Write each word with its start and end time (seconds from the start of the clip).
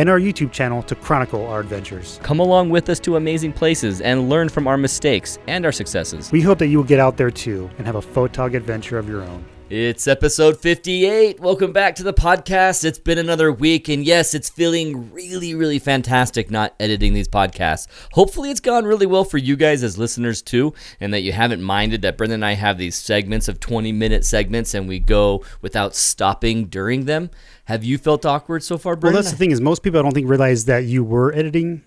and 0.00 0.08
our 0.08 0.18
YouTube 0.18 0.50
channel 0.50 0.82
to 0.82 0.94
chronicle 0.94 1.46
our 1.46 1.60
adventures. 1.60 2.18
Come 2.22 2.40
along 2.40 2.70
with 2.70 2.88
us 2.88 2.98
to 3.00 3.16
amazing 3.16 3.52
places 3.52 4.00
and 4.00 4.30
learn 4.30 4.48
from 4.48 4.66
our 4.66 4.78
mistakes 4.78 5.38
and 5.46 5.66
our 5.66 5.72
successes. 5.72 6.32
We 6.32 6.40
hope 6.40 6.58
that 6.60 6.68
you 6.68 6.78
will 6.78 6.86
get 6.86 7.00
out 7.00 7.18
there 7.18 7.30
too 7.30 7.68
and 7.76 7.86
have 7.86 7.96
a 7.96 8.00
photog 8.00 8.54
adventure 8.54 8.96
of 8.96 9.10
your 9.10 9.20
own. 9.20 9.44
It's 9.72 10.08
episode 10.08 10.58
58. 10.58 11.38
Welcome 11.38 11.72
back 11.72 11.94
to 11.94 12.02
the 12.02 12.12
podcast. 12.12 12.82
It's 12.84 12.98
been 12.98 13.18
another 13.18 13.52
week, 13.52 13.88
and 13.88 14.04
yes, 14.04 14.34
it's 14.34 14.48
feeling 14.50 15.12
really, 15.12 15.54
really 15.54 15.78
fantastic 15.78 16.50
not 16.50 16.74
editing 16.80 17.14
these 17.14 17.28
podcasts. 17.28 17.86
Hopefully, 18.12 18.50
it's 18.50 18.58
gone 18.58 18.84
really 18.84 19.06
well 19.06 19.22
for 19.22 19.38
you 19.38 19.54
guys 19.54 19.84
as 19.84 19.96
listeners 19.96 20.42
too, 20.42 20.74
and 20.98 21.14
that 21.14 21.20
you 21.20 21.30
haven't 21.30 21.62
minded 21.62 22.02
that 22.02 22.18
Brendan 22.18 22.38
and 22.38 22.44
I 22.44 22.54
have 22.54 22.78
these 22.78 22.96
segments 22.96 23.46
of 23.46 23.60
20 23.60 23.92
minute 23.92 24.24
segments 24.24 24.74
and 24.74 24.88
we 24.88 24.98
go 24.98 25.44
without 25.62 25.94
stopping 25.94 26.64
during 26.64 27.04
them. 27.04 27.30
Have 27.66 27.84
you 27.84 27.96
felt 27.96 28.26
awkward 28.26 28.64
so 28.64 28.76
far, 28.76 28.94
Well, 28.94 29.00
Brendan? 29.02 29.22
that's 29.22 29.30
the 29.30 29.38
thing 29.38 29.52
is 29.52 29.60
most 29.60 29.84
people 29.84 30.00
I 30.00 30.02
don't 30.02 30.12
think 30.12 30.28
realize 30.28 30.64
that 30.64 30.82
you 30.86 31.04
were 31.04 31.32
editing 31.32 31.82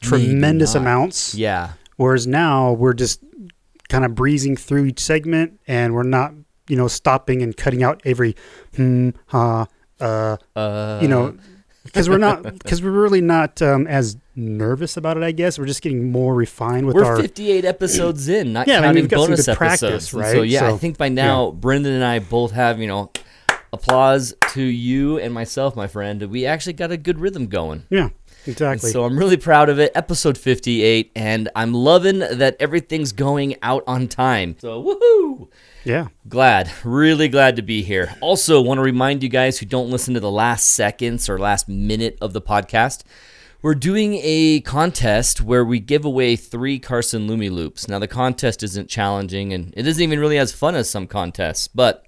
tremendous 0.00 0.76
amounts, 0.76 1.34
Yeah. 1.34 1.72
whereas 1.96 2.24
now 2.28 2.70
we're 2.72 2.94
just 2.94 3.20
kind 3.88 4.04
of 4.04 4.14
breezing 4.14 4.54
through 4.56 4.84
each 4.84 5.00
segment 5.00 5.58
and 5.66 5.92
we're 5.92 6.04
not, 6.04 6.32
you 6.68 6.76
know, 6.76 6.88
stopping 6.88 7.42
and 7.42 7.56
cutting 7.56 7.82
out 7.82 8.00
every 8.04 8.34
hmm, 8.74 9.10
ha, 9.26 9.66
uh, 10.00 10.36
Uh, 10.54 10.98
you 11.02 11.08
know, 11.08 11.36
because 11.84 12.08
we're 12.08 12.18
not, 12.18 12.42
because 12.42 12.82
we're 12.82 12.90
really 12.90 13.20
not 13.20 13.62
um, 13.62 13.86
as 13.86 14.16
nervous 14.34 14.96
about 14.96 15.16
it. 15.16 15.22
I 15.22 15.30
guess 15.32 15.58
we're 15.58 15.66
just 15.66 15.82
getting 15.82 16.10
more 16.10 16.34
refined 16.34 16.86
with 16.86 16.96
we're 16.96 17.04
our. 17.04 17.16
58 17.20 17.64
episodes 17.64 18.28
in, 18.36 18.52
not 18.52 18.66
Yeah, 18.66 18.78
I 18.78 18.80
mean, 18.80 18.84
counting 18.88 19.02
we've 19.04 19.10
got 19.10 19.16
some 19.20 19.26
bonus 19.26 19.46
good 19.46 19.52
episodes. 19.52 19.80
practice, 19.80 20.12
And 20.12 20.22
right? 20.22 20.32
So 20.32 20.42
yeah, 20.42 20.68
I 20.72 20.76
think 20.76 20.98
by 20.98 21.08
now 21.08 21.52
Brendan 21.52 21.92
and 21.94 22.04
I 22.04 22.18
both 22.18 22.50
have 22.52 22.80
you 22.80 22.86
know 22.88 23.10
applause 23.72 24.34
to 24.52 24.62
you 24.62 25.18
and 25.18 25.32
myself, 25.32 25.76
my 25.76 25.86
friend. 25.86 26.22
We 26.24 26.46
actually 26.46 26.72
got 26.74 26.90
a 26.92 26.96
good 26.96 27.18
rhythm 27.18 27.46
going. 27.46 27.84
Yeah, 27.90 28.04
And 28.04 28.12
exactly. 28.46 28.90
so 28.90 29.04
I'm 29.04 29.18
really 29.18 29.36
proud 29.36 29.68
of 29.68 29.78
it. 29.78 29.92
Episode 29.94 30.38
58, 30.38 31.12
and 31.14 31.48
I'm 31.54 31.72
loving 31.74 32.18
that 32.20 32.56
everything's 32.60 33.12
going 33.12 33.56
out 33.62 33.84
on 33.86 34.08
time. 34.08 34.56
So 34.60 34.82
woohoo! 34.82 35.48
Yeah, 35.86 36.08
Glad, 36.28 36.68
really 36.82 37.28
glad 37.28 37.54
to 37.54 37.62
be 37.62 37.84
here. 37.84 38.16
Also, 38.20 38.60
want 38.60 38.78
to 38.78 38.82
remind 38.82 39.22
you 39.22 39.28
guys 39.28 39.60
who 39.60 39.66
don't 39.66 39.88
listen 39.88 40.14
to 40.14 40.20
the 40.20 40.28
last 40.28 40.72
seconds 40.72 41.28
or 41.28 41.38
last 41.38 41.68
minute 41.68 42.18
of 42.20 42.32
the 42.32 42.42
podcast. 42.42 43.04
We're 43.62 43.76
doing 43.76 44.18
a 44.20 44.62
contest 44.62 45.40
where 45.40 45.64
we 45.64 45.78
give 45.78 46.04
away 46.04 46.34
three 46.34 46.80
Carson 46.80 47.28
LumiLoupes. 47.28 47.88
Now, 47.88 48.00
the 48.00 48.08
contest 48.08 48.64
isn't 48.64 48.90
challenging 48.90 49.52
and 49.52 49.72
it 49.76 49.86
isn't 49.86 50.02
even 50.02 50.18
really 50.18 50.38
as 50.38 50.50
fun 50.50 50.74
as 50.74 50.90
some 50.90 51.06
contests, 51.06 51.68
but 51.68 52.04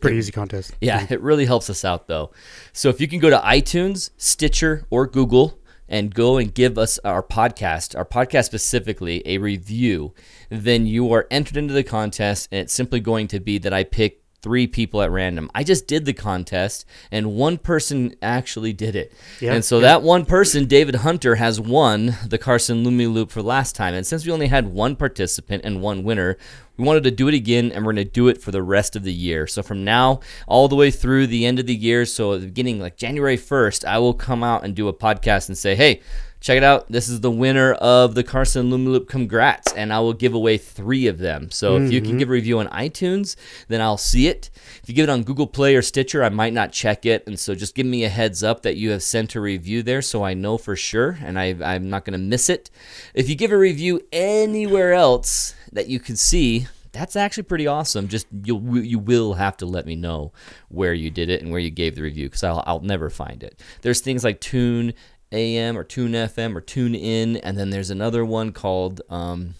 pretty 0.00 0.16
easy 0.16 0.32
contest. 0.32 0.72
yeah, 0.80 1.06
it 1.10 1.20
really 1.20 1.44
helps 1.44 1.68
us 1.68 1.84
out 1.84 2.08
though. 2.08 2.30
So 2.72 2.88
if 2.88 3.02
you 3.02 3.06
can 3.06 3.18
go 3.20 3.28
to 3.28 3.38
iTunes, 3.40 4.12
Stitcher, 4.16 4.86
or 4.88 5.06
Google 5.06 5.59
and 5.90 6.14
go 6.14 6.38
and 6.38 6.54
give 6.54 6.78
us 6.78 6.98
our 7.04 7.22
podcast, 7.22 7.96
our 7.98 8.04
podcast 8.04 8.44
specifically, 8.44 9.22
a 9.26 9.38
review, 9.38 10.14
then 10.48 10.86
you 10.86 11.12
are 11.12 11.26
entered 11.30 11.56
into 11.56 11.74
the 11.74 11.84
contest 11.84 12.48
and 12.50 12.60
it's 12.60 12.72
simply 12.72 13.00
going 13.00 13.26
to 13.28 13.40
be 13.40 13.58
that 13.58 13.74
I 13.74 13.84
pick 13.84 14.19
three 14.42 14.66
people 14.66 15.02
at 15.02 15.10
random. 15.10 15.50
I 15.54 15.64
just 15.64 15.86
did 15.86 16.04
the 16.04 16.12
contest 16.12 16.84
and 17.10 17.34
one 17.34 17.58
person 17.58 18.14
actually 18.22 18.72
did 18.72 18.96
it. 18.96 19.12
Yeah, 19.40 19.52
and 19.54 19.64
so 19.64 19.80
that 19.80 20.02
one 20.02 20.24
person, 20.24 20.66
David 20.66 20.96
Hunter, 20.96 21.36
has 21.36 21.60
won 21.60 22.16
the 22.26 22.38
Carson 22.38 22.84
LumiLoupe 22.84 23.30
for 23.30 23.42
last 23.42 23.76
time. 23.76 23.94
And 23.94 24.06
since 24.06 24.24
we 24.24 24.32
only 24.32 24.48
had 24.48 24.72
one 24.72 24.96
participant 24.96 25.64
and 25.64 25.82
one 25.82 26.02
winner, 26.02 26.36
we 26.76 26.86
wanted 26.86 27.04
to 27.04 27.10
do 27.10 27.28
it 27.28 27.34
again 27.34 27.72
and 27.72 27.84
we're 27.84 27.92
going 27.92 28.06
to 28.06 28.10
do 28.10 28.28
it 28.28 28.40
for 28.40 28.50
the 28.50 28.62
rest 28.62 28.96
of 28.96 29.04
the 29.04 29.12
year. 29.12 29.46
So 29.46 29.62
from 29.62 29.84
now 29.84 30.20
all 30.46 30.66
the 30.66 30.76
way 30.76 30.90
through 30.90 31.26
the 31.26 31.44
end 31.44 31.58
of 31.58 31.66
the 31.66 31.74
year, 31.74 32.06
so 32.06 32.32
at 32.32 32.40
the 32.40 32.46
beginning, 32.46 32.80
like 32.80 32.96
January 32.96 33.36
1st, 33.36 33.84
I 33.84 33.98
will 33.98 34.14
come 34.14 34.42
out 34.42 34.64
and 34.64 34.74
do 34.74 34.88
a 34.88 34.94
podcast 34.94 35.48
and 35.48 35.58
say, 35.58 35.74
hey, 35.74 36.00
check 36.40 36.56
it 36.56 36.64
out. 36.64 36.90
This 36.90 37.08
is 37.08 37.20
the 37.20 37.30
winner 37.30 37.72
of 37.74 38.14
the 38.14 38.24
Carson 38.24 38.70
Loop. 38.70 39.08
Congrats. 39.08 39.72
And 39.72 39.92
I 39.92 40.00
will 40.00 40.12
give 40.12 40.34
away 40.34 40.58
three 40.58 41.06
of 41.06 41.18
them. 41.18 41.50
So 41.50 41.76
if 41.76 41.92
you 41.92 42.00
can 42.00 42.10
mm-hmm. 42.10 42.18
give 42.18 42.28
a 42.28 42.32
review 42.32 42.58
on 42.58 42.68
iTunes, 42.68 43.36
then 43.68 43.80
I'll 43.80 43.98
see 43.98 44.26
it. 44.26 44.50
If 44.82 44.88
you 44.88 44.94
give 44.94 45.08
it 45.08 45.12
on 45.12 45.22
Google 45.22 45.46
Play 45.46 45.76
or 45.76 45.82
Stitcher, 45.82 46.24
I 46.24 46.30
might 46.30 46.52
not 46.52 46.72
check 46.72 47.04
it. 47.04 47.26
And 47.26 47.38
so 47.38 47.54
just 47.54 47.74
give 47.74 47.86
me 47.86 48.04
a 48.04 48.08
heads 48.08 48.42
up 48.42 48.62
that 48.62 48.76
you 48.76 48.90
have 48.90 49.02
sent 49.02 49.34
a 49.34 49.40
review 49.40 49.82
there 49.82 50.02
so 50.02 50.24
I 50.24 50.34
know 50.34 50.58
for 50.58 50.76
sure 50.76 51.18
and 51.22 51.38
I, 51.38 51.56
I'm 51.62 51.90
not 51.90 52.04
going 52.04 52.12
to 52.12 52.18
miss 52.18 52.48
it. 52.48 52.70
If 53.14 53.28
you 53.28 53.34
give 53.34 53.52
a 53.52 53.58
review 53.58 54.00
anywhere 54.12 54.92
else 54.94 55.54
that 55.72 55.88
you 55.88 56.00
can 56.00 56.16
see, 56.16 56.66
that's 56.92 57.16
actually 57.16 57.44
pretty 57.44 57.66
awesome. 57.66 58.08
Just 58.08 58.26
you 58.44 58.80
you 58.80 58.98
will 58.98 59.34
have 59.34 59.56
to 59.58 59.66
let 59.66 59.86
me 59.86 59.94
know 59.94 60.32
where 60.68 60.92
you 60.92 61.10
did 61.10 61.30
it 61.30 61.40
and 61.40 61.50
where 61.50 61.60
you 61.60 61.70
gave 61.70 61.94
the 61.94 62.02
review 62.02 62.26
because 62.26 62.42
I'll, 62.42 62.64
I'll 62.66 62.80
never 62.80 63.10
find 63.10 63.42
it. 63.42 63.60
There's 63.82 64.00
things 64.00 64.24
like 64.24 64.40
Tune 64.40 64.94
AM 65.32 65.76
or 65.78 65.84
Tune 65.84 66.12
FM 66.12 66.56
or 66.56 66.60
Tune 66.60 66.94
In, 66.94 67.36
and 67.38 67.56
then 67.56 67.70
there's 67.70 67.90
another 67.90 68.24
one 68.24 68.52
called 68.52 69.00
um, 69.10 69.54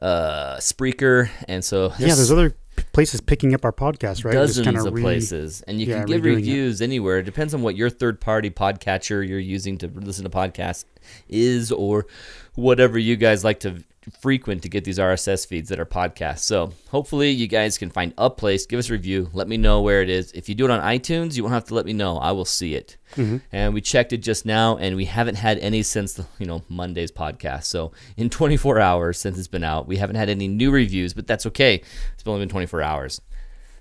uh, 0.00 0.56
Spreaker, 0.56 1.28
and 1.48 1.64
so 1.64 1.92
yeah. 1.98 2.14
There's 2.14 2.30
other 2.32 2.54
places 2.92 3.20
picking 3.20 3.54
up 3.54 3.64
our 3.64 3.72
podcast, 3.72 4.24
right? 4.24 4.34
Dozens 4.34 4.66
kinda 4.66 4.90
re- 4.90 5.02
places, 5.02 5.62
and 5.62 5.80
you 5.80 5.86
yeah, 5.86 5.98
can 5.98 6.06
give 6.06 6.22
redoing 6.22 6.32
it. 6.32 6.36
reviews 6.36 6.82
anywhere. 6.82 7.18
It 7.18 7.24
depends 7.24 7.54
on 7.54 7.62
what 7.62 7.76
your 7.76 7.90
third-party 7.90 8.50
podcatcher 8.50 9.26
you're 9.26 9.38
using 9.38 9.78
to 9.78 9.88
listen 9.88 10.24
to 10.24 10.30
podcasts 10.30 10.84
is, 11.28 11.70
or 11.70 12.06
whatever 12.54 12.98
you 12.98 13.16
guys 13.16 13.44
like 13.44 13.60
to 13.60 13.82
frequent 14.20 14.62
to 14.62 14.68
get 14.68 14.84
these 14.84 14.98
RSS 14.98 15.46
feeds 15.46 15.68
that 15.68 15.80
are 15.80 15.86
podcasts. 15.86 16.40
So 16.40 16.72
hopefully 16.90 17.30
you 17.30 17.46
guys 17.46 17.78
can 17.78 17.90
find 17.90 18.12
a 18.18 18.30
place, 18.30 18.66
give 18.66 18.78
us 18.78 18.90
a 18.90 18.92
review, 18.92 19.30
let 19.32 19.48
me 19.48 19.56
know 19.56 19.80
where 19.80 20.02
it 20.02 20.10
is. 20.10 20.32
If 20.32 20.48
you 20.48 20.54
do 20.54 20.64
it 20.64 20.70
on 20.70 20.80
iTunes, 20.80 21.36
you 21.36 21.42
won't 21.42 21.54
have 21.54 21.64
to 21.66 21.74
let 21.74 21.86
me 21.86 21.92
know. 21.92 22.18
I 22.18 22.32
will 22.32 22.44
see 22.44 22.74
it. 22.74 22.96
Mm-hmm. 23.16 23.38
And 23.52 23.74
we 23.74 23.80
checked 23.80 24.12
it 24.12 24.18
just 24.18 24.44
now, 24.44 24.76
and 24.76 24.96
we 24.96 25.04
haven't 25.04 25.36
had 25.36 25.58
any 25.58 25.82
since 25.82 26.14
the 26.14 26.26
you 26.38 26.46
know 26.46 26.62
Monday's 26.68 27.12
podcast. 27.12 27.64
So 27.64 27.92
in 28.16 28.28
24 28.28 28.80
hours 28.80 29.18
since 29.18 29.38
it's 29.38 29.48
been 29.48 29.64
out, 29.64 29.86
we 29.86 29.96
haven't 29.96 30.16
had 30.16 30.28
any 30.28 30.48
new 30.48 30.70
reviews, 30.70 31.14
but 31.14 31.26
that's 31.26 31.46
okay. 31.46 31.82
It's 32.14 32.26
only 32.26 32.40
been 32.40 32.48
24 32.48 32.82
hours. 32.82 33.20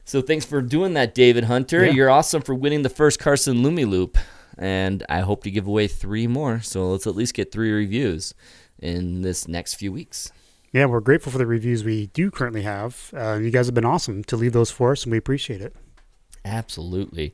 So 0.05 0.21
thanks 0.21 0.45
for 0.45 0.61
doing 0.61 0.93
that, 0.93 1.15
David 1.15 1.45
Hunter. 1.45 1.85
Yeah. 1.85 1.93
You're 1.93 2.09
awesome 2.09 2.41
for 2.41 2.53
winning 2.53 2.83
the 2.83 2.89
first 2.89 3.19
Carson 3.19 3.63
LumiLoupe, 3.63 4.17
and 4.57 5.03
I 5.09 5.21
hope 5.21 5.43
to 5.43 5.51
give 5.51 5.65
away 5.65 5.87
three 5.87 6.27
more. 6.27 6.59
So 6.61 6.91
let's 6.91 7.07
at 7.07 7.15
least 7.15 7.33
get 7.33 7.51
three 7.51 7.71
reviews 7.71 8.33
in 8.79 9.21
this 9.21 9.47
next 9.47 9.75
few 9.75 9.91
weeks. 9.91 10.31
Yeah, 10.71 10.85
we're 10.85 11.01
grateful 11.01 11.31
for 11.31 11.37
the 11.37 11.45
reviews 11.45 11.83
we 11.83 12.07
do 12.07 12.31
currently 12.31 12.63
have. 12.63 13.11
Uh, 13.15 13.39
you 13.41 13.51
guys 13.51 13.67
have 13.67 13.75
been 13.75 13.85
awesome 13.85 14.23
to 14.25 14.35
leave 14.35 14.53
those 14.53 14.71
for 14.71 14.91
us, 14.91 15.03
and 15.03 15.11
we 15.11 15.17
appreciate 15.17 15.61
it. 15.61 15.75
Absolutely. 16.43 17.33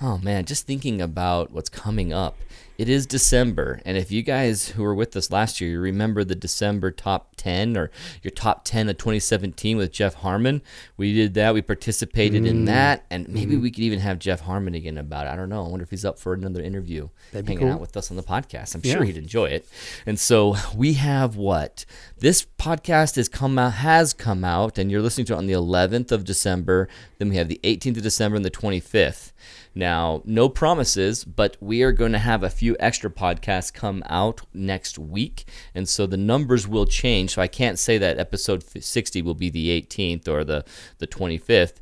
Oh 0.00 0.18
man, 0.18 0.44
just 0.44 0.66
thinking 0.66 1.00
about 1.02 1.50
what's 1.50 1.68
coming 1.68 2.12
up. 2.12 2.36
It 2.76 2.88
is 2.88 3.06
December, 3.06 3.80
and 3.84 3.96
if 3.96 4.12
you 4.12 4.22
guys 4.22 4.68
who 4.68 4.84
were 4.84 4.94
with 4.94 5.16
us 5.16 5.32
last 5.32 5.60
year, 5.60 5.68
you 5.72 5.80
remember 5.80 6.22
the 6.22 6.36
December 6.36 6.92
top 6.92 7.34
10 7.36 7.76
or 7.76 7.90
your 8.22 8.30
top 8.30 8.64
10 8.64 8.88
of 8.88 8.96
2017 8.98 9.76
with 9.76 9.90
Jeff 9.90 10.14
Harmon. 10.14 10.62
We 10.96 11.12
did 11.12 11.34
that. 11.34 11.54
We 11.54 11.62
participated 11.62 12.44
Mm. 12.44 12.46
in 12.48 12.64
that, 12.66 13.04
and 13.10 13.28
maybe 13.28 13.54
Mm-hmm. 13.54 13.62
we 13.62 13.70
could 13.72 13.80
even 13.82 13.98
have 13.98 14.20
Jeff 14.20 14.42
Harmon 14.42 14.76
again 14.76 14.96
about 14.96 15.26
it. 15.26 15.30
I 15.30 15.34
don't 15.34 15.48
know. 15.48 15.64
I 15.64 15.68
wonder 15.68 15.82
if 15.82 15.90
he's 15.90 16.04
up 16.04 16.20
for 16.20 16.32
another 16.34 16.62
interview, 16.62 17.08
That'd 17.32 17.48
hanging 17.48 17.64
cool. 17.64 17.72
out 17.72 17.80
with 17.80 17.96
us 17.96 18.12
on 18.12 18.16
the 18.16 18.22
podcast. 18.22 18.76
I'm 18.76 18.82
Yeah. 18.84 18.92
sure 18.94 19.02
he'd 19.02 19.16
enjoy 19.16 19.46
it. 19.46 19.66
And 20.06 20.20
so 20.20 20.54
we 20.76 20.92
have 20.92 21.34
what 21.34 21.84
this 22.20 22.46
podcast 22.60 23.16
has 23.16 23.28
come 23.28 23.58
out 23.58 23.72
has 23.72 24.12
come 24.12 24.44
out, 24.44 24.78
and 24.78 24.88
you're 24.88 25.02
listening 25.02 25.24
to 25.26 25.32
it 25.32 25.38
on 25.38 25.48
the 25.48 25.52
11th 25.54 26.12
of 26.12 26.22
December. 26.24 26.88
Then 27.18 27.28
we 27.28 27.36
have 27.38 27.48
the 27.48 27.58
18th 27.64 27.96
of 27.96 28.04
December 28.04 28.36
and 28.36 28.44
the 28.44 28.50
25th. 28.52 29.32
Now, 29.78 30.22
no 30.24 30.48
promises, 30.48 31.24
but 31.24 31.56
we 31.60 31.84
are 31.84 31.92
going 31.92 32.10
to 32.10 32.18
have 32.18 32.42
a 32.42 32.50
few 32.50 32.76
extra 32.80 33.08
podcasts 33.08 33.72
come 33.72 34.02
out 34.06 34.40
next 34.52 34.98
week. 34.98 35.44
And 35.72 35.88
so 35.88 36.04
the 36.04 36.16
numbers 36.16 36.66
will 36.66 36.84
change. 36.84 37.34
So 37.34 37.42
I 37.42 37.46
can't 37.46 37.78
say 37.78 37.96
that 37.96 38.18
episode 38.18 38.64
60 38.64 39.22
will 39.22 39.36
be 39.36 39.50
the 39.50 39.80
18th 39.80 40.26
or 40.26 40.42
the, 40.42 40.64
the 40.98 41.06
25th. 41.06 41.74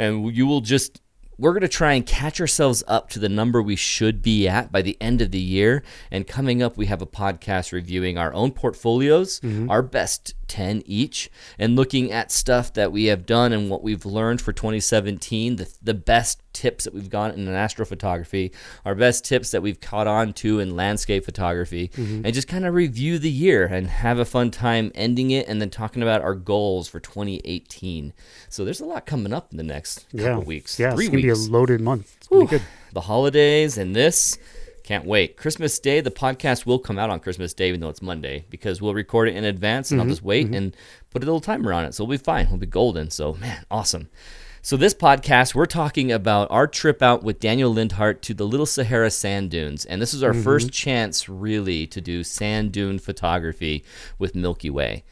And 0.00 0.34
you 0.34 0.48
will 0.48 0.62
just 0.62 1.00
we're 1.38 1.52
going 1.52 1.62
to 1.62 1.68
try 1.68 1.94
and 1.94 2.06
catch 2.06 2.40
ourselves 2.40 2.82
up 2.86 3.10
to 3.10 3.18
the 3.18 3.28
number 3.28 3.62
we 3.62 3.76
should 3.76 4.22
be 4.22 4.46
at 4.46 4.70
by 4.70 4.82
the 4.82 4.96
end 5.00 5.20
of 5.20 5.30
the 5.30 5.40
year. 5.40 5.82
And 6.10 6.26
coming 6.26 6.62
up, 6.62 6.76
we 6.76 6.86
have 6.86 7.02
a 7.02 7.06
podcast 7.06 7.72
reviewing 7.72 8.18
our 8.18 8.32
own 8.34 8.52
portfolios, 8.52 9.40
mm-hmm. 9.40 9.70
our 9.70 9.82
best 9.82 10.34
10 10.48 10.82
each, 10.86 11.30
and 11.58 11.76
looking 11.76 12.12
at 12.12 12.30
stuff 12.30 12.72
that 12.74 12.92
we 12.92 13.06
have 13.06 13.26
done 13.26 13.52
and 13.52 13.70
what 13.70 13.82
we've 13.82 14.04
learned 14.04 14.40
for 14.40 14.52
2017, 14.52 15.56
the, 15.56 15.72
the 15.82 15.94
best 15.94 16.40
tips 16.52 16.84
that 16.84 16.94
we've 16.94 17.10
gotten 17.10 17.46
in 17.46 17.54
astrophotography, 17.54 18.54
our 18.84 18.94
best 18.94 19.24
tips 19.24 19.50
that 19.50 19.62
we've 19.62 19.80
caught 19.80 20.06
on 20.06 20.32
to 20.32 20.60
in 20.60 20.76
landscape 20.76 21.24
photography, 21.24 21.88
mm-hmm. 21.88 22.24
and 22.24 22.34
just 22.34 22.48
kind 22.48 22.64
of 22.64 22.74
review 22.74 23.18
the 23.18 23.30
year 23.30 23.66
and 23.66 23.88
have 23.88 24.18
a 24.18 24.24
fun 24.24 24.50
time 24.50 24.90
ending 24.94 25.30
it 25.30 25.46
and 25.48 25.60
then 25.60 25.70
talking 25.70 26.02
about 26.02 26.22
our 26.22 26.34
goals 26.34 26.88
for 26.88 27.00
2018. 27.00 28.12
So 28.48 28.64
there's 28.64 28.80
a 28.80 28.86
lot 28.86 29.04
coming 29.04 29.32
up 29.32 29.50
in 29.50 29.58
the 29.58 29.64
next 29.64 30.06
couple 30.10 30.24
yeah. 30.24 30.38
weeks. 30.38 30.78
Yeah, 30.78 30.94
Three 30.94 31.06
it's 31.06 31.10
gonna 31.10 31.26
weeks 31.26 31.46
be 31.46 31.48
a 31.48 31.52
loaded 31.52 31.80
month. 31.80 32.14
It's 32.16 32.28
gonna 32.28 32.44
be 32.44 32.48
good. 32.48 32.62
the 32.92 33.02
holidays 33.02 33.76
and 33.76 33.94
this. 33.94 34.38
Can't 34.84 35.06
wait. 35.06 35.38
Christmas 35.38 35.78
Day, 35.78 36.02
the 36.02 36.10
podcast 36.10 36.66
will 36.66 36.78
come 36.78 36.98
out 36.98 37.08
on 37.08 37.18
Christmas 37.18 37.54
Day, 37.54 37.68
even 37.68 37.80
though 37.80 37.88
it's 37.88 38.02
Monday, 38.02 38.44
because 38.50 38.82
we'll 38.82 38.92
record 38.92 39.30
it 39.30 39.34
in 39.34 39.42
advance 39.42 39.90
and 39.90 39.98
I'll 39.98 40.04
mm-hmm, 40.04 40.12
just 40.12 40.22
wait 40.22 40.46
mm-hmm. 40.46 40.54
and 40.56 40.76
put 41.08 41.22
a 41.22 41.26
little 41.26 41.40
timer 41.40 41.72
on 41.72 41.86
it. 41.86 41.94
So 41.94 42.04
we'll 42.04 42.18
be 42.18 42.22
fine. 42.22 42.48
We'll 42.50 42.58
be 42.58 42.66
golden. 42.66 43.08
So, 43.10 43.32
man, 43.32 43.64
awesome. 43.70 44.10
So, 44.60 44.76
this 44.76 44.92
podcast, 44.92 45.54
we're 45.54 45.64
talking 45.64 46.12
about 46.12 46.50
our 46.50 46.66
trip 46.66 47.02
out 47.02 47.22
with 47.22 47.40
Daniel 47.40 47.72
Lindhart 47.72 48.20
to 48.22 48.34
the 48.34 48.46
Little 48.46 48.66
Sahara 48.66 49.10
sand 49.10 49.50
dunes. 49.50 49.86
And 49.86 50.02
this 50.02 50.12
is 50.12 50.22
our 50.22 50.32
mm-hmm. 50.32 50.42
first 50.42 50.70
chance, 50.70 51.30
really, 51.30 51.86
to 51.86 52.02
do 52.02 52.22
sand 52.22 52.72
dune 52.72 52.98
photography 52.98 53.84
with 54.18 54.34
Milky 54.34 54.68
Way. 54.68 55.04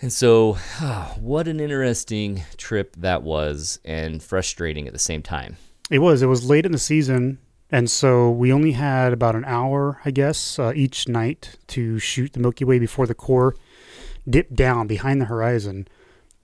And 0.00 0.12
so, 0.12 0.56
ah, 0.80 1.16
what 1.18 1.48
an 1.48 1.58
interesting 1.58 2.44
trip 2.56 2.94
that 2.96 3.24
was 3.24 3.80
and 3.84 4.22
frustrating 4.22 4.86
at 4.86 4.92
the 4.92 5.00
same 5.00 5.22
time. 5.22 5.56
It 5.90 5.98
was. 5.98 6.22
It 6.22 6.26
was 6.26 6.48
late 6.48 6.64
in 6.64 6.72
the 6.72 6.78
season, 6.78 7.38
and 7.70 7.90
so 7.90 8.30
we 8.30 8.52
only 8.52 8.72
had 8.72 9.12
about 9.12 9.34
an 9.36 9.44
hour, 9.44 10.00
I 10.04 10.10
guess, 10.10 10.58
uh, 10.58 10.72
each 10.74 11.08
night 11.08 11.56
to 11.68 11.98
shoot 11.98 12.32
the 12.32 12.40
Milky 12.40 12.64
Way 12.64 12.78
before 12.78 13.06
the 13.06 13.14
core 13.14 13.54
dipped 14.28 14.54
down 14.54 14.86
behind 14.86 15.20
the 15.20 15.24
horizon, 15.26 15.88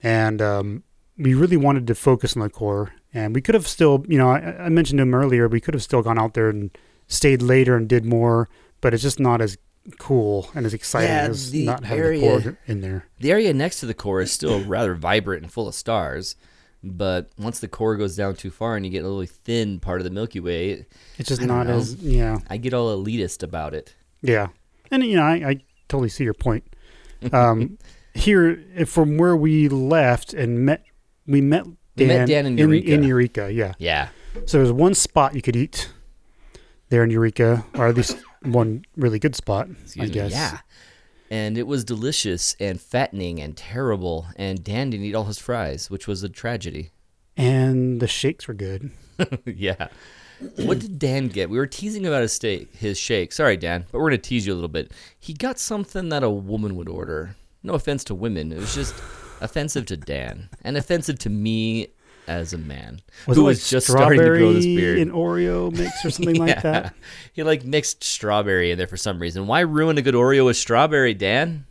and 0.01 0.41
um, 0.41 0.83
we 1.17 1.33
really 1.33 1.57
wanted 1.57 1.87
to 1.87 1.95
focus 1.95 2.35
on 2.35 2.41
the 2.43 2.49
core. 2.49 2.93
And 3.13 3.33
we 3.33 3.41
could 3.41 3.55
have 3.55 3.67
still, 3.67 4.05
you 4.07 4.17
know, 4.17 4.29
I, 4.31 4.65
I 4.65 4.69
mentioned 4.69 4.97
to 4.99 5.03
him 5.03 5.13
earlier, 5.15 5.47
we 5.47 5.61
could 5.61 5.73
have 5.73 5.81
still 5.83 6.01
gone 6.03 6.19
out 6.19 6.33
there 6.33 6.49
and 6.49 6.69
stayed 7.07 7.41
later 7.41 7.75
and 7.75 7.87
did 7.87 8.05
more, 8.05 8.47
but 8.81 8.93
it's 8.93 9.01
just 9.01 9.19
not 9.19 9.41
as 9.41 9.57
cool 9.97 10.49
and 10.53 10.65
as 10.65 10.73
exciting 10.73 11.09
Yeah, 11.09 11.27
as 11.29 11.53
not 11.53 11.85
having 11.85 12.03
area- 12.03 12.19
the 12.39 12.43
core 12.43 12.57
in 12.67 12.81
there. 12.81 13.05
The 13.19 13.31
area 13.31 13.53
next 13.53 13.79
to 13.79 13.85
the 13.85 13.93
core 13.93 14.21
is 14.21 14.31
still 14.31 14.63
rather 14.65 14.93
vibrant 14.93 15.43
and 15.43 15.51
full 15.51 15.67
of 15.67 15.73
stars, 15.75 16.35
but 16.83 17.29
once 17.37 17.59
the 17.59 17.67
core 17.67 17.95
goes 17.97 18.15
down 18.15 18.35
too 18.35 18.49
far 18.51 18.75
and 18.75 18.85
you 18.85 18.91
get 18.91 18.99
a 19.03 19.07
really 19.07 19.25
thin 19.27 19.79
part 19.79 19.99
of 19.99 20.03
the 20.05 20.09
Milky 20.11 20.39
Way, 20.39 20.69
it- 20.71 20.91
It's 21.17 21.29
just 21.29 21.41
not 21.41 21.67
know. 21.67 21.77
as, 21.77 21.95
yeah. 21.95 22.39
I 22.49 22.57
get 22.57 22.73
all 22.73 22.95
elitist 23.03 23.43
about 23.43 23.73
it. 23.73 23.95
Yeah, 24.21 24.47
and 24.91 25.03
you 25.03 25.15
know, 25.15 25.23
I, 25.23 25.33
I 25.49 25.57
totally 25.89 26.09
see 26.09 26.23
your 26.23 26.33
point. 26.33 26.63
Um, 27.33 27.79
here, 28.13 28.63
if 28.75 28.89
from 28.89 29.17
where 29.17 29.35
we 29.35 29.69
left 29.69 30.33
and 30.35 30.59
met, 30.65 30.83
we 31.25 31.41
met 31.41 31.63
Dan, 31.63 31.73
We 31.95 32.05
met 32.05 32.27
Dan 32.27 32.45
in 32.45 32.53
in, 32.53 32.57
Eureka. 32.69 32.91
in 32.91 33.03
Eureka. 33.03 33.51
Yeah, 33.51 33.73
Yeah. 33.79 34.09
so 34.45 34.57
there's 34.59 34.71
one 34.71 34.93
spot 34.93 35.33
you 35.33 35.41
could 35.41 35.55
eat 35.55 35.89
there 36.89 37.03
in 37.03 37.09
Eureka, 37.09 37.65
or 37.73 37.87
at 37.87 37.95
least 37.95 38.17
one 38.43 38.85
really 38.95 39.17
good 39.17 39.35
spot, 39.35 39.67
Excuse 39.81 40.03
I 40.03 40.07
me. 40.07 40.13
guess. 40.13 40.31
Yeah. 40.31 40.59
And 41.29 41.57
it 41.57 41.67
was 41.67 41.83
delicious 41.83 42.55
and 42.59 42.79
fattening 42.79 43.39
and 43.39 43.57
terrible, 43.57 44.27
and 44.37 44.63
Dan 44.63 44.89
didn't 44.89 45.05
eat 45.05 45.15
all 45.15 45.25
his 45.25 45.39
fries, 45.39 45.89
which 45.89 46.07
was 46.07 46.23
a 46.23 46.29
tragedy. 46.29 46.91
And 47.35 47.99
the 47.99 48.07
shakes 48.07 48.47
were 48.47 48.53
good. 48.53 48.91
yeah. 49.45 49.89
What 50.57 50.79
did 50.79 50.99
Dan 50.99 51.27
get? 51.27 51.49
We 51.49 51.57
were 51.57 51.67
teasing 51.67 52.05
about 52.05 52.21
his 52.21 52.33
steak, 52.33 52.75
his 52.75 52.97
shake. 52.97 53.33
Sorry, 53.33 53.57
Dan, 53.57 53.85
but 53.91 53.99
we're 53.99 54.09
gonna 54.09 54.19
tease 54.19 54.45
you 54.45 54.53
a 54.53 54.55
little 54.55 54.69
bit. 54.69 54.91
He 55.19 55.33
got 55.33 55.59
something 55.59 56.09
that 56.09 56.23
a 56.23 56.29
woman 56.29 56.75
would 56.75 56.89
order. 56.89 57.35
No 57.63 57.73
offense 57.73 58.03
to 58.05 58.15
women, 58.15 58.51
it 58.51 58.59
was 58.59 58.73
just 58.73 58.95
offensive 59.41 59.85
to 59.87 59.97
Dan 59.97 60.49
and 60.63 60.77
offensive 60.77 61.19
to 61.19 61.29
me 61.29 61.87
as 62.27 62.53
a 62.53 62.57
man 62.57 63.01
Was 63.25 63.37
who 63.37 63.43
like 63.43 63.47
was 63.49 63.69
just 63.69 63.87
starting 63.87 64.19
to 64.19 64.25
grow 64.27 64.53
this 64.53 64.65
beard. 64.65 64.99
and 64.99 65.11
Oreo 65.11 65.71
mix 65.75 66.03
or 66.05 66.09
something 66.11 66.35
like 66.35 66.61
that? 66.63 66.93
He 67.33 67.43
like 67.43 67.63
mixed 67.63 68.03
strawberry 68.03 68.71
in 68.71 68.77
there 68.77 68.87
for 68.87 68.97
some 68.97 69.19
reason. 69.19 69.47
Why 69.47 69.61
ruin 69.61 69.97
a 69.97 70.01
good 70.01 70.15
Oreo 70.15 70.45
with 70.45 70.57
strawberry, 70.57 71.13
Dan? 71.13 71.65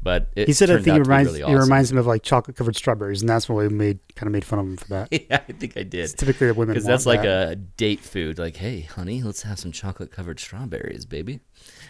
But 0.00 0.28
He 0.36 0.52
said 0.52 0.70
I 0.70 0.76
think 0.80 0.96
it 0.96 1.00
reminds 1.00 1.32
really 1.32 1.52
it 1.52 1.56
reminds 1.56 1.90
him 1.90 1.98
of 1.98 2.06
like 2.06 2.22
chocolate 2.22 2.56
covered 2.56 2.76
strawberries, 2.76 3.20
and 3.20 3.28
that's 3.28 3.48
why 3.48 3.56
we 3.56 3.68
made 3.68 3.98
kind 4.14 4.28
of 4.28 4.32
made 4.32 4.44
fun 4.44 4.60
of 4.60 4.66
him 4.66 4.76
for 4.76 4.86
that. 4.88 5.08
yeah, 5.28 5.40
I 5.48 5.52
think 5.52 5.76
I 5.76 5.82
did. 5.82 6.04
It's 6.04 6.12
typically 6.12 6.46
the 6.46 6.54
women 6.54 6.74
Because 6.74 6.86
that's 6.86 7.04
like 7.04 7.22
that. 7.22 7.48
a 7.50 7.56
date 7.56 8.00
food. 8.00 8.38
Like, 8.38 8.56
hey, 8.56 8.82
honey, 8.82 9.22
let's 9.24 9.42
have 9.42 9.58
some 9.58 9.72
chocolate 9.72 10.12
covered 10.12 10.38
strawberries, 10.38 11.04
baby. 11.04 11.40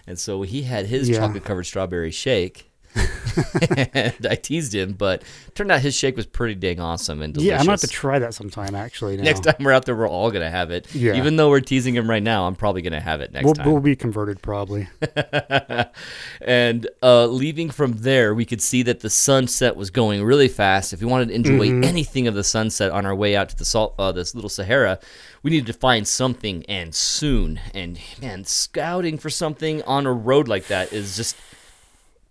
And 0.06 0.18
so 0.18 0.40
he 0.40 0.62
had 0.62 0.86
his 0.86 1.10
Yeah. 1.10 1.18
chocolate 1.18 1.44
covered 1.44 1.64
strawberry 1.64 2.10
shake. 2.10 2.67
and 3.70 4.26
I 4.28 4.34
teased 4.34 4.74
him, 4.74 4.92
but 4.94 5.22
turned 5.54 5.70
out 5.70 5.80
his 5.80 5.94
shake 5.94 6.16
was 6.16 6.26
pretty 6.26 6.54
dang 6.54 6.80
awesome 6.80 7.22
and 7.22 7.32
delicious. 7.34 7.48
yeah. 7.50 7.54
I'm 7.58 7.66
gonna 7.66 7.72
have 7.72 7.80
to 7.80 7.86
try 7.88 8.18
that 8.18 8.34
sometime. 8.34 8.74
Actually, 8.74 9.16
now. 9.16 9.22
Next 9.24 9.44
time 9.44 9.54
we're 9.60 9.72
out 9.72 9.84
there, 9.84 9.94
we're 9.94 10.08
all 10.08 10.30
gonna 10.30 10.50
have 10.50 10.70
it. 10.70 10.92
Yeah. 10.94 11.14
Even 11.14 11.36
though 11.36 11.48
we're 11.50 11.60
teasing 11.60 11.94
him 11.94 12.08
right 12.10 12.22
now, 12.22 12.46
I'm 12.46 12.56
probably 12.56 12.82
gonna 12.82 13.00
have 13.00 13.20
it 13.20 13.32
next 13.32 13.44
we'll, 13.44 13.54
time. 13.54 13.70
we'll 13.70 13.80
be 13.80 13.94
converted 13.96 14.42
probably. 14.42 14.88
and 16.40 16.88
uh, 17.02 17.26
leaving 17.26 17.70
from 17.70 17.92
there, 17.98 18.34
we 18.34 18.44
could 18.44 18.60
see 18.62 18.82
that 18.84 19.00
the 19.00 19.10
sunset 19.10 19.76
was 19.76 19.90
going 19.90 20.24
really 20.24 20.48
fast. 20.48 20.92
If 20.92 21.00
we 21.00 21.06
wanted 21.06 21.28
to 21.28 21.34
enjoy 21.34 21.58
Mm-hmm. 21.68 21.84
anything 21.84 22.26
of 22.28 22.34
the 22.34 22.44
sunset 22.44 22.92
on 22.92 23.04
our 23.04 23.14
way 23.14 23.34
out 23.36 23.48
to 23.50 23.56
the 23.56 23.64
salt, 23.64 23.94
uh, 23.98 24.12
this 24.12 24.34
little 24.34 24.48
Sahara, 24.48 24.98
we 25.42 25.50
needed 25.50 25.66
to 25.66 25.72
find 25.72 26.06
something 26.06 26.64
and 26.68 26.94
soon. 26.94 27.60
And 27.74 27.98
man, 28.22 28.44
scouting 28.44 29.18
for 29.18 29.28
something 29.28 29.82
on 29.82 30.06
a 30.06 30.12
road 30.12 30.46
like 30.48 30.68
that 30.68 30.92
is 30.92 31.16
just 31.16 31.36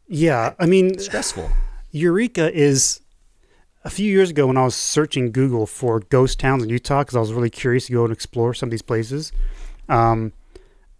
Yeah, 0.07 0.53
I 0.59 0.65
mean, 0.65 0.97
stressful. 0.99 1.49
Eureka 1.91 2.53
is 2.53 3.01
a 3.83 3.89
few 3.89 4.09
years 4.11 4.29
ago 4.29 4.47
when 4.47 4.57
I 4.57 4.63
was 4.63 4.75
searching 4.75 5.31
Google 5.31 5.65
for 5.65 5.99
ghost 5.99 6.39
towns 6.39 6.63
in 6.63 6.69
Utah 6.69 7.01
because 7.01 7.15
I 7.15 7.19
was 7.19 7.33
really 7.33 7.49
curious 7.49 7.87
to 7.87 7.93
go 7.93 8.03
and 8.03 8.13
explore 8.13 8.53
some 8.53 8.67
of 8.67 8.71
these 8.71 8.81
places. 8.81 9.31
Um, 9.89 10.33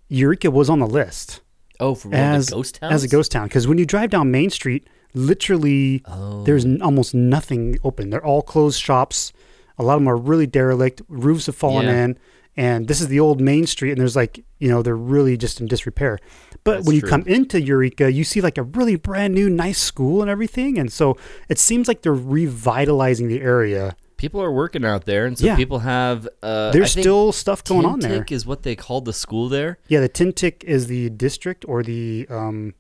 Eureka 0.10 0.52
was 0.52 0.70
on 0.70 0.80
the 0.80 0.88
list 0.88 1.42
Oh, 1.80 1.96
for 1.96 2.14
as 2.14 2.50
ghost 2.50 2.76
towns. 2.76 2.94
as 2.94 3.04
a 3.04 3.08
ghost 3.08 3.32
town 3.32 3.48
because 3.48 3.68
when 3.68 3.78
you 3.78 3.86
drive 3.86 4.10
down 4.10 4.32
Main 4.32 4.50
Street, 4.50 4.88
literally 5.14 6.02
Oh, 6.06 6.44
there's 6.44 6.66
n- 6.66 6.82
almost 6.82 7.14
nothing 7.14 7.78
open. 7.84 8.10
They're 8.10 8.26
all 8.26 8.42
closed 8.42 8.82
shops. 8.82 9.34
A 9.78 9.84
lot 9.84 9.96
of 9.96 10.02
them 10.02 10.08
are 10.08 10.18
really 10.18 10.48
derelict. 10.48 11.02
Roofs 11.08 11.46
have 11.48 11.56
fallen 11.56 11.86
Yeah. 11.86 12.04
in, 12.06 12.18
and 12.58 12.88
this 12.88 13.00
is 13.00 13.08
the 13.08 13.20
old 13.20 13.40
Main 13.40 13.66
Street, 13.68 13.92
and 13.92 14.00
there's 14.02 14.16
like 14.16 14.44
you 14.60 14.68
know 14.70 14.82
they're 14.82 14.96
really 14.98 15.38
just 15.38 15.62
in 15.62 15.68
disrepair. 15.68 16.18
But 16.64 16.74
That's 16.78 16.88
when 16.88 16.96
you 16.96 17.02
true. 17.02 17.10
come 17.10 17.24
into 17.28 17.62
Eureka, 17.62 18.12
you 18.12 18.24
see 18.26 18.42
like 18.42 18.58
a 18.58 18.64
really 18.64 18.96
brand 18.98 19.34
new, 19.34 19.50
nice 19.50 19.78
school 19.80 20.22
and 20.22 20.30
everything, 20.30 20.78
and 20.78 20.92
so 20.92 21.16
it 21.48 21.60
seems 21.60 21.88
like 21.88 22.02
they're 22.02 22.14
revitalizing 22.14 23.28
the 23.28 23.42
area. 23.42 23.96
people 24.18 24.42
are 24.42 24.52
working 24.52 24.84
out 24.84 25.06
there, 25.06 25.28
and 25.28 25.38
so 25.38 25.46
Yeah. 25.46 25.56
people 25.56 25.78
have. 25.80 26.28
Uh, 26.42 26.72
There's 26.72 26.90
still 26.92 27.32
stuff 27.32 27.64
going 27.64 27.86
on 27.86 28.00
there. 28.00 28.22
Tintic 28.24 28.32
is 28.32 28.48
what 28.48 28.64
they 28.64 28.76
call 28.76 29.00
the 29.02 29.14
school 29.14 29.48
there. 29.48 29.78
Yeah, 29.88 30.00
the 30.00 30.10
Tintic 30.10 30.64
is 30.64 30.88
the 30.88 31.12
district 31.12 31.64
or 31.68 31.84
the 31.84 32.26
um, 32.28 32.74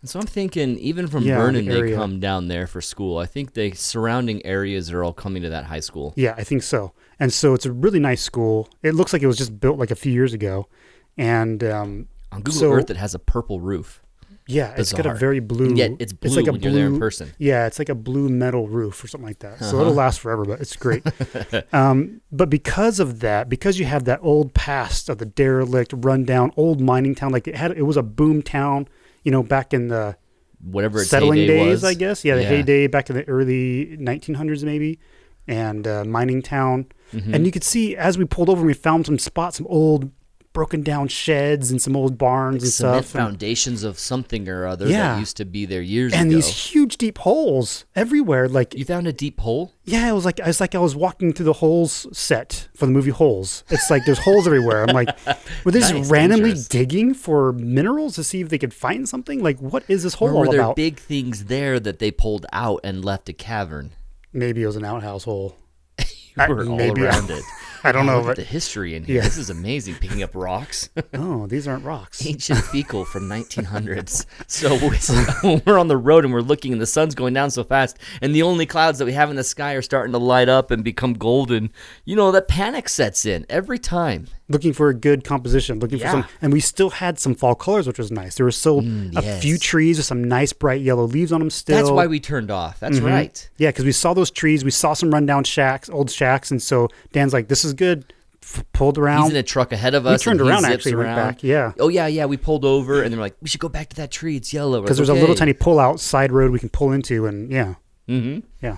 And 0.00 0.08
so 0.08 0.20
I'm 0.20 0.26
thinking, 0.26 0.78
even 0.78 1.08
from 1.08 1.24
Yeah, 1.24 1.36
the 1.36 1.40
Vernon, 1.42 1.66
they 1.66 1.92
come 1.92 2.20
down 2.20 2.46
there 2.48 2.66
for 2.68 2.80
school. 2.80 3.18
I 3.18 3.26
think 3.26 3.54
the 3.54 3.72
surrounding 3.72 4.44
areas 4.46 4.92
are 4.92 5.02
all 5.02 5.12
coming 5.12 5.42
to 5.42 5.48
that 5.50 5.64
high 5.64 5.80
school. 5.80 6.14
Yeah, 6.16 6.34
I 6.38 6.44
think 6.44 6.62
so. 6.62 6.92
And 7.18 7.32
so 7.32 7.52
it's 7.54 7.66
a 7.66 7.72
really 7.72 7.98
nice 7.98 8.22
school. 8.22 8.68
It 8.82 8.94
looks 8.94 9.12
like 9.12 9.22
it 9.22 9.26
was 9.26 9.36
just 9.36 9.58
built 9.58 9.76
like 9.78 9.90
a 9.90 9.96
few 9.96 10.12
years 10.12 10.32
ago. 10.32 10.68
And 11.16 11.64
um, 11.64 12.08
On 12.30 12.42
Google 12.42 12.60
So- 12.60 12.72
Earth, 12.72 12.90
it 12.90 12.96
has 12.96 13.14
a 13.14 13.18
purple 13.18 13.58
roof. 13.60 14.00
yeah, 14.46 14.72
it's 14.78 14.92
got 14.92 15.04
a 15.04 15.14
very 15.14 15.40
blue. 15.40 15.66
And 15.66 15.76
yet 15.78 15.90
it's 15.98 16.12
blue 16.12 16.30
like 16.36 16.46
a 16.46 16.52
when 16.52 16.62
you're 16.62 16.72
there 16.72 16.86
in 16.86 16.92
blue- 16.92 17.00
person. 17.00 17.32
Yeah, 17.38 17.66
it's 17.66 17.78
like 17.80 17.88
a 17.88 17.94
blue 17.96 18.28
metal 18.28 18.68
roof 18.68 19.02
or 19.02 19.08
something 19.08 19.26
like 19.26 19.40
that. 19.40 19.58
So 19.58 19.66
Uh-huh. 19.66 19.80
it'll 19.80 19.94
last 19.94 20.20
forever, 20.20 20.44
but 20.44 20.60
it's 20.60 20.76
great. 20.76 21.02
um, 21.74 22.20
but 22.30 22.48
because 22.48 23.00
of 23.00 23.18
that, 23.20 23.48
because 23.48 23.78
you 23.80 23.84
have 23.86 24.04
that 24.04 24.20
old 24.22 24.54
past 24.54 25.08
of 25.08 25.18
the 25.18 25.26
derelict, 25.26 25.92
rundown 25.96 26.52
old 26.56 26.80
mining 26.80 27.14
town, 27.16 27.32
like 27.32 27.48
it 27.48 27.56
had, 27.56 27.72
it 27.72 27.82
was 27.82 27.96
a 27.96 28.02
boom 28.02 28.42
town, 28.42 28.86
you 29.24 29.30
know, 29.32 29.42
back 29.42 29.72
in 29.74 29.88
the 29.88 30.16
Whatever 30.60 31.00
its 31.00 31.10
settling 31.10 31.46
days, 31.46 31.82
was. 31.82 31.84
I 31.84 31.94
guess. 31.94 32.24
Yeah, 32.24 32.34
the 32.34 32.42
Yeah. 32.42 32.48
heyday 32.48 32.86
back 32.88 33.08
in 33.10 33.16
the 33.16 33.26
early 33.28 33.96
1900s, 33.98 34.64
maybe, 34.64 34.98
and 35.46 35.86
uh, 35.86 36.04
mining 36.04 36.42
town. 36.42 36.86
Mhm. 37.12 37.32
And 37.34 37.46
you 37.46 37.52
could 37.52 37.62
see 37.64 37.96
as 37.96 38.18
we 38.18 38.24
pulled 38.24 38.48
over, 38.50 38.64
we 38.66 38.74
found 38.74 39.06
some 39.06 39.18
spots, 39.18 39.56
some 39.58 39.66
old 39.68 40.10
broken 40.58 40.82
down 40.82 41.06
sheds 41.06 41.70
and 41.70 41.80
some 41.80 41.94
old 41.94 42.18
barns 42.18 42.64
and 42.64 42.72
Cement 42.72 43.04
stuff. 43.04 43.14
and- 43.14 43.24
foundations 43.24 43.84
of 43.84 43.96
something 43.96 44.48
or 44.48 44.66
other 44.66 44.88
Yeah. 44.88 45.14
that 45.14 45.20
used 45.20 45.36
to 45.36 45.44
be 45.44 45.64
there 45.66 45.80
years 45.80 46.12
and 46.12 46.28
ago. 46.30 46.34
these 46.36 46.48
huge 46.48 46.96
deep 46.98 47.18
holes 47.18 47.84
everywhere. 47.94 48.48
Like 48.48 48.74
you 48.74 48.84
found 48.84 49.06
a 49.06 49.12
deep 49.12 49.38
hole? 49.40 49.72
yeah, 49.84 50.08
it 50.10 50.12
was 50.12 50.24
like 50.24 50.40
it's 50.44 50.60
like 50.60 50.74
I 50.74 50.78
was 50.78 50.96
walking 50.96 51.32
through 51.32 51.44
the 51.46 51.52
holes 51.64 52.08
set 52.12 52.66
for 52.74 52.86
the 52.86 52.92
movie 52.92 53.10
Holes. 53.12 53.62
It's 53.70 53.88
like 53.88 54.04
there's 54.04 54.18
holes 54.18 54.46
everywhere. 54.48 54.82
I'm 54.84 54.94
like, 54.94 55.10
were 55.64 55.70
they 55.70 55.78
just 55.78 55.94
Nice, 55.94 56.10
randomly 56.10 56.54
digging 56.68 57.14
for 57.14 57.52
minerals 57.52 58.16
to 58.16 58.24
see 58.24 58.40
if 58.40 58.48
they 58.48 58.58
could 58.58 58.74
find 58.74 59.08
something? 59.08 59.40
Like, 59.40 59.58
what 59.60 59.84
is 59.86 60.02
this 60.02 60.14
hole 60.14 60.30
or 60.30 60.32
were 60.40 60.46
all 60.46 60.50
there 60.52 60.60
about? 60.60 60.74
big 60.76 60.98
things 60.98 61.44
there 61.44 61.78
that 61.78 62.00
they 62.00 62.10
pulled 62.10 62.46
out 62.52 62.80
and 62.82 63.04
left 63.04 63.28
a 63.28 63.32
cavern? 63.32 63.92
Maybe 64.32 64.62
it 64.64 64.66
was 64.66 64.74
an 64.76 64.84
outhouse 64.84 65.22
hole. 65.22 65.56
You 66.36 66.42
I- 66.44 66.46
all 66.48 66.76
maybe- 66.76 67.02
around 67.02 67.30
it. 67.30 67.42
I 67.84 67.92
don't 67.92 68.08
Oh, 68.08 68.12
know, 68.12 68.18
look 68.18 68.26
but 68.28 68.36
the 68.36 68.42
history 68.44 68.94
in 68.94 69.04
here. 69.04 69.16
Yeah. 69.16 69.22
This 69.22 69.36
is 69.38 69.50
amazing. 69.50 69.96
Picking 69.96 70.22
up 70.22 70.34
rocks, 70.34 70.90
oh, 71.14 71.46
these 71.46 71.66
aren't 71.68 71.84
rocks. 71.84 72.24
ancient 72.26 72.58
fecal 72.72 73.04
from 73.04 73.28
1900s. 73.28 74.26
So 74.46 74.74
we- 74.74 75.60
we're 75.66 75.78
on 75.78 75.88
the 75.88 75.96
road 75.96 76.24
and 76.24 76.32
we're 76.32 76.40
looking, 76.40 76.72
and 76.72 76.80
the 76.80 76.86
sun's 76.86 77.14
going 77.14 77.34
down 77.34 77.50
so 77.50 77.64
fast, 77.64 77.98
and 78.22 78.34
the 78.34 78.42
only 78.42 78.66
clouds 78.66 78.98
that 78.98 79.04
we 79.04 79.12
have 79.12 79.30
in 79.30 79.36
the 79.36 79.44
sky 79.44 79.74
are 79.74 79.82
starting 79.82 80.12
to 80.12 80.18
light 80.18 80.48
up 80.48 80.70
and 80.70 80.82
become 80.84 81.14
golden. 81.14 81.70
You 82.04 82.16
know 82.16 82.30
that 82.32 82.48
panic 82.48 82.88
sets 82.88 83.24
in 83.26 83.46
every 83.48 83.78
time. 83.78 84.28
looking 84.50 84.72
for 84.72 84.88
a 84.88 84.94
good 84.94 85.24
composition, 85.24 85.78
looking 85.78 85.98
for 85.98 86.04
Yeah. 86.06 86.10
some, 86.12 86.24
and 86.40 86.54
we 86.54 86.60
still 86.60 86.88
had 86.88 87.18
some 87.18 87.34
fall 87.34 87.54
colors, 87.54 87.86
which 87.86 87.98
was 87.98 88.10
nice. 88.10 88.36
There 88.36 88.46
were 88.46 88.50
still 88.50 88.80
mm, 88.80 89.14
a 89.14 89.20
few 89.40 89.58
trees 89.58 89.98
with 89.98 90.06
some 90.06 90.24
nice 90.24 90.54
bright 90.54 90.80
yellow 90.80 91.04
leaves 91.04 91.32
on 91.32 91.40
them. 91.40 91.50
Still, 91.50 91.76
That's 91.76 91.90
why 91.90 92.06
we 92.06 92.18
turned 92.18 92.50
off. 92.50 92.80
That's 92.80 92.96
mm-hmm. 92.96 93.06
right. 93.06 93.50
yeah, 93.58 93.68
because 93.68 93.84
we 93.84 93.92
saw 93.92 94.14
those 94.14 94.30
trees, 94.30 94.64
we 94.64 94.70
saw 94.70 94.94
some 94.94 95.10
rundown 95.10 95.44
shacks, 95.44 95.90
old 95.90 96.10
shacks, 96.10 96.50
and 96.50 96.62
so 96.62 96.88
Dan's 97.12 97.34
like, 97.34 97.48
"This 97.48 97.62
is 97.62 97.67
good." 97.74 98.12
F- 98.42 98.64
pulled 98.72 98.96
around. 98.98 99.24
He's 99.24 99.30
in 99.32 99.36
a 99.36 99.42
truck 99.42 99.72
ahead 99.72 99.94
of 99.94 100.04
we 100.04 100.10
us. 100.10 100.22
turned 100.22 100.40
and 100.40 100.48
he 100.48 100.52
around 100.54 100.64
actually, 100.64 100.92
and 100.92 101.00
went 101.00 101.16
back. 101.16 101.42
Yeah, 101.42 101.72
Oh 101.78 101.88
yeah, 101.88 102.06
yeah. 102.06 102.24
We 102.26 102.36
pulled 102.36 102.64
over, 102.64 103.02
and 103.02 103.12
they're 103.12 103.20
like, 103.20 103.36
"We 103.42 103.48
should 103.48 103.60
go 103.60 103.68
back 103.68 103.88
to 103.90 103.96
that 103.96 104.10
tree. 104.10 104.36
It's 104.36 104.52
yellow." 104.52 104.80
because 104.80 104.96
there's 104.96 105.08
a 105.08 105.14
little 105.14 105.34
tiny 105.34 105.52
pull 105.52 105.78
out 105.78 106.00
side 106.00 106.32
road 106.32 106.50
we 106.52 106.58
can 106.58 106.68
pull 106.70 106.92
into, 106.92 107.26
and 107.26 107.50
yeah, 107.50 107.74
Mm-hmm. 108.08 108.40
yeah. 108.62 108.76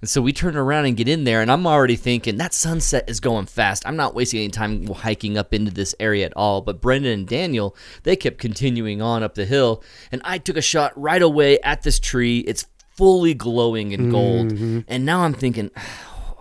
And 0.00 0.08
so 0.08 0.20
we 0.22 0.32
turn 0.32 0.56
around 0.56 0.84
and 0.86 0.96
get 0.96 1.08
in 1.08 1.24
there, 1.24 1.40
and 1.42 1.50
I'm 1.50 1.66
already 1.66 1.96
thinking 1.96 2.36
that 2.36 2.54
sunset 2.54 3.04
is 3.08 3.18
going 3.18 3.46
fast. 3.46 3.82
I'm 3.86 3.96
not 3.96 4.14
wasting 4.14 4.40
any 4.40 4.50
time 4.50 4.86
hiking 4.86 5.36
up 5.38 5.52
into 5.52 5.72
this 5.72 5.92
area 5.98 6.24
at 6.26 6.32
all. 6.36 6.60
But 6.60 6.80
Brendan 6.80 7.12
and 7.20 7.26
Daniel, 7.26 7.74
they 8.04 8.14
kept 8.14 8.38
continuing 8.38 9.00
on 9.02 9.24
up 9.24 9.34
the 9.34 9.44
hill, 9.44 9.82
and 10.12 10.20
I 10.24 10.38
took 10.38 10.56
a 10.56 10.62
shot 10.62 10.92
right 10.94 11.22
away 11.22 11.58
at 11.62 11.82
this 11.82 11.98
tree. 11.98 12.40
It's 12.40 12.66
fully 12.96 13.34
glowing 13.34 13.90
in 13.92 14.10
gold, 14.10 14.52
and 14.52 15.04
now 15.04 15.22
I'm 15.22 15.34
thinking, 15.34 15.70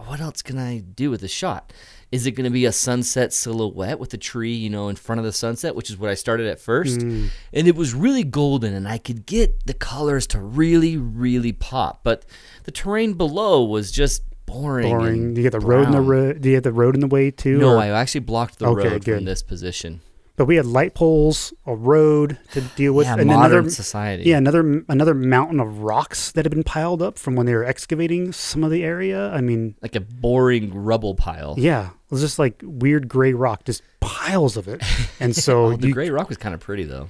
what 0.07 0.19
else 0.21 0.41
can 0.41 0.57
I 0.57 0.79
do 0.79 1.09
with 1.11 1.21
the 1.21 1.27
shot? 1.27 1.71
Is 2.11 2.25
it 2.25 2.31
going 2.31 2.45
to 2.45 2.49
be 2.49 2.63
a 2.65 2.71
sunset 2.71 3.33
silhouette 3.33 3.99
with 3.99 4.13
a 4.13 4.17
tree, 4.17 4.53
you 4.53 4.69
know, 4.69 4.87
in 4.87 4.95
front 4.95 5.19
of 5.19 5.25
the 5.25 5.33
sunset, 5.33 5.75
which 5.75 5.89
is 5.89 5.97
what 5.97 6.09
I 6.09 6.13
started 6.13 6.47
at 6.47 6.59
first? 6.59 7.01
Hmm. 7.01 7.27
And 7.51 7.67
it 7.67 7.75
was 7.75 7.93
really 7.93 8.23
golden, 8.23 8.73
and 8.73 8.87
I 8.87 8.97
could 8.97 9.25
get 9.25 9.65
the 9.65 9.73
colors 9.73 10.25
to 10.27 10.39
really, 10.39 10.95
really 10.95 11.51
pop. 11.51 11.99
But 12.03 12.25
the 12.63 12.71
terrain 12.71 13.13
below 13.13 13.63
was 13.63 13.91
just 13.91 14.23
boring. 14.45 14.87
Boring. 14.89 15.33
Do 15.33 15.41
you 15.41 15.49
get 15.49 15.59
the 15.59 15.65
road 15.65 15.85
in 15.87 15.91
the 15.91 15.97
brown. 15.97 16.07
road? 16.07 16.41
Do 16.41 16.49
you 16.49 16.55
get 16.55 16.63
the 16.63 16.71
road 16.71 16.95
in 16.95 17.01
the 17.01 17.07
way 17.07 17.29
too? 17.29 17.57
No, 17.57 17.75
or- 17.75 17.79
I 17.79 17.89
actually 17.89 18.21
blocked 18.21 18.59
the 18.59 18.67
Okay, 18.67 18.87
road 18.87 19.03
good. 19.03 19.15
from 19.17 19.25
this 19.25 19.43
position. 19.43 19.99
But 20.37 20.45
we 20.45 20.55
had 20.55 20.65
light 20.65 20.93
poles, 20.93 21.53
a 21.65 21.75
road 21.75 22.37
to 22.53 22.61
deal 22.61 22.93
with, 22.93 23.07
yeah, 23.07 23.15
and 23.17 23.25
modern 23.27 23.51
another 23.57 23.69
society. 23.69 24.23
yeah 24.29 24.37
another 24.37 24.83
another 24.87 25.13
mountain 25.13 25.59
of 25.59 25.79
rocks 25.79 26.31
that 26.31 26.45
had 26.45 26.51
been 26.51 26.63
piled 26.63 27.01
up 27.01 27.17
from 27.19 27.35
when 27.35 27.45
they 27.45 27.53
were 27.55 27.65
excavating 27.65 28.31
some 28.31 28.63
of 28.63 28.71
the 28.71 28.83
area. 28.83 29.29
I 29.31 29.41
mean, 29.41 29.75
like 29.81 29.95
a 29.95 29.99
boring 29.99 30.73
rubble 30.73 31.15
pile. 31.15 31.55
yeah, 31.57 31.87
it 31.87 32.11
was 32.11 32.21
just 32.21 32.39
like 32.39 32.61
weird 32.63 33.09
gray 33.09 33.33
rock, 33.33 33.65
just 33.65 33.81
piles 33.99 34.55
of 34.55 34.67
it. 34.69 34.81
And 35.19 35.35
so 35.35 35.65
Oh, 35.65 35.75
the 35.75 35.87
you, 35.87 35.93
gray 35.93 36.09
rock 36.11 36.29
was 36.29 36.37
kind 36.37 36.53
of 36.53 36.61
pretty 36.61 36.83
though. 36.83 37.09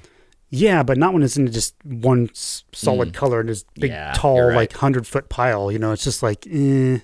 yeah, 0.49 0.81
but 0.81 0.97
not 0.97 1.13
when 1.13 1.23
it's 1.23 1.35
in 1.35 1.51
just 1.51 1.75
one 1.83 2.29
solid 2.33 3.13
color 3.13 3.41
and 3.41 3.49
this 3.49 3.65
big 3.77 3.91
Mm. 3.91 3.93
Yeah, 3.93 4.13
tall 4.15 4.41
right. 4.41 4.55
like 4.55 4.73
hundred 4.73 5.05
foot 5.05 5.27
pile. 5.29 5.69
You 5.71 5.79
know, 5.79 5.91
it's 5.91 6.03
just 6.05 6.23
like 6.23 6.47
eh. 6.49 6.99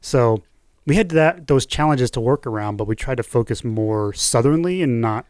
So 0.00 0.42
we 0.86 0.96
had 0.96 1.10
that 1.10 1.46
those 1.48 1.66
challenges 1.66 2.10
to 2.12 2.20
work 2.20 2.46
around, 2.46 2.76
but 2.78 2.86
we 2.86 2.96
tried 2.96 3.16
to 3.18 3.22
focus 3.22 3.62
more 3.64 4.14
southernly 4.14 4.80
and 4.82 5.00
not, 5.02 5.26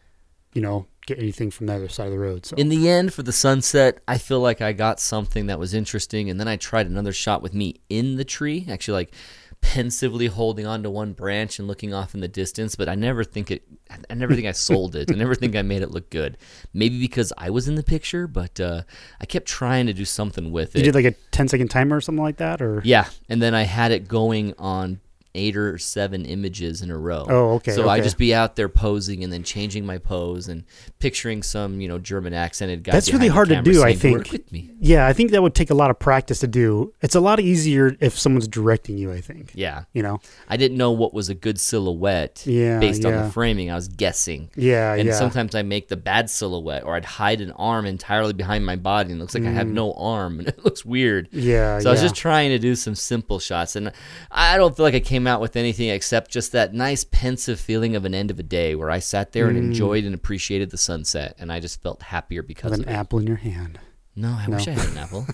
you 0.56 0.62
know, 0.62 0.86
get 1.06 1.18
anything 1.18 1.50
from 1.50 1.66
the 1.66 1.74
other 1.74 1.88
side 1.88 2.06
of 2.06 2.12
the 2.12 2.18
road. 2.18 2.46
So 2.46 2.56
In 2.56 2.70
the 2.70 2.88
end, 2.88 3.12
for 3.12 3.22
the 3.22 3.32
sunset, 3.32 4.00
I 4.08 4.16
feel 4.16 4.40
like 4.40 4.62
I 4.62 4.72
got 4.72 4.98
something 4.98 5.46
that 5.46 5.58
was 5.58 5.74
interesting, 5.74 6.30
and 6.30 6.40
then 6.40 6.48
I 6.48 6.56
tried 6.56 6.86
another 6.86 7.12
shot 7.12 7.42
with 7.42 7.52
me 7.52 7.76
in 7.90 8.16
the 8.16 8.24
tree, 8.24 8.66
actually 8.68 8.94
like 8.94 9.14
pensively 9.60 10.26
holding 10.26 10.66
on 10.66 10.82
to 10.82 10.90
one 10.90 11.12
branch 11.12 11.58
and 11.58 11.66
looking 11.66 11.92
off 11.92 12.14
in 12.14 12.20
the 12.20 12.28
distance. 12.28 12.74
But 12.74 12.88
I 12.88 12.94
never 12.94 13.22
think 13.22 13.50
it. 13.50 13.64
I 14.10 14.14
never 14.14 14.34
think 14.34 14.46
I 14.46 14.52
sold 14.52 14.96
it. 14.96 15.10
I 15.10 15.14
never 15.14 15.34
think 15.34 15.54
I 15.54 15.62
made 15.62 15.82
it 15.82 15.90
look 15.90 16.10
good. 16.10 16.38
Maybe 16.72 16.98
because 16.98 17.32
I 17.36 17.50
was 17.50 17.68
in 17.68 17.74
the 17.74 17.82
picture, 17.82 18.26
but 18.26 18.58
uh, 18.58 18.82
I 19.20 19.26
kept 19.26 19.46
trying 19.46 19.86
to 19.86 19.92
do 19.92 20.04
something 20.04 20.50
with 20.50 20.74
it. 20.74 20.78
you 20.78 20.84
did 20.84 20.94
like 20.94 21.04
a 21.04 21.12
10 21.30 21.48
second 21.48 21.68
timer 21.68 21.96
or 21.96 22.00
something 22.00 22.24
like 22.24 22.38
that, 22.38 22.62
or 22.62 22.80
Yeah, 22.84 23.08
and 23.28 23.42
then 23.42 23.54
I 23.54 23.62
had 23.62 23.92
it 23.92 24.08
going 24.08 24.54
on 24.58 25.00
eight 25.36 25.56
or 25.56 25.78
seven 25.78 26.24
images 26.24 26.82
in 26.82 26.90
a 26.90 26.96
row. 26.96 27.26
Oh, 27.28 27.54
okay, 27.54 27.72
So 27.72 27.88
I'd 27.88 28.02
just 28.02 28.18
be 28.18 28.34
out 28.34 28.56
there 28.56 28.68
posing 28.68 29.22
and 29.22 29.32
then 29.32 29.42
changing 29.42 29.86
my 29.86 29.98
pose 29.98 30.48
and 30.48 30.64
picturing 30.98 31.42
some, 31.42 31.80
you 31.80 31.88
know, 31.88 31.98
German 31.98 32.34
accented 32.34 32.82
guy. 32.82 32.92
That's 32.92 33.12
really 33.12 33.28
hard 33.28 33.48
to 33.50 33.62
do, 33.62 33.82
I 33.82 33.94
saying, 33.94 34.14
"Work 34.14 34.26
think. 34.28 34.70
Yeah, 34.80 35.06
I 35.06 35.12
think 35.12 35.30
that 35.30 35.42
would 35.42 35.54
take 35.54 35.70
a 35.70 35.74
lot 35.74 35.90
of 35.90 35.98
practice 35.98 36.40
to 36.40 36.46
do. 36.46 36.92
It's 37.02 37.14
a 37.14 37.20
lot 37.20 37.40
easier 37.40 37.96
if 38.00 38.18
someone's 38.18 38.48
directing 38.48 38.98
you, 38.98 39.12
I 39.12 39.20
think. 39.20 39.52
Yeah, 39.54 39.84
You 39.92 40.02
know? 40.02 40.20
I 40.48 40.56
didn't 40.56 40.76
know 40.76 40.92
what 40.92 41.12
was 41.12 41.28
a 41.28 41.34
good 41.34 41.58
silhouette. 41.60 42.44
Yeah, 42.46 42.78
based 42.78 43.04
on 43.04 43.12
the 43.12 43.30
framing, 43.30 43.70
I 43.70 43.74
was 43.74 43.88
guessing. 43.88 44.50
Yeah, 44.56 44.94
and 44.94 45.06
yeah. 45.08 45.14
sometimes 45.14 45.54
I 45.54 45.62
make 45.62 45.88
the 45.88 45.96
bad 45.96 46.30
silhouette, 46.30 46.84
or 46.84 46.94
I'd 46.94 47.04
hide 47.04 47.40
an 47.40 47.52
arm 47.52 47.86
entirely 47.86 48.32
behind 48.32 48.64
my 48.64 48.76
body, 48.76 49.12
and 49.12 49.20
it 49.20 49.22
looks 49.22 49.34
like 49.34 49.44
I 49.44 49.50
have 49.50 49.66
no 49.66 49.92
arm, 49.94 50.38
and 50.38 50.48
it 50.48 50.64
looks 50.64 50.84
weird. 50.84 51.30
Mm. 51.30 51.42
Yeah, 51.42 51.78
So 51.80 51.90
I 51.90 51.92
was 51.92 52.00
just 52.00 52.14
trying 52.14 52.50
to 52.50 52.58
do 52.58 52.74
some 52.74 52.94
simple 52.94 53.38
shots, 53.38 53.76
and 53.76 53.92
I 54.30 54.56
don't 54.56 54.76
feel 54.76 54.84
like 54.84 54.94
I 54.94 55.00
came 55.00 55.25
out 55.26 55.40
with 55.40 55.56
anything 55.56 55.88
except 55.88 56.30
just 56.30 56.52
that 56.52 56.74
nice 56.74 57.04
pensive 57.04 57.58
feeling 57.60 57.96
of 57.96 58.04
an 58.04 58.14
end 58.14 58.30
of 58.30 58.38
a 58.38 58.42
day 58.42 58.74
where 58.74 58.90
I 58.90 58.98
sat 58.98 59.32
there 59.32 59.48
and 59.48 59.56
enjoyed 59.56 60.04
and 60.04 60.14
appreciated 60.14 60.70
the 60.70 60.78
sunset, 60.78 61.34
and 61.38 61.52
I 61.52 61.60
just 61.60 61.82
felt 61.82 62.02
happier 62.02 62.42
because 62.42 62.70
with 62.72 62.80
of 62.80 62.86
an 62.86 62.92
it. 62.92 62.96
apple 62.96 63.18
in 63.18 63.26
your 63.26 63.36
hand. 63.36 63.78
No, 64.18 64.30
I 64.30 64.48
wish 64.48 64.66
I 64.66 64.70
had 64.70 64.88
an 64.88 64.96
apple. 64.96 65.26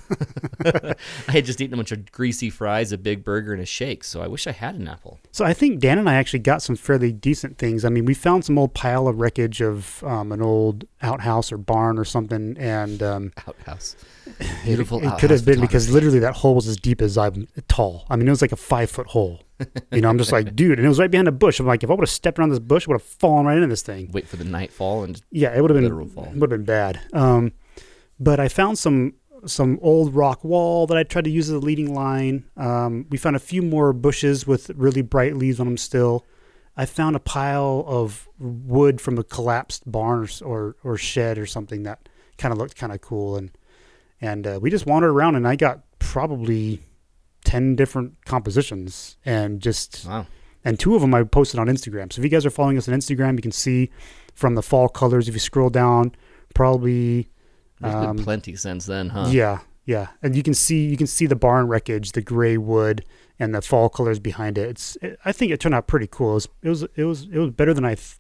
I 1.29 1.33
had 1.33 1.45
just 1.45 1.61
eaten 1.61 1.73
a 1.75 1.77
bunch 1.77 1.93
of 1.93 2.11
greasy 2.11 2.51
fries, 2.51 2.91
a 2.91 2.99
big 2.99 3.23
burger, 3.23 3.53
and 3.53 3.63
a 3.63 3.65
shake, 3.65 4.03
so 4.03 4.21
I 4.21 4.27
wish 4.27 4.49
I 4.49 4.51
had 4.51 4.75
an 4.75 4.89
apple. 4.89 5.21
So 5.31 5.45
I 5.45 5.53
think 5.53 5.79
Dan 5.79 5.99
and 5.99 6.11
I 6.11 6.15
actually 6.15 6.41
got 6.41 6.63
some 6.63 6.75
fairly 6.75 7.13
decent 7.13 7.59
things. 7.59 7.85
I 7.85 7.91
mean, 7.91 8.07
we 8.07 8.15
found 8.15 8.45
some 8.45 8.59
old 8.59 8.75
pile 8.75 9.07
of 9.07 9.21
wreckage 9.21 9.61
of 9.61 10.03
um, 10.03 10.33
an 10.33 10.43
old 10.43 10.85
outhouse 11.01 11.53
or 11.53 11.59
barn 11.59 11.97
or 11.97 12.05
something, 12.05 12.57
and 12.59 13.01
um, 13.05 13.33
Outhouse, 13.47 13.95
beautiful. 14.65 14.99
it, 14.99 15.03
it 15.03 15.07
outhouse 15.07 15.21
could 15.21 15.31
have 15.31 15.45
been 15.45 15.61
because 15.61 15.85
photography. 15.87 15.93
literally 15.93 16.19
that 16.19 16.35
hole 16.35 16.57
was 16.57 16.67
as 16.67 16.77
deep 16.77 17.01
as 17.01 17.17
I'm 17.17 17.47
tall. 17.69 18.05
I 18.11 18.17
mean, 18.17 18.27
it 18.27 18.31
was 18.31 18.43
like 18.43 18.51
a 18.51 18.57
five 18.57 18.91
foot 18.91 19.07
hole. 19.07 19.43
You 19.91 20.01
know, 20.01 20.09
I'm 20.09 20.19
just 20.19 20.33
like, 20.33 20.55
dude, 20.57 20.79
and 20.79 20.87
it 20.87 20.89
was 20.89 20.99
right 20.99 21.11
behind 21.11 21.29
a 21.29 21.33
bush. 21.33 21.61
I'm 21.61 21.67
like, 21.67 21.83
if 21.85 21.91
I 21.91 21.95
would 21.95 22.03
have 22.03 22.11
stepped 22.11 22.39
around 22.39 22.51
this 22.51 22.59
bush, 22.59 22.87
I 22.89 22.93
would 22.93 23.01
have 23.01 23.09
fallen 23.09 23.47
right 23.47 23.57
into 23.57 23.69
this 23.69 23.83
thing. 23.83 24.11
wait 24.13 24.27
for 24.27 24.37
the 24.37 24.45
nightfall 24.45 25.05
and 25.05 25.21
Yeah, 25.31 25.55
it 25.57 25.61
would 25.61 25.71
have 25.71 25.81
been 25.81 26.09
fall. 26.09 26.33
would 26.35 26.51
have 26.51 26.51
been 26.51 26.65
bad. 26.65 27.01
Um, 27.13 27.53
but 28.19 28.41
I 28.41 28.49
found 28.49 28.79
some 28.79 29.15
some 29.45 29.79
old 29.83 30.15
rock 30.15 30.45
wall 30.45 30.87
that 30.87 30.97
I 30.97 31.03
tried 31.03 31.25
to 31.25 31.31
use 31.31 31.49
as 31.51 31.57
a 31.57 31.59
leading 31.59 31.93
line. 31.95 32.45
Um, 32.57 33.07
we 33.11 33.19
found 33.19 33.35
a 33.35 33.41
few 33.41 33.61
more 33.61 33.93
bushes 33.93 34.47
with 34.47 34.71
really 34.71 35.03
bright 35.03 35.37
leaves 35.37 35.59
on 35.59 35.67
them 35.67 35.77
still. 35.77 36.25
I 36.77 36.87
found 36.87 37.17
a 37.17 37.21
pile 37.21 37.85
of 37.89 38.29
wood 38.39 39.01
from 39.01 39.19
a 39.19 39.25
collapsed 39.25 39.91
barn 39.91 40.29
or 40.43 40.47
or, 40.49 40.77
or 40.85 40.97
shed 40.97 41.39
or 41.39 41.47
something 41.47 41.83
that 41.83 42.09
kind 42.39 42.53
of 42.53 42.59
looked 42.59 42.77
kind 42.77 42.93
of 42.93 43.01
cool 43.01 43.37
and 43.37 43.51
and 44.21 44.47
uh, 44.47 44.59
we 44.63 44.71
just 44.71 44.87
wandered 44.87 45.11
around 45.11 45.35
and 45.35 45.47
I 45.47 45.57
got 45.57 45.81
probably 45.99 46.81
ten 47.45 47.77
different 47.77 48.25
compositions 48.25 49.17
and 49.25 49.61
just 49.61 50.07
wow. 50.07 50.27
and 50.65 50.79
two 50.79 50.95
of 50.95 51.01
them 51.01 51.15
I 51.15 51.23
posted 51.25 51.59
on 51.61 51.67
Instagram. 51.67 52.13
So 52.13 52.21
if 52.21 52.25
you 52.25 52.31
guys 52.31 52.47
are 52.47 52.51
following 52.51 52.79
us 52.79 52.89
on 52.89 52.95
Instagram, 52.95 53.37
you 53.37 53.43
can 53.43 53.53
see 53.53 53.91
from 54.35 54.55
the 54.55 54.63
fall 54.63 54.89
colors. 54.89 55.29
If 55.29 55.35
you 55.35 55.41
scroll 55.41 55.71
down, 55.71 56.15
probably 56.55 57.29
There's 57.81 57.95
Um, 57.95 58.17
been 58.17 58.25
plenty 58.25 58.57
since 58.57 58.87
then, 58.87 59.09
huh? 59.11 59.29
yeah, 59.31 59.59
yeah, 59.85 60.09
and 60.23 60.37
you 60.37 60.43
can 60.43 60.55
see 60.55 60.87
you 60.87 60.97
can 60.97 61.07
see 61.09 61.27
the 61.27 61.37
barn 61.37 61.67
wreckage, 61.67 62.13
the 62.13 62.23
gray 62.23 62.57
wood, 62.57 63.05
and 63.39 63.55
the 63.55 63.61
fall 63.63 63.89
colors 63.89 64.19
behind 64.21 64.57
it. 64.59 64.69
It's 64.71 64.97
it, 65.03 65.19
I 65.25 65.33
think 65.33 65.51
it 65.53 65.59
turned 65.61 65.75
out 65.75 65.87
pretty 65.89 66.07
cool. 66.07 66.31
It 66.31 66.35
was 66.35 66.49
it 66.63 66.69
was 66.69 66.83
it 66.97 67.05
was, 67.05 67.23
it 67.25 67.39
was 67.39 67.51
better 67.51 67.75
than 67.75 67.85
I 67.85 67.95
th- 67.97 68.19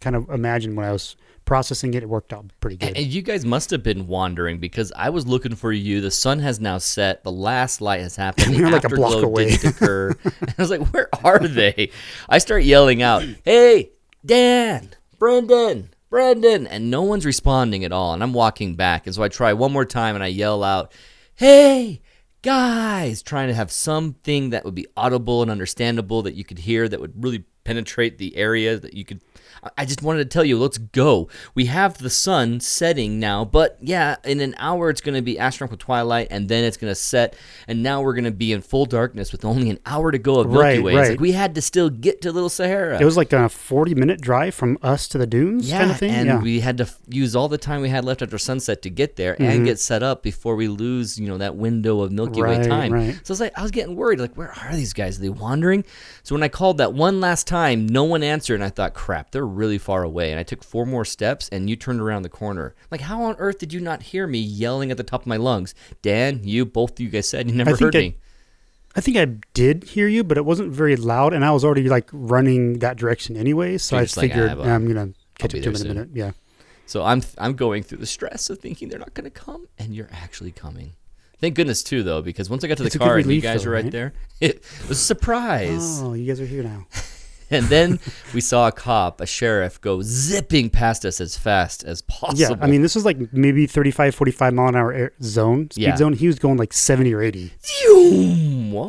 kind 0.00 0.14
of 0.16 0.28
imagined 0.30 0.76
when 0.76 0.86
I 0.86 0.92
was 0.92 1.16
processing 1.52 1.92
it. 1.92 2.02
It 2.02 2.08
worked 2.08 2.32
out 2.32 2.46
pretty 2.60 2.78
good. 2.78 2.96
And 2.96 3.06
you 3.06 3.20
guys 3.20 3.44
must 3.44 3.68
have 3.72 3.82
been 3.82 4.06
wandering 4.06 4.56
because 4.56 4.90
I 4.96 5.10
was 5.10 5.26
looking 5.26 5.54
for 5.54 5.70
you. 5.70 6.00
The 6.00 6.10
sun 6.10 6.38
has 6.38 6.58
now 6.60 6.78
set. 6.78 7.24
The 7.24 7.30
last 7.30 7.82
light 7.82 8.00
has 8.00 8.16
happened. 8.16 8.54
You're 8.56 8.70
like 8.70 8.84
a 8.84 8.88
block 8.88 9.22
away. 9.22 9.52
occur. 9.64 10.16
and 10.24 10.48
I 10.48 10.54
was 10.56 10.70
like, 10.70 10.80
"Where 10.94 11.10
are 11.22 11.46
they?" 11.46 11.90
I 12.26 12.38
start 12.38 12.64
yelling 12.64 13.02
out, 13.02 13.22
"Hey, 13.44 13.90
Dan, 14.24 14.92
Brendan, 15.18 15.90
Brendan!" 16.08 16.66
And 16.66 16.90
no 16.90 17.02
one's 17.02 17.26
responding 17.26 17.84
at 17.84 17.92
all. 17.92 18.14
And 18.14 18.22
I'm 18.22 18.32
walking 18.32 18.74
back, 18.74 19.04
and 19.04 19.14
so 19.14 19.22
I 19.22 19.28
try 19.28 19.52
one 19.52 19.74
more 19.74 19.84
time, 19.84 20.14
and 20.14 20.24
I 20.24 20.28
yell 20.28 20.64
out, 20.64 20.90
"Hey!" 21.34 22.00
Guys, 22.40 23.22
trying 23.22 23.48
to 23.48 23.54
have 23.54 23.70
something 23.70 24.50
that 24.50 24.64
would 24.64 24.74
be 24.74 24.86
audible 24.96 25.42
and 25.42 25.50
understandable 25.50 26.22
that 26.22 26.34
you 26.34 26.44
could 26.44 26.60
hear 26.60 26.88
that 26.88 26.98
would 26.98 27.22
really 27.22 27.44
penetrate 27.64 28.16
the 28.16 28.36
area 28.36 28.78
that 28.78 28.94
you 28.94 29.04
could. 29.04 29.20
I- 29.78 29.84
just 29.84 30.02
wanted 30.02 30.18
to 30.20 30.24
tell 30.32 30.44
you, 30.44 30.58
let's 30.58 30.78
go. 30.78 31.28
We 31.54 31.66
have 31.66 31.98
the 31.98 32.10
sun 32.10 32.60
setting 32.60 33.20
now, 33.20 33.44
but 33.44 33.76
yeah, 33.80 34.16
in 34.24 34.40
an 34.40 34.54
hour 34.58 34.90
it's 34.90 35.00
going 35.00 35.14
to 35.14 35.22
be 35.22 35.38
astronomical 35.38 35.76
twilight, 35.78 36.28
and 36.30 36.48
then 36.48 36.64
it's 36.64 36.76
going 36.76 36.90
to 36.90 36.94
set, 36.94 37.36
and 37.68 37.82
now 37.82 38.00
we're 38.02 38.14
going 38.14 38.24
to 38.24 38.30
be 38.30 38.52
in 38.52 38.60
full 38.62 38.86
darkness 38.86 39.30
with 39.32 39.44
only 39.44 39.70
an 39.70 39.78
hour 39.86 40.10
to 40.10 40.18
go 40.18 40.40
of 40.40 40.48
Milky 40.48 40.62
Right, 40.62 40.82
Way. 40.82 40.94
Right. 40.96 41.10
like 41.10 41.20
we 41.20 41.32
had 41.32 41.54
to 41.56 41.62
still 41.62 41.90
get 41.90 42.22
to 42.22 42.32
Little 42.32 42.48
Sahara. 42.48 43.00
It 43.00 43.04
was 43.04 43.16
like 43.16 43.32
a 43.32 43.48
40 43.48 43.94
minute 43.94 44.20
drive 44.20 44.54
from 44.54 44.78
us 44.82 45.06
to 45.08 45.18
the 45.18 45.26
dunes 45.26 45.68
yeah, 45.70 45.78
kind 45.78 45.90
of 45.90 45.98
thing. 45.98 46.10
and 46.10 46.26
yeah. 46.26 46.40
we 46.40 46.60
had 46.60 46.78
to 46.78 46.84
f- 46.84 46.98
use 47.08 47.36
all 47.36 47.48
the 47.48 47.58
time 47.58 47.82
we 47.82 47.88
had 47.88 48.04
left 48.04 48.22
after 48.22 48.38
sunset 48.38 48.82
to 48.82 48.90
get 48.90 49.16
there 49.16 49.32
Mm-hmm. 49.34 49.44
and 49.44 49.64
get 49.64 49.78
set 49.78 50.02
up 50.02 50.22
before 50.22 50.56
we 50.56 50.68
lose, 50.68 51.18
you 51.18 51.28
know, 51.28 51.38
that 51.38 51.56
window 51.56 52.00
of 52.00 52.10
Milky 52.12 52.42
Way 52.42 52.62
time. 52.66 52.92
right. 52.92 53.14
So 53.24 53.30
I 53.30 53.32
was 53.32 53.40
like, 53.40 53.58
I 53.58 53.62
was 53.62 53.70
getting 53.70 53.96
worried, 53.96 54.20
like, 54.20 54.34
where 54.34 54.52
are 54.52 54.74
these 54.74 54.92
guys? 54.92 55.18
Are 55.18 55.22
they 55.22 55.28
wandering? 55.28 55.84
So 56.22 56.34
when 56.34 56.42
I 56.42 56.48
called 56.48 56.78
that 56.78 56.92
one 56.94 57.20
last 57.20 57.46
time, 57.46 57.86
no 57.86 58.04
one 58.04 58.22
answered, 58.22 58.54
and 58.56 58.64
I 58.64 58.68
thought, 58.70 58.94
crap, 58.94 59.30
they're 59.30 59.46
really 59.56 59.78
far 59.78 60.02
away. 60.02 60.30
And 60.30 60.40
I 60.40 60.42
took 60.42 60.62
four 60.64 60.84
more 60.86 61.04
steps, 61.04 61.48
and 61.50 61.68
you 61.70 61.76
turned 61.76 62.00
around 62.00 62.22
the 62.22 62.28
corner. 62.28 62.74
Like, 62.90 63.02
how 63.02 63.22
on 63.22 63.36
earth 63.38 63.58
did 63.58 63.72
you 63.72 63.80
not 63.80 64.02
hear 64.02 64.26
me 64.26 64.38
yelling 64.38 64.90
at 64.90 64.96
the 64.96 65.02
top 65.04 65.22
of 65.22 65.26
my 65.26 65.36
lungs? 65.36 65.74
Dan, 66.02 66.40
you, 66.44 66.64
both 66.64 66.92
of 66.92 67.00
you 67.00 67.08
guys 67.08 67.28
said 67.28 67.50
you 67.50 67.56
never 67.56 67.76
heard 67.76 67.94
I- 67.96 68.00
me. 68.00 68.16
I 68.94 69.00
think 69.00 69.16
I 69.16 69.24
did 69.54 69.84
hear 69.84 70.06
you, 70.06 70.22
but 70.22 70.36
it 70.36 70.44
wasn't 70.44 70.70
very 70.70 70.96
loud, 70.96 71.32
and 71.32 71.44
I 71.44 71.50
was 71.50 71.64
already 71.64 71.88
like 71.88 72.10
running 72.12 72.80
that 72.80 72.98
direction 72.98 73.38
anyway. 73.38 73.78
So 73.78 73.96
You're 73.96 74.02
I 74.02 74.04
just 74.04 74.16
like, 74.18 74.32
ah, 74.34 74.60
I'm 74.62 74.86
gonna 74.86 75.12
catch 75.38 75.52
be 75.52 75.60
up 75.60 75.64
to 75.64 75.70
him 75.70 75.76
in 75.76 75.82
a 75.82 75.94
minute. 75.94 76.08
Yeah. 76.12 76.32
So 76.84 77.02
I'm 77.02 77.22
I'm 77.38 77.54
going 77.54 77.84
through 77.84 77.98
the 77.98 78.06
stress 78.06 78.50
of 78.50 78.58
thinking 78.58 78.90
they're 78.90 78.98
not 78.98 79.14
going 79.14 79.24
to 79.24 79.30
come, 79.30 79.66
and 79.78 79.94
you're 79.94 80.10
actually 80.12 80.52
coming. 80.52 80.92
Thank 81.40 81.54
goodness 81.54 81.82
too, 81.82 82.02
though, 82.02 82.20
because 82.20 82.50
once 82.50 82.64
I 82.64 82.68
got 82.68 82.76
to 82.76 82.82
the 82.82 82.88
It's 82.88 82.96
car 82.98 83.16
and 83.16 83.32
you 83.32 83.40
guys 83.40 83.64
though, 83.64 83.70
were 83.70 83.76
right, 83.76 83.84
right? 83.84 83.92
there, 83.92 84.12
it 84.40 84.62
was 84.88 84.98
a 84.98 85.02
surprise. 85.02 86.02
Oh, 86.02 86.12
you 86.12 86.26
guys 86.26 86.38
are 86.40 86.46
here 86.46 86.62
now. 86.62 86.86
And 87.56 87.66
then 87.66 88.00
we 88.34 88.40
saw 88.40 88.68
a 88.68 88.72
cop, 88.72 89.20
a 89.20 89.26
sheriff, 89.26 89.80
go 89.80 90.00
zipping 90.02 90.70
past 90.70 91.04
us 91.04 91.20
as 91.20 91.36
fast 91.36 91.84
as 91.84 92.02
possible. 92.02 92.56
Yeah. 92.56 92.64
I 92.64 92.66
mean, 92.66 92.82
this 92.82 92.94
was 92.94 93.04
like 93.04 93.32
maybe 93.32 93.66
35, 93.66 94.14
45 94.14 94.54
mile 94.54 94.68
an 94.68 94.76
hour 94.76 94.92
air 94.92 95.12
zone, 95.22 95.70
speed 95.70 95.82
Yeah. 95.82 95.96
zone. 95.96 96.14
He 96.14 96.26
was 96.26 96.38
going 96.38 96.56
like 96.56 96.72
70 96.72 97.12
or 97.14 97.20
80. 97.22 97.52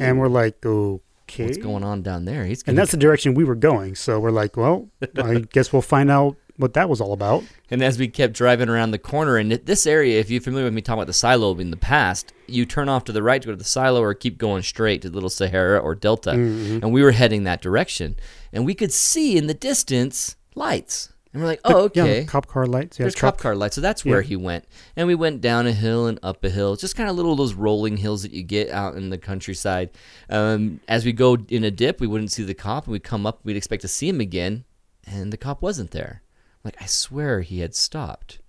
And 0.01 0.17
we're 0.19 0.27
like, 0.29 0.65
oh, 0.65 1.01
okay. 1.29 1.45
what's 1.45 1.57
going 1.57 1.83
on 1.83 2.01
down 2.01 2.25
there? 2.25 2.45
He's 2.45 2.63
And 2.63 2.77
that's 2.77 2.91
the 2.91 2.97
direction 2.97 3.33
we 3.33 3.43
were 3.43 3.55
going. 3.55 3.95
So 3.95 4.19
we're 4.19 4.31
like, 4.31 4.57
well, 4.57 4.89
I 5.17 5.39
guess 5.51 5.71
we'll 5.71 5.81
find 5.81 6.11
out 6.11 6.37
what 6.57 6.73
that 6.73 6.89
was 6.89 7.01
all 7.01 7.13
about. 7.13 7.43
And 7.71 7.81
as 7.81 7.97
we 7.97 8.07
kept 8.07 8.33
driving 8.33 8.69
around 8.69 8.91
the 8.91 8.99
corner, 8.99 9.37
and 9.37 9.51
this 9.51 9.87
area, 9.87 10.19
if 10.19 10.29
you're 10.29 10.41
familiar 10.41 10.65
with 10.65 10.73
me 10.73 10.81
talking 10.81 10.99
about 10.99 11.07
the 11.07 11.13
silo 11.13 11.57
in 11.57 11.71
the 11.71 11.77
past, 11.77 12.33
you 12.47 12.65
turn 12.65 12.89
off 12.89 13.03
to 13.05 13.11
the 13.11 13.23
right 13.23 13.41
to 13.41 13.47
go 13.47 13.51
to 13.51 13.57
the 13.57 13.63
silo 13.63 14.01
or 14.01 14.13
keep 14.13 14.37
going 14.37 14.61
straight 14.61 15.01
to 15.01 15.09
the 15.09 15.15
Little 15.15 15.29
Sahara 15.29 15.79
or 15.79 15.95
Delta. 15.95 16.31
Mm-hmm. 16.31 16.83
And 16.83 16.93
we 16.93 17.01
were 17.01 17.11
heading 17.11 17.43
that 17.45 17.61
direction. 17.61 18.15
And 18.51 18.65
we 18.65 18.75
could 18.75 18.91
see 18.91 19.37
in 19.37 19.47
the 19.47 19.53
distance 19.53 20.35
lights. 20.55 21.12
And 21.33 21.41
we're 21.41 21.47
like, 21.47 21.61
oh, 21.65 21.89
Yeah, 21.95 22.03
okay. 22.03 22.25
cop 22.25 22.45
car 22.47 22.67
lights. 22.67 22.99
Yeah, 22.99 23.05
There's 23.05 23.15
truck. 23.15 23.35
cop 23.37 23.41
car 23.41 23.55
lights. 23.55 23.73
So 23.75 23.81
that's 23.81 24.05
where 24.05 24.21
Yeah. 24.21 24.27
he 24.27 24.35
went. 24.35 24.65
And 24.95 25.07
we 25.07 25.15
went 25.15 25.41
down 25.41 25.65
a 25.65 25.71
hill 25.71 26.05
and 26.05 26.19
up 26.21 26.43
a 26.43 26.49
hill, 26.49 26.75
just 26.75 26.95
kind 26.95 27.09
of 27.09 27.15
little 27.15 27.31
of 27.31 27.37
those 27.39 27.55
rolling 27.55 27.97
hills 27.97 28.21
that 28.21 28.31
you 28.33 28.43
get 28.43 28.69
out 28.69 28.95
in 28.95 29.09
the 29.09 29.17
countryside. 29.17 29.89
Um, 30.29 30.79
as 30.87 31.05
we 31.05 31.11
go 31.11 31.37
in 31.49 31.63
a 31.63 31.71
dip, 31.71 31.99
we 31.99 32.05
wouldn't 32.07 32.31
see 32.31 32.43
the 32.43 32.53
cop, 32.53 32.85
and 32.85 32.91
we'd 32.91 33.03
come 33.03 33.25
up, 33.25 33.39
we'd 33.43 33.57
expect 33.57 33.81
to 33.81 33.87
see 33.87 34.07
him 34.09 34.21
again, 34.21 34.63
and 35.07 35.33
the 35.33 35.37
cop 35.37 35.61
wasn't 35.63 35.89
there. 35.91 36.21
Like, 36.63 36.75
I 36.79 36.85
swear 36.85 37.41
he 37.41 37.59
had 37.61 37.73
stopped. 37.75 38.39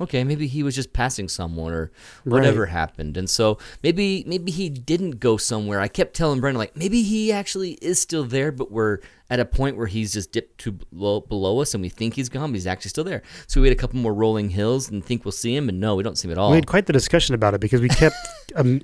Okay, 0.00 0.22
maybe 0.22 0.46
he 0.46 0.62
was 0.62 0.74
just 0.74 0.92
passing 0.92 1.28
someone 1.28 1.72
or 1.72 1.90
whatever 2.24 2.66
happened. 2.66 3.16
And 3.16 3.28
so 3.28 3.58
maybe 3.82 4.24
maybe 4.26 4.52
he 4.52 4.68
didn't 4.68 5.18
go 5.18 5.36
somewhere. 5.36 5.80
I 5.80 5.88
kept 5.88 6.14
telling 6.14 6.40
Brendan 6.40 6.58
like 6.58 6.76
maybe 6.76 7.02
he 7.02 7.32
actually 7.32 7.72
is 7.82 7.98
still 8.00 8.24
there, 8.24 8.52
but 8.52 8.70
we're 8.70 8.98
at 9.30 9.40
a 9.40 9.44
point 9.44 9.76
where 9.76 9.86
he's 9.86 10.12
just 10.12 10.32
dipped 10.32 10.58
to 10.58 10.72
below, 10.72 11.20
below 11.20 11.60
us 11.60 11.74
and 11.74 11.82
we 11.82 11.88
think 11.88 12.14
he's 12.14 12.28
gone, 12.28 12.50
but 12.50 12.54
he's 12.54 12.66
actually 12.66 12.90
still 12.90 13.04
there. 13.04 13.22
So 13.46 13.60
we 13.60 13.68
had 13.68 13.76
a 13.76 13.80
couple 13.80 13.98
more 13.98 14.14
rolling 14.14 14.50
hills 14.50 14.88
and 14.88 15.04
think 15.04 15.24
we'll 15.24 15.32
see 15.32 15.54
him, 15.54 15.68
and 15.68 15.80
no, 15.80 15.96
we 15.96 16.02
don't 16.02 16.16
see 16.16 16.28
him 16.28 16.32
at 16.32 16.38
all. 16.38 16.50
We 16.50 16.56
had 16.56 16.66
quite 16.66 16.86
the 16.86 16.92
discussion 16.92 17.34
about 17.34 17.54
it 17.54 17.60
because 17.60 17.80
we 17.80 17.88
kept 17.88 18.16
um, 18.54 18.80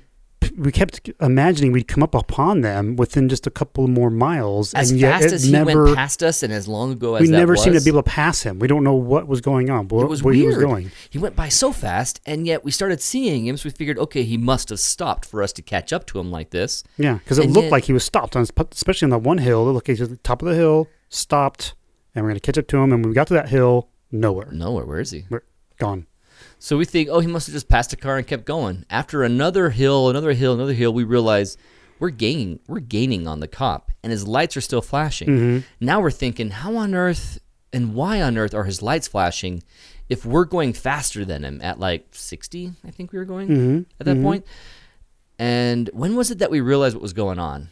we 0.57 0.71
kept 0.71 1.09
imagining 1.21 1.71
we'd 1.71 1.87
come 1.87 2.03
up 2.03 2.15
upon 2.15 2.61
them 2.61 2.95
within 2.95 3.29
just 3.29 3.45
a 3.47 3.51
couple 3.51 3.87
more 3.87 4.09
miles, 4.09 4.73
as 4.73 4.91
and 4.91 4.99
yet 4.99 5.21
fast 5.21 5.33
as 5.33 5.43
he 5.43 5.51
never 5.51 5.85
went 5.85 5.95
past 5.97 6.21
us 6.23 6.43
and 6.43 6.51
as 6.53 6.67
long 6.67 6.91
ago 6.91 7.15
as 7.15 7.21
we 7.21 7.27
that 7.27 7.37
never 7.37 7.55
seemed 7.55 7.75
to 7.77 7.83
be 7.83 7.89
able 7.89 8.03
to 8.03 8.09
pass 8.09 8.43
him. 8.43 8.59
We 8.59 8.67
don't 8.67 8.83
know 8.83 8.93
what 8.95 9.27
was 9.27 9.41
going 9.41 9.69
on, 9.69 9.87
where, 9.87 10.05
It 10.05 10.09
was 10.09 10.23
where 10.23 10.33
weird. 10.33 10.41
he 10.41 10.47
was 10.47 10.57
going. 10.57 10.91
He 11.09 11.17
went 11.17 11.35
by 11.35 11.49
so 11.49 11.71
fast, 11.71 12.21
and 12.25 12.45
yet 12.47 12.63
we 12.63 12.71
started 12.71 13.01
seeing 13.01 13.47
him. 13.47 13.57
So 13.57 13.67
we 13.67 13.71
figured, 13.71 13.97
okay, 13.99 14.23
he 14.23 14.37
must 14.37 14.69
have 14.69 14.79
stopped 14.79 15.25
for 15.25 15.41
us 15.43 15.51
to 15.53 15.61
catch 15.61 15.93
up 15.93 16.05
to 16.07 16.19
him 16.19 16.31
like 16.31 16.49
this. 16.51 16.83
Yeah, 16.97 17.15
because 17.15 17.39
it 17.39 17.45
And 17.45 17.53
looked 17.53 17.65
yet- 17.65 17.71
like 17.71 17.83
he 17.85 17.93
was 17.93 18.03
stopped, 18.03 18.35
on, 18.35 18.45
especially 18.71 19.05
on 19.07 19.09
that 19.11 19.19
one 19.23 19.39
hill. 19.39 19.61
It 19.69 19.73
looked 19.73 19.87
like 19.87 19.97
he 19.97 20.01
was 20.01 20.09
at 20.09 20.17
the 20.17 20.23
top 20.23 20.41
of 20.41 20.47
the 20.47 20.55
hill, 20.55 20.87
stopped, 21.09 21.75
and 22.13 22.23
we're 22.23 22.29
going 22.29 22.39
to 22.39 22.45
catch 22.45 22.57
up 22.57 22.67
to 22.67 22.77
him. 22.77 22.91
And 22.93 23.03
when 23.03 23.09
we 23.09 23.13
got 23.15 23.27
to 23.27 23.33
that 23.33 23.49
hill, 23.49 23.89
nowhere, 24.11 24.49
Nowhere. 24.51 24.85
Where 24.85 24.99
is 24.99 25.11
he? 25.11 25.25
gone. 25.77 26.07
So 26.59 26.77
we 26.77 26.85
think, 26.85 27.09
oh, 27.11 27.19
he 27.19 27.27
must 27.27 27.47
have 27.47 27.53
just 27.53 27.69
passed 27.69 27.93
a 27.93 27.95
car 27.97 28.17
and 28.17 28.25
kept 28.25 28.45
going. 28.45 28.85
After 28.89 29.23
another 29.23 29.69
hill, 29.69 30.09
another 30.09 30.33
hill, 30.33 30.53
another 30.53 30.73
hill, 30.73 30.93
we 30.93 31.03
realize 31.03 31.57
we're 31.99 32.09
gaining, 32.09 32.59
we're 32.67 32.79
gaining 32.79 33.27
on 33.27 33.39
the 33.39 33.47
cop, 33.47 33.91
and 34.03 34.11
his 34.11 34.27
lights 34.27 34.57
are 34.57 34.61
still 34.61 34.81
flashing. 34.81 35.27
Mm-hmm. 35.27 35.59
Now 35.85 36.01
we're 36.01 36.11
thinking, 36.11 36.49
how 36.49 36.75
on 36.77 36.95
earth 36.95 37.39
and 37.71 37.93
why 37.93 38.21
on 38.21 38.37
earth 38.37 38.53
are 38.53 38.63
his 38.63 38.81
lights 38.81 39.07
flashing 39.07 39.63
if 40.09 40.25
we're 40.25 40.45
going 40.45 40.73
faster 40.73 41.23
than 41.25 41.43
him 41.43 41.61
at 41.61 41.79
like 41.79 42.07
60? 42.11 42.71
I 42.85 42.91
think 42.91 43.11
we 43.11 43.19
were 43.19 43.25
going 43.25 43.47
Mm-hmm. 43.47 43.81
at 43.99 44.05
that 44.05 44.21
point. 44.21 44.45
And 45.37 45.89
when 45.93 46.15
was 46.15 46.31
it 46.31 46.39
that 46.39 46.51
we 46.51 46.61
realized 46.61 46.95
what 46.95 47.01
was 47.01 47.13
going 47.13 47.39
on? 47.39 47.71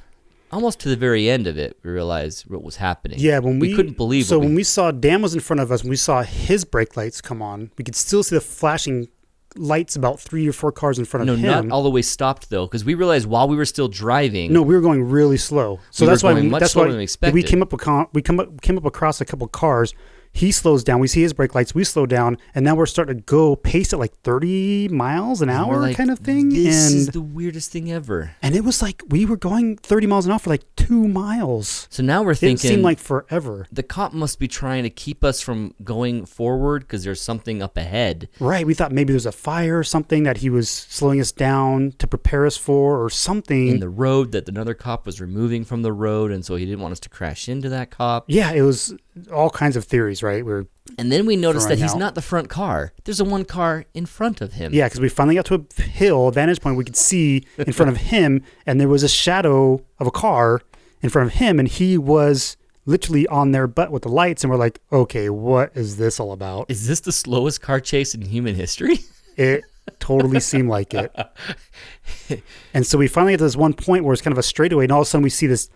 Almost 0.54 0.80
to 0.82 0.89
the 0.89 0.96
very 0.96 1.30
end 1.30 1.48
of 1.48 1.58
it, 1.58 1.78
we 1.84 1.89
realized 1.89 2.44
what 2.48 2.63
was 2.63 2.76
happening. 2.76 3.18
Yeah, 3.20 3.39
when 3.39 3.60
we, 3.60 3.76
couldn't 3.76 3.98
believe. 3.98 4.26
So 4.26 4.38
we- 4.38 4.46
when 4.46 4.56
we 4.56 4.63
saw 4.63 4.92
Dan 4.92 5.22
was 5.22 5.34
in 5.34 5.39
front 5.39 5.60
of 5.62 5.72
us, 5.72 5.82
and 5.82 5.89
we 5.89 5.96
saw 5.96 6.22
his 6.22 6.63
brake 6.63 6.96
lights 6.96 7.22
come 7.22 7.42
on, 7.42 7.72
we 7.78 7.84
could 7.84 7.96
still 7.96 8.24
see 8.24 8.36
the 8.36 8.42
flashing 8.42 9.08
lights 9.56 9.96
about 9.96 10.20
three 10.20 10.48
or 10.48 10.54
four 10.54 10.72
cars 10.72 10.98
in 10.98 11.06
front 11.06 11.26
no, 11.26 11.34
of 11.34 11.39
him. 11.39 11.46
No, 11.46 11.62
not 11.62 11.72
all 11.72 11.84
the 11.84 11.89
way 11.89 12.02
stopped 12.02 12.50
though, 12.50 12.66
because 12.66 12.86
we 12.86 12.94
realized 12.94 13.28
while 13.28 13.48
we 13.48 13.56
were 13.56 13.66
still 13.66 13.88
driving. 13.88 14.52
No, 14.54 14.62
we 14.62 14.76
were 14.76 14.82
going 14.82 15.04
really 15.04 15.38
slow. 15.38 15.80
So 15.92 16.06
We 16.06 16.10
that's 16.10 16.24
why 16.24 16.34
much 16.42 16.60
that's 16.60 16.76
why 16.76 16.88
than 16.88 16.98
we 16.98 17.32
we 17.32 17.44
came 17.44 17.62
up 17.62 17.74
across 17.74 18.08
we 18.13 18.22
come 18.22 18.39
up, 18.39 18.62
came 18.62 18.78
up 18.78 18.86
across 18.86 19.22
a 19.22 19.26
couple 19.26 19.48
cars. 19.48 19.94
He 20.36 20.52
slows 20.52 20.84
down. 20.84 21.00
We 21.00 21.08
see 21.08 21.22
his 21.22 21.32
brake 21.32 21.54
lights. 21.54 21.76
We 21.76 21.84
slow 21.84 22.08
down, 22.08 22.38
and 22.56 22.65
now 22.65 22.74
we're 22.74 22.88
starting 22.88 23.17
to 23.17 23.24
go 23.24 23.56
pace 23.56 23.93
at 23.93 24.00
like 24.00 24.15
thirty 24.24 24.88
miles 24.88 25.41
an 25.43 25.50
hour, 25.50 25.80
like, 25.80 25.96
kind 25.96 26.10
of 26.10 26.19
thing. 26.19 26.50
This 26.50 26.88
and 26.91 26.96
is 27.02 27.08
the 27.10 27.22
weirdest 27.22 27.72
thing 27.72 27.91
ever. 27.91 28.36
and 28.41 28.56
it 28.56 28.63
was 28.63 28.82
like 28.82 29.04
we 29.10 29.26
were 29.26 29.38
going 29.38 29.78
thirty 29.78 30.08
miles 30.08 30.26
an 30.26 30.32
hour 30.32 30.39
for 30.39 30.50
like 30.50 30.63
two 30.76 31.08
miles. 31.08 31.88
So 31.91 32.02
now 32.02 32.24
we're 32.24 32.34
thinking. 32.34 32.67
It 32.67 32.74
seemed 32.74 32.84
like 32.84 32.98
forever. 33.00 33.67
the 33.72 33.84
cop 33.84 34.12
must 34.13 34.39
be 34.39 34.48
trying 34.48 34.84
to 34.84 34.89
keep 34.89 35.24
us 35.24 35.39
from 35.39 35.76
going 35.84 36.26
forward 36.26 36.82
because 36.82 37.04
there's 37.04 37.22
something 37.22 37.62
up 37.62 37.78
ahead. 37.78 38.28
Right. 38.39 38.65
We 38.65 38.74
thought 38.74 38.91
maybe 38.91 39.13
there's 39.13 39.28
a 39.28 39.32
fire 39.32 39.78
or 39.80 39.84
something 39.84 40.24
that 40.24 40.38
he 40.38 40.50
was 40.50 40.67
slowing 40.67 41.22
us 41.22 41.32
down 41.32 41.93
to 42.00 42.08
prepare 42.08 42.46
us 42.48 42.58
for, 42.58 43.04
or 43.04 43.10
something. 43.12 43.67
in 43.67 43.80
the 43.80 43.89
road 43.89 44.32
that 44.32 44.50
another 44.50 44.74
cop 44.74 45.06
was 45.06 45.22
removing 45.22 45.63
from 45.63 45.84
the 45.84 45.93
road, 45.93 46.32
and 46.32 46.43
so 46.43 46.56
he 46.56 46.65
didn't 46.65 46.82
want 46.82 46.91
us 46.91 47.00
to 47.02 47.10
crash 47.10 47.48
into 47.48 47.69
that 47.69 47.91
cop. 47.91 48.26
yeah, 48.28 48.52
it 48.52 48.62
was 48.63 48.96
all 49.32 49.49
kinds 49.49 49.76
of 49.76 49.86
theories. 49.86 50.23
Right. 50.23 50.45
We're 50.45 50.65
And 50.97 51.12
then 51.12 51.26
we 51.26 51.36
noticed 51.36 51.67
that 51.69 51.78
he's 51.78 51.91
out. 51.93 51.99
not 51.99 52.15
the 52.15 52.21
front 52.21 52.49
car. 52.49 52.93
There's 53.04 53.19
a 53.19 53.26
one 53.26 53.45
car 53.45 53.86
in 53.93 54.06
front 54.06 54.41
of 54.41 54.54
him. 54.54 54.73
Yeah, 54.73 54.88
because 54.88 54.99
we 54.99 55.10
finally 55.10 55.36
got 55.36 55.45
to 55.45 55.65
a 55.78 55.82
hill, 55.82 56.28
a 56.28 56.32
vantage 56.32 56.62
point 56.62 56.78
we 56.78 56.84
could 56.84 56.95
see 56.95 57.45
in 57.58 57.73
front 57.73 57.89
of 57.91 57.97
him, 57.97 58.43
and 58.65 58.80
there 58.80 58.88
was 58.88 59.04
a 59.04 59.10
shadow 59.10 59.82
of 59.99 60.08
a 60.08 60.12
car 60.12 60.62
in 61.02 61.10
front 61.10 61.28
of 61.32 61.36
him, 61.36 61.60
and 61.60 61.67
he 61.67 61.97
was 61.97 62.58
literally 62.86 63.26
on 63.28 63.52
their 63.52 63.67
butt 63.67 63.91
with 63.91 64.04
the 64.04 64.10
lights, 64.10 64.43
and 64.43 64.52
we're 64.52 64.58
like, 64.58 64.80
okay, 64.91 65.30
what 65.30 65.71
is 65.76 65.97
this 65.97 66.19
all 66.19 66.32
about? 66.34 66.65
Is 66.69 66.88
this 66.88 66.99
the 66.99 67.12
slowest 67.13 67.62
car 67.62 67.80
chase 67.80 68.13
in 68.13 68.21
human 68.21 68.56
history? 68.56 68.99
It 69.36 69.63
totally 69.99 70.39
seemed 70.39 70.69
like 70.69 70.93
it. 70.93 71.12
And 72.73 72.86
so 72.86 72.97
we 72.97 73.08
finally 73.08 73.34
get 73.34 73.38
to 73.38 73.43
this 73.45 73.56
one 73.56 73.73
point 73.73 74.04
where 74.04 74.13
it's 74.13 74.21
kind 74.21 74.32
of 74.32 74.38
a 74.38 74.43
straightaway, 74.43 74.86
and 74.86 74.91
all 74.91 75.02
of 75.02 75.08
a 75.08 75.10
sudden 75.10 75.23
we 75.23 75.30
see 75.30 75.47
this. 75.47 75.69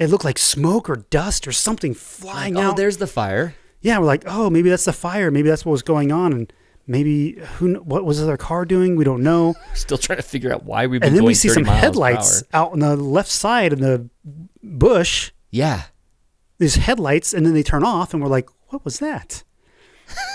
It 0.00 0.08
looked 0.08 0.24
like 0.24 0.38
smoke 0.38 0.88
or 0.88 0.96
dust 0.96 1.46
or 1.46 1.52
something 1.52 1.92
flying 1.92 2.56
oh, 2.56 2.60
out. 2.62 2.72
Oh, 2.72 2.76
there's 2.76 2.96
the 2.96 3.06
fire. 3.06 3.54
yeah, 3.82 3.98
we're 3.98 4.06
like, 4.06 4.24
oh, 4.26 4.48
maybe 4.48 4.70
that's 4.70 4.86
the 4.86 4.94
fire. 4.94 5.30
Maybe 5.30 5.50
that's 5.50 5.66
what 5.66 5.72
was 5.72 5.82
going 5.82 6.10
on, 6.10 6.32
and 6.32 6.52
maybe 6.86 7.32
who? 7.58 7.74
What 7.74 8.06
was 8.06 8.16
the 8.16 8.24
other 8.24 8.38
car 8.38 8.64
doing? 8.64 8.96
We 8.96 9.04
don't 9.04 9.22
know. 9.22 9.54
Still 9.74 9.98
trying 9.98 10.16
to 10.16 10.22
figure 10.22 10.54
out 10.54 10.64
why 10.64 10.86
we've 10.86 11.02
and 11.02 11.14
then 11.14 11.24
we 11.24 11.34
see 11.34 11.50
some 11.50 11.66
headlights 11.66 12.42
out 12.54 12.72
on 12.72 12.78
the 12.78 12.96
left 12.96 13.30
side 13.30 13.74
in 13.74 13.82
the 13.82 14.08
bush. 14.62 15.32
Yeah. 15.50 15.82
These 16.56 16.76
headlights, 16.76 17.34
and 17.34 17.44
then 17.44 17.52
they 17.52 17.62
turn 17.62 17.84
off, 17.84 18.14
and 18.14 18.22
we're 18.22 18.30
like, 18.30 18.48
"What 18.68 18.86
was 18.86 19.00
that?" 19.00 19.44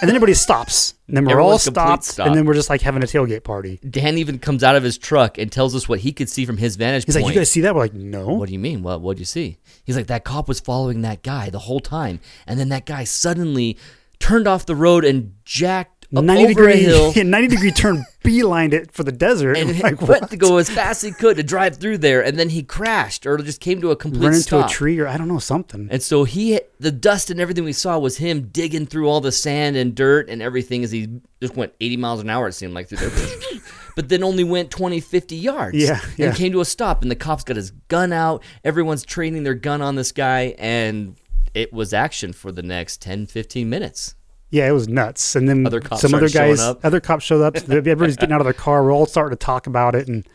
And 0.01 0.09
then 0.09 0.15
everybody 0.15 0.33
stops, 0.33 0.93
and 1.07 1.15
then 1.15 1.25
we're 1.25 1.39
all 1.39 1.53
Everyone's 1.53 1.63
complete 1.63 1.81
stopped, 1.81 2.03
stop. 2.03 2.27
and 2.27 2.35
then 2.35 2.45
we're 2.45 2.53
just 2.53 2.69
like 2.69 2.81
having 2.81 3.01
a 3.01 3.05
tailgate 3.05 3.43
party. 3.43 3.79
Dan 3.89 4.17
even 4.17 4.39
comes 4.39 4.63
out 4.63 4.75
of 4.75 4.83
his 4.83 4.97
truck 4.97 5.38
and 5.38 5.51
tells 5.51 5.73
us 5.75 5.88
what 5.88 5.99
he 5.99 6.11
could 6.11 6.29
see 6.29 6.45
from 6.45 6.57
his 6.57 6.75
vantage 6.75 7.05
point. 7.05 7.07
He's 7.07 7.15
point. 7.15 7.25
like, 7.25 7.33
"You 7.35 7.41
guys 7.41 7.51
see 7.51 7.61
that?" 7.61 7.73
We're 7.73 7.81
like, 7.81 7.93
"No." 7.93 8.27
What 8.27 8.47
do 8.47 8.53
you 8.53 8.59
mean? 8.59 8.83
What 8.83 9.01
what'd 9.01 9.19
you 9.19 9.25
see? 9.25 9.57
He's 9.85 9.95
like, 9.95 10.07
that 10.07 10.23
cop 10.23 10.47
was 10.47 10.59
following 10.59 11.01
that 11.01 11.23
guy 11.23 11.49
the 11.49 11.59
whole 11.59 11.79
time. 11.79 12.19
And 12.47 12.59
then 12.59 12.69
that 12.69 12.85
guy 12.85 13.03
suddenly 13.03 13.77
turned 14.19 14.47
off 14.47 14.65
the 14.65 14.75
road 14.75 15.05
and 15.05 15.33
jacked 15.45 15.94
Uh, 16.15 16.21
90 16.21 16.43
over 16.43 16.47
degree, 16.49 16.73
a 16.73 16.77
hill. 16.77 17.11
yeah, 17.15 17.23
90 17.23 17.47
degree 17.47 17.71
turn 17.71 18.05
beelined 18.23 18.73
it 18.73 18.91
for 18.91 19.03
the 19.03 19.11
desert. 19.11 19.57
and 19.57 19.79
like, 19.83 20.01
went 20.01 20.21
what? 20.21 20.29
to 20.31 20.37
go 20.37 20.57
as 20.57 20.69
fast 20.69 21.03
as 21.03 21.09
he 21.09 21.11
could 21.11 21.37
to 21.37 21.43
drive 21.43 21.77
through 21.77 21.97
there, 21.99 22.23
and 22.23 22.37
then 22.37 22.49
he 22.49 22.63
crashed 22.63 23.25
or 23.25 23.37
just 23.37 23.61
came 23.61 23.81
to 23.81 23.91
a 23.91 23.95
complete 23.95 24.23
Run 24.25 24.33
into 24.33 24.43
stop. 24.43 24.69
a 24.69 24.73
tree 24.73 24.99
or 24.99 25.07
I 25.07 25.17
don't 25.17 25.27
know, 25.27 25.39
something. 25.39 25.87
And 25.91 26.01
so 26.01 26.23
he, 26.23 26.59
the 26.79 26.91
dust 26.91 27.29
and 27.29 27.39
everything 27.39 27.63
we 27.63 27.73
saw 27.73 27.97
was 27.97 28.17
him 28.17 28.47
digging 28.47 28.85
through 28.85 29.09
all 29.09 29.21
the 29.21 29.31
sand 29.31 29.75
and 29.75 29.95
dirt 29.95 30.29
and 30.29 30.41
everything 30.41 30.83
as 30.83 30.91
he 30.91 31.21
just 31.41 31.55
went 31.55 31.73
80 31.79 31.97
miles 31.97 32.21
an 32.21 32.29
hour, 32.29 32.47
it 32.47 32.53
seemed 32.53 32.73
like, 32.73 32.87
through 32.89 32.97
there. 33.09 33.59
but 33.95 34.09
then 34.09 34.23
only 34.23 34.43
went 34.43 34.71
20, 34.71 34.99
50 34.99 35.35
yards. 35.35 35.77
Yeah, 35.77 35.99
yeah. 36.17 36.27
And 36.27 36.35
came 36.35 36.51
to 36.51 36.61
a 36.61 36.65
stop, 36.65 37.01
and 37.01 37.11
the 37.11 37.15
cops 37.15 37.43
got 37.43 37.55
his 37.55 37.71
gun 37.87 38.13
out. 38.13 38.43
Everyone's 38.63 39.03
training 39.05 39.43
their 39.43 39.53
gun 39.53 39.81
on 39.81 39.95
this 39.95 40.11
guy, 40.11 40.55
and 40.57 41.15
it 41.53 41.71
was 41.71 41.93
action 41.93 42.33
for 42.33 42.51
the 42.51 42.63
next 42.63 43.01
10, 43.01 43.27
15 43.27 43.69
minutes. 43.69 44.15
Yeah, 44.49 44.67
it 44.69 44.71
was 44.71 44.88
nuts. 44.88 45.36
And 45.36 45.49
then 45.49 45.65
Other 45.65 45.81
cops 45.81 46.01
some 46.01 46.13
other 46.13 46.29
guys, 46.29 46.60
up. 46.62 46.84
other 46.86 46.99
cops 46.99 47.23
showed 47.25 47.41
up. 47.41 47.55
Everybody's 47.69 48.15
getting 48.15 48.34
out 48.34 48.41
of 48.41 48.45
their 48.45 48.53
car. 48.53 48.84
We're 48.84 48.93
all 48.93 49.05
starting 49.05 49.38
to 49.38 49.43
talk 49.43 49.67
about 49.67 49.95
it, 49.95 50.08
and 50.08 50.25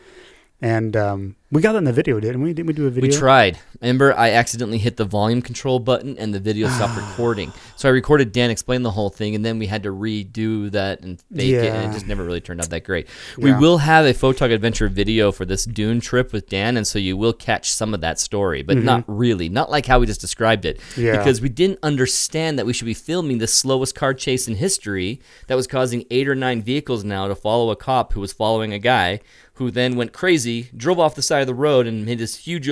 and 0.61 0.95
um, 0.95 1.35
we 1.51 1.61
got 1.61 1.73
that 1.73 1.79
in 1.79 1.83
the 1.83 1.91
video, 1.91 2.19
didn't 2.21 2.41
we? 2.41 2.53
Didn't 2.53 2.67
we 2.67 2.73
do 2.73 2.87
a 2.87 2.89
video? 2.89 3.09
We 3.09 3.15
tried. 3.15 3.59
Remember, 3.81 4.17
I 4.17 4.31
accidentally 4.31 4.77
hit 4.77 4.95
the 4.95 5.03
volume 5.03 5.41
control 5.41 5.79
button 5.79 6.17
and 6.17 6.33
the 6.33 6.39
video 6.39 6.69
stopped 6.69 6.95
recording. 7.09 7.51
So 7.75 7.89
I 7.89 7.91
recorded 7.91 8.31
Dan 8.31 8.49
explain 8.49 8.83
the 8.83 8.91
whole 8.91 9.09
thing, 9.09 9.35
and 9.35 9.43
then 9.43 9.59
we 9.59 9.67
had 9.67 9.83
to 9.83 9.89
redo 9.89 10.71
that 10.71 11.01
and 11.01 11.21
fake 11.35 11.53
it, 11.53 11.73
and 11.73 11.89
it 11.89 11.93
just 11.93 12.07
never 12.07 12.23
really 12.23 12.39
turned 12.39 12.61
out 12.61 12.69
that 12.69 12.85
great. 12.85 13.09
We 13.37 13.53
will 13.53 13.79
have 13.79 14.05
a 14.05 14.13
Photog 14.13 14.53
Adventure 14.53 14.87
video 14.87 15.31
for 15.33 15.43
this 15.43 15.65
Dune 15.65 15.99
trip 15.99 16.31
with 16.31 16.47
Dan, 16.47 16.77
and 16.77 16.87
so 16.87 16.99
you 16.99 17.17
will 17.17 17.33
catch 17.33 17.71
some 17.71 17.93
of 17.93 17.99
that 18.01 18.19
story, 18.19 18.63
but 18.63 18.77
not 18.77 19.03
really. 19.07 19.49
Not 19.49 19.69
like 19.69 19.85
how 19.85 19.99
we 19.99 20.05
just 20.05 20.21
described 20.21 20.63
it. 20.63 20.79
Mm-hmm. 20.79 21.01
Yeah. 21.01 21.17
Because 21.17 21.41
we 21.41 21.49
didn't 21.49 21.79
understand 21.83 22.57
that 22.59 22.65
we 22.65 22.71
should 22.71 22.85
be 22.85 22.93
filming 22.93 23.39
the 23.39 23.47
slowest 23.47 23.93
car 23.93 24.13
chase 24.13 24.47
in 24.47 24.55
history 24.55 25.19
that 25.47 25.55
was 25.55 25.67
causing 25.67 26.05
eight 26.11 26.29
or 26.29 26.35
nine 26.35 26.61
vehicles 26.61 27.03
now 27.03 27.27
to 27.27 27.35
follow 27.35 27.71
a 27.71 27.75
cop 27.75 28.13
who 28.13 28.21
was 28.21 28.31
following 28.31 28.71
a 28.71 28.79
guy 28.79 29.19
who 29.55 29.69
then 29.69 29.95
went 29.95 30.11
crazy, 30.11 30.69
drove 30.75 30.99
off 30.99 31.13
the 31.13 31.21
side 31.21 31.40
of 31.41 31.47
the 31.47 31.53
road, 31.53 31.87
and 31.87 32.05
made 32.05 32.19
this 32.19 32.37
huge 32.37 32.69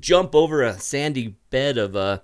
jump 0.00 0.34
over 0.34 0.62
a 0.62 0.78
sandy 0.78 1.36
bed 1.50 1.78
of 1.78 1.96
uh, 1.96 2.18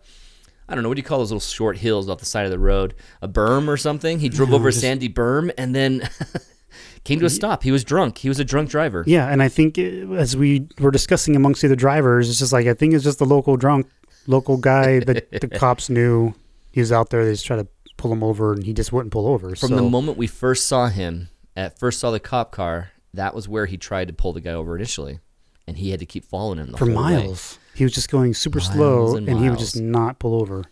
I 0.68 0.74
don't 0.74 0.82
know 0.82 0.88
what 0.88 0.96
do 0.96 1.00
you 1.00 1.04
call 1.04 1.18
those 1.18 1.30
little 1.30 1.40
short 1.40 1.78
hills 1.78 2.08
off 2.08 2.18
the 2.18 2.26
side 2.26 2.44
of 2.44 2.50
the 2.50 2.58
road, 2.58 2.94
a 3.20 3.28
berm 3.28 3.68
or 3.68 3.76
something. 3.76 4.20
He 4.20 4.28
drove 4.28 4.52
over 4.52 4.68
a 4.68 4.72
sandy 4.72 5.08
berm 5.08 5.52
and 5.58 5.74
then 5.74 6.08
came 7.04 7.20
to 7.20 7.26
a 7.26 7.30
stop. 7.30 7.62
He 7.62 7.70
was 7.70 7.84
drunk. 7.84 8.18
He 8.18 8.28
was 8.28 8.38
a 8.38 8.44
drunk 8.44 8.70
driver. 8.70 9.04
Yeah, 9.06 9.28
and 9.28 9.42
I 9.42 9.48
think 9.48 9.78
uh, 9.78 10.14
as 10.14 10.36
we 10.36 10.68
were 10.78 10.90
discussing 10.90 11.36
amongst 11.36 11.62
the 11.62 11.76
drivers, 11.76 12.28
it's 12.30 12.38
just 12.38 12.52
like 12.52 12.66
I 12.66 12.74
think 12.74 12.94
it's 12.94 13.04
just 13.04 13.18
the 13.18 13.26
local 13.26 13.56
drunk, 13.56 13.88
local 14.26 14.56
guy 14.56 15.00
that 15.00 15.30
the 15.40 15.48
cops 15.48 15.90
knew 15.90 16.34
he 16.72 16.80
was 16.80 16.92
out 16.92 17.10
there. 17.10 17.24
They 17.24 17.32
just 17.32 17.46
tried 17.46 17.56
to 17.56 17.68
pull 17.96 18.12
him 18.12 18.22
over, 18.22 18.52
and 18.52 18.64
he 18.64 18.72
just 18.72 18.92
wouldn't 18.92 19.12
pull 19.12 19.26
over. 19.26 19.54
From 19.54 19.68
so 19.68 19.76
the 19.76 19.82
moment 19.82 20.16
we 20.16 20.26
first 20.26 20.66
saw 20.66 20.88
him, 20.88 21.28
at 21.54 21.78
first 21.78 22.00
saw 22.00 22.10
the 22.10 22.20
cop 22.20 22.52
car, 22.52 22.90
that 23.12 23.34
was 23.34 23.48
where 23.48 23.66
he 23.66 23.76
tried 23.76 24.08
to 24.08 24.14
pull 24.14 24.32
the 24.32 24.40
guy 24.40 24.52
over 24.52 24.74
initially, 24.74 25.20
and 25.66 25.76
he 25.78 25.90
had 25.90 26.00
to 26.00 26.06
keep 26.06 26.24
following 26.24 26.58
him 26.58 26.72
the 26.72 26.78
for 26.78 26.86
whole 26.86 26.94
way. 26.96 27.16
miles, 27.16 27.58
he 27.74 27.84
was 27.84 27.92
just 27.92 28.10
going 28.10 28.34
super 28.34 28.58
Miles 28.58 28.72
slow, 28.72 29.16
and 29.16 29.28
and, 29.28 29.38
he 29.40 29.48
would 29.50 29.58
just 29.58 29.80
not 29.80 30.18
pull 30.18 30.40
over. 30.40 30.64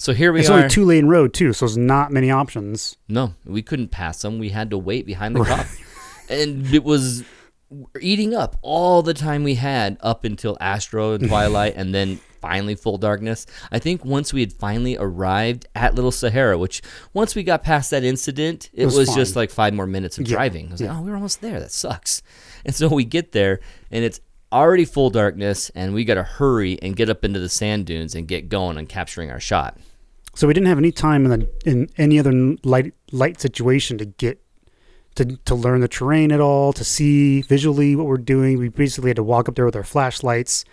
So 0.00 0.12
here 0.12 0.32
we 0.32 0.40
It's 0.40 0.48
are. 0.48 0.58
only 0.58 0.68
two 0.68 0.84
lane 0.84 1.06
road 1.06 1.34
too, 1.34 1.52
so 1.52 1.66
there's 1.66 1.76
not 1.76 2.12
many 2.12 2.30
options. 2.30 2.96
No, 3.08 3.34
we 3.44 3.62
couldn't 3.62 3.88
pass 3.88 4.24
him. 4.24 4.38
We 4.38 4.50
had 4.50 4.70
to 4.70 4.78
wait 4.78 5.06
behind 5.06 5.34
the 5.36 5.44
cop. 5.44 5.66
And 6.30 6.72
it 6.74 6.84
was 6.84 7.24
eating 8.00 8.34
up 8.34 8.56
all 8.62 9.02
the 9.02 9.14
time 9.14 9.44
we 9.44 9.54
had 9.56 9.96
up 10.00 10.24
until 10.24 10.56
Astro 10.60 11.12
and 11.14 11.26
Twilight 11.28 11.74
and 11.76 11.94
then 11.94 12.20
finally 12.40 12.74
full 12.74 12.98
darkness. 12.98 13.46
I 13.72 13.78
think 13.78 14.04
once 14.04 14.32
we 14.32 14.40
had 14.40 14.52
finally 14.52 14.96
arrived 14.98 15.66
at 15.74 15.94
Little 15.94 16.12
Sahara, 16.12 16.56
which 16.58 16.80
once 17.12 17.34
we 17.34 17.42
got 17.42 17.62
past 17.62 17.90
that 17.90 18.04
incident, 18.04 18.70
it, 18.72 18.84
was 18.84 18.96
was, 18.96 19.14
just 19.14 19.36
like 19.36 19.50
five 19.50 19.74
more 19.74 19.86
minutes 19.86 20.18
of 20.18 20.28
Yeah, 20.28 20.34
driving. 20.36 20.68
I 20.68 20.72
was 20.72 20.80
yeah. 20.80 20.92
like, 20.92 20.98
oh, 20.98 21.02
we're 21.02 21.14
almost 21.14 21.40
there. 21.40 21.58
That 21.60 21.72
sucks. 21.72 22.22
And 22.64 22.74
so 22.74 22.88
we 22.88 23.04
get 23.04 23.32
there 23.32 23.60
and 23.90 24.04
it's 24.04 24.20
already 24.52 24.84
full 24.84 25.10
darkness 25.10 25.70
and 25.74 25.94
we 25.94 26.04
got 26.04 26.14
to 26.14 26.22
hurry 26.22 26.78
and 26.82 26.96
get 26.96 27.10
up 27.10 27.24
into 27.24 27.40
the 27.40 27.48
sand 27.48 27.86
dunes 27.86 28.14
and 28.14 28.26
get 28.26 28.48
going 28.48 28.78
and 28.78 28.88
capturing 28.88 29.30
our 29.30 29.40
shot. 29.40 29.76
So 30.34 30.46
we 30.46 30.54
didn't 30.54 30.68
have 30.68 30.78
any 30.78 30.92
time 30.92 31.24
in 31.24 31.40
the, 31.40 31.50
in 31.64 31.88
any 31.98 32.18
other 32.18 32.32
light 32.62 32.94
light 33.10 33.40
situation 33.40 33.98
to 33.98 34.04
get 34.04 34.40
to 35.16 35.36
to 35.36 35.54
learn 35.54 35.80
the 35.80 35.88
terrain 35.88 36.30
at 36.30 36.40
all, 36.40 36.72
to 36.74 36.84
see 36.84 37.42
visually 37.42 37.96
what 37.96 38.06
we're 38.06 38.18
doing. 38.18 38.58
We 38.58 38.68
basically 38.68 39.10
had 39.10 39.16
to 39.16 39.24
walk 39.24 39.48
up 39.48 39.56
there 39.56 39.64
with 39.64 39.76
our 39.76 39.82
flashlights 39.82 40.64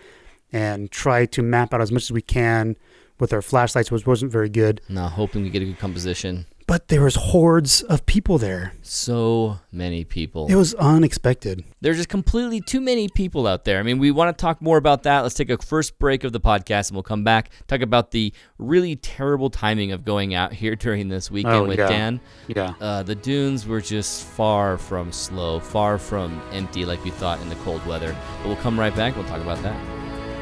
and 0.53 0.91
try 0.91 1.25
to 1.25 1.41
map 1.41 1.73
out 1.73 1.81
as 1.81 1.91
much 1.91 2.03
as 2.03 2.11
we 2.11 2.21
can 2.21 2.75
with 3.19 3.33
our 3.33 3.41
flashlights, 3.41 3.91
which 3.91 4.05
wasn't 4.05 4.31
very 4.31 4.49
good. 4.49 4.81
Now, 4.87 5.07
hoping 5.07 5.43
we 5.43 5.49
get 5.49 5.61
a 5.61 5.65
good 5.65 5.79
composition. 5.79 6.45
But 6.67 6.87
there 6.87 7.03
was 7.03 7.13
hordes 7.13 7.83
of 7.83 8.07
people 8.07 8.39
there. 8.39 8.73
So 8.81 9.59
many 9.71 10.03
people. 10.03 10.47
It 10.49 10.55
was 10.55 10.73
unexpected. 10.73 11.63
There's 11.81 11.97
just 11.97 12.09
completely 12.09 12.59
too 12.59 12.81
many 12.81 13.07
people 13.07 13.45
out 13.45 13.65
there. 13.65 13.79
I 13.79 13.83
mean, 13.83 13.99
we 13.99 14.09
want 14.09 14.35
to 14.35 14.41
talk 14.41 14.63
more 14.63 14.77
about 14.77 15.03
that. 15.03 15.21
Let's 15.21 15.35
take 15.35 15.51
a 15.51 15.59
first 15.59 15.99
break 15.99 16.23
of 16.23 16.31
the 16.31 16.39
podcast 16.39 16.89
and 16.89 16.95
we'll 16.95 17.03
come 17.03 17.23
back, 17.23 17.51
talk 17.67 17.81
about 17.81 18.09
the 18.09 18.33
really 18.57 18.95
terrible 18.95 19.51
timing 19.51 19.91
of 19.91 20.03
going 20.03 20.33
out 20.33 20.53
here 20.53 20.75
during 20.85 21.07
this 21.07 21.29
weekend 21.29 21.55
Oh, 21.55 21.63
with 21.65 21.77
yeah. 21.77 21.87
Dan. 21.87 22.19
Yeah. 22.47 22.73
Uh, 22.81 23.03
the 23.03 23.13
dunes 23.15 23.67
were 23.67 23.81
just 23.81 24.23
far 24.25 24.79
from 24.79 25.11
slow, 25.11 25.59
far 25.59 25.99
from 25.99 26.41
empty 26.51 26.83
like 26.83 27.03
we 27.03 27.11
thought 27.11 27.39
in 27.41 27.49
the 27.49 27.55
cold 27.57 27.85
weather. 27.85 28.15
But 28.39 28.47
we'll 28.47 28.57
come 28.57 28.79
right 28.79 28.95
back. 28.95 29.15
We'll 29.15 29.25
talk 29.25 29.41
about 29.41 29.61
that. 29.61 29.75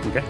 Okay. 0.05 0.23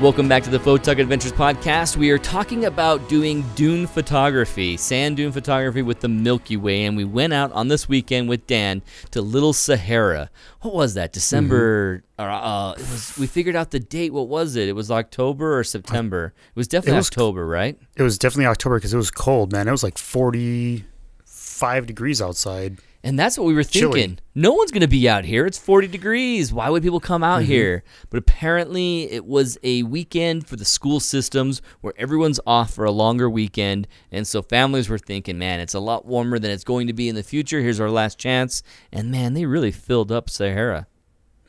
Welcome 0.00 0.28
back 0.28 0.44
to 0.44 0.50
the 0.50 0.58
Photog 0.60 1.00
Adventures 1.00 1.32
podcast. 1.32 1.96
We 1.96 2.10
are 2.10 2.18
talking 2.18 2.66
about 2.66 3.08
doing 3.08 3.44
dune 3.56 3.88
photography, 3.88 4.76
sand 4.76 5.16
dune 5.16 5.32
photography 5.32 5.82
with 5.82 5.98
the 5.98 6.08
Milky 6.08 6.56
Way, 6.56 6.84
and 6.84 6.96
we 6.96 7.04
went 7.04 7.32
out 7.32 7.50
on 7.50 7.66
this 7.66 7.88
weekend 7.88 8.28
with 8.28 8.46
Dan 8.46 8.82
to 9.10 9.20
Little 9.20 9.52
Sahara. 9.52 10.30
What 10.60 10.72
was 10.74 10.94
that? 10.94 11.12
December? 11.12 12.04
Or, 12.16 12.30
uh, 12.30 12.72
it 12.74 12.78
was, 12.78 13.18
we 13.18 13.26
figured 13.26 13.56
out 13.56 13.72
the 13.72 13.80
date. 13.80 14.12
What 14.12 14.28
was 14.28 14.54
it? 14.54 14.68
It 14.68 14.74
was 14.74 14.88
October 14.88 15.58
or 15.58 15.64
September? 15.64 16.32
It 16.50 16.56
was 16.56 16.68
definitely 16.68 16.98
was- 16.98 17.08
October, 17.08 17.44
right? 17.44 17.76
It 17.96 18.04
was 18.04 18.18
definitely 18.18 18.46
October 18.46 18.76
because 18.76 18.94
it 18.94 18.98
was 18.98 19.10
cold, 19.10 19.50
man. 19.50 19.66
It 19.66 19.72
was 19.72 19.82
like 19.82 19.98
45 19.98 21.86
degrees 21.86 22.22
outside. 22.22 22.78
And 23.04 23.16
that's 23.18 23.38
what 23.38 23.46
we 23.46 23.54
were 23.54 23.62
thinking. 23.62 24.18
No 24.34 24.52
one's 24.52 24.72
going 24.72 24.82
to 24.82 24.88
be 24.88 25.08
out 25.08 25.24
here. 25.24 25.46
It's 25.46 25.58
40 25.58 25.86
degrees. 25.86 26.52
Why 26.52 26.68
would 26.68 26.82
people 26.82 26.98
come 26.98 27.22
out 27.22 27.42
mm-hmm. 27.42 27.52
here? 27.52 27.84
But 28.10 28.18
apparently, 28.18 29.10
it 29.10 29.24
was 29.24 29.56
a 29.62 29.84
weekend 29.84 30.48
for 30.48 30.56
the 30.56 30.64
school 30.64 30.98
systems 30.98 31.62
where 31.80 31.94
everyone's 31.96 32.40
off 32.46 32.74
for 32.74 32.84
a 32.84 32.90
longer 32.90 33.30
weekend. 33.30 33.86
And 34.10 34.26
so 34.26 34.42
families 34.42 34.88
were 34.88 34.98
thinking, 34.98 35.38
man, 35.38 35.60
it's 35.60 35.74
a 35.74 35.80
lot 35.80 36.06
warmer 36.06 36.40
than 36.40 36.50
it's 36.50 36.64
going 36.64 36.88
to 36.88 36.92
be 36.92 37.08
in 37.08 37.14
the 37.14 37.22
future. 37.22 37.60
Here's 37.60 37.80
our 37.80 37.90
last 37.90 38.18
chance. 38.18 38.62
And 38.92 39.12
man, 39.12 39.34
they 39.34 39.46
really 39.46 39.72
filled 39.72 40.10
up 40.10 40.28
Sahara. 40.28 40.88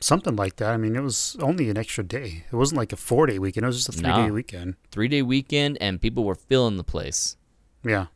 Something 0.00 0.36
like 0.36 0.56
that. 0.56 0.70
I 0.70 0.76
mean, 0.76 0.96
it 0.96 1.02
was 1.02 1.36
only 1.40 1.68
an 1.68 1.76
extra 1.76 2.02
day. 2.04 2.44
It 2.50 2.56
wasn't 2.56 2.78
like 2.78 2.92
a 2.92 2.96
four 2.96 3.26
day 3.26 3.38
weekend. 3.38 3.64
It 3.64 3.66
was 3.66 3.84
just 3.84 3.88
a 3.90 3.92
three 3.92 4.08
No. 4.08 4.24
day 4.24 4.30
weekend. 4.30 4.76
Three 4.90 5.08
day 5.08 5.20
weekend, 5.20 5.76
and 5.80 6.00
people 6.00 6.24
were 6.24 6.34
filling 6.34 6.78
the 6.78 6.84
place. 6.84 7.36
Yeah. 7.84 8.06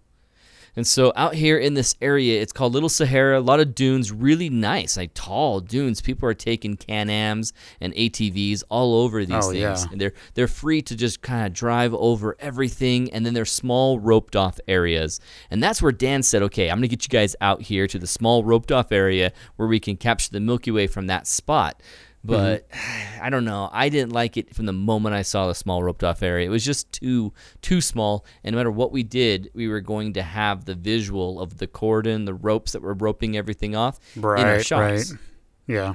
And 0.76 0.87
so 0.87 1.12
out 1.14 1.34
here 1.34 1.56
in 1.56 1.74
this 1.74 1.94
area, 2.00 2.40
it's 2.42 2.52
called 2.52 2.72
Little 2.72 2.88
Sahara. 2.88 3.38
A 3.38 3.40
lot 3.40 3.60
of 3.60 3.74
dunes, 3.74 4.10
really 4.10 4.50
nice, 4.50 4.96
like 4.96 5.12
tall 5.14 5.60
dunes. 5.60 6.00
People 6.00 6.28
are 6.28 6.34
taking 6.34 6.76
Can-Ams 6.76 7.52
and 7.80 7.92
ATVs 7.94 8.64
all 8.68 8.94
over 9.02 9.24
these 9.24 9.34
Oh, 9.44 9.50
things. 9.52 9.60
yeah. 9.60 9.84
And 9.92 10.00
they're 10.00 10.12
they're 10.34 10.48
free 10.48 10.82
to 10.82 10.96
just 10.96 11.22
kind 11.22 11.46
of 11.46 11.52
drive 11.52 11.94
over 11.94 12.37
everything. 12.40 13.12
And 13.12 13.24
then 13.24 13.34
there's 13.34 13.52
small 13.52 13.98
roped 14.00 14.34
off 14.37 14.58
areas. 14.66 15.20
And 15.50 15.62
that's 15.62 15.80
where 15.80 15.92
Dan 15.92 16.22
said, 16.22 16.42
okay, 16.42 16.70
I'm 16.70 16.78
gonna 16.78 16.88
get 16.88 17.04
you 17.04 17.08
guys 17.10 17.37
out 17.40 17.62
here 17.62 17.87
to 17.87 17.98
the 17.98 18.06
small 18.06 18.42
roped 18.44 18.72
off 18.72 18.90
area 18.90 19.32
where 19.56 19.68
we 19.68 19.78
can 19.78 19.96
capture 19.96 20.30
the 20.30 20.40
Milky 20.40 20.70
Way 20.70 20.87
from 20.87 21.06
that 21.06 21.26
spot. 21.26 21.80
Mm-hmm. 22.26 22.32
But 22.32 22.66
I 23.22 23.30
don't 23.30 23.44
know. 23.44 23.68
I 23.72 23.88
didn't 23.88 24.12
like 24.12 24.37
it 24.37 24.54
from 24.54 24.66
the 24.66 24.72
moment 24.72 25.14
I 25.14 25.22
saw 25.22 25.46
the 25.48 25.54
small 25.54 25.82
roped 25.82 26.04
off 26.04 26.22
area. 26.22 26.46
It 26.46 26.50
was 26.50 26.64
just 26.64 26.90
too 26.92 27.32
too 27.62 27.80
small. 27.80 28.24
And 28.42 28.54
no 28.54 28.58
matter 28.58 28.70
what 28.70 28.92
we 28.92 29.02
did, 29.02 29.50
we 29.54 29.68
were 29.68 29.80
going 29.80 30.12
to 30.14 30.22
have 30.22 30.64
the 30.64 30.74
visual 30.74 31.40
of 31.40 31.58
the 31.58 31.66
cordon, 31.66 32.24
the 32.24 32.34
ropes 32.34 32.72
that 32.72 32.82
were 32.82 32.94
roping 32.94 33.37
everything 33.37 33.74
off 33.76 33.98
in 34.16 34.24
our 34.24 34.32
Right. 34.34 34.64
shots. 34.66 35.12
Right. 35.12 35.20
Yeah. 35.66 35.94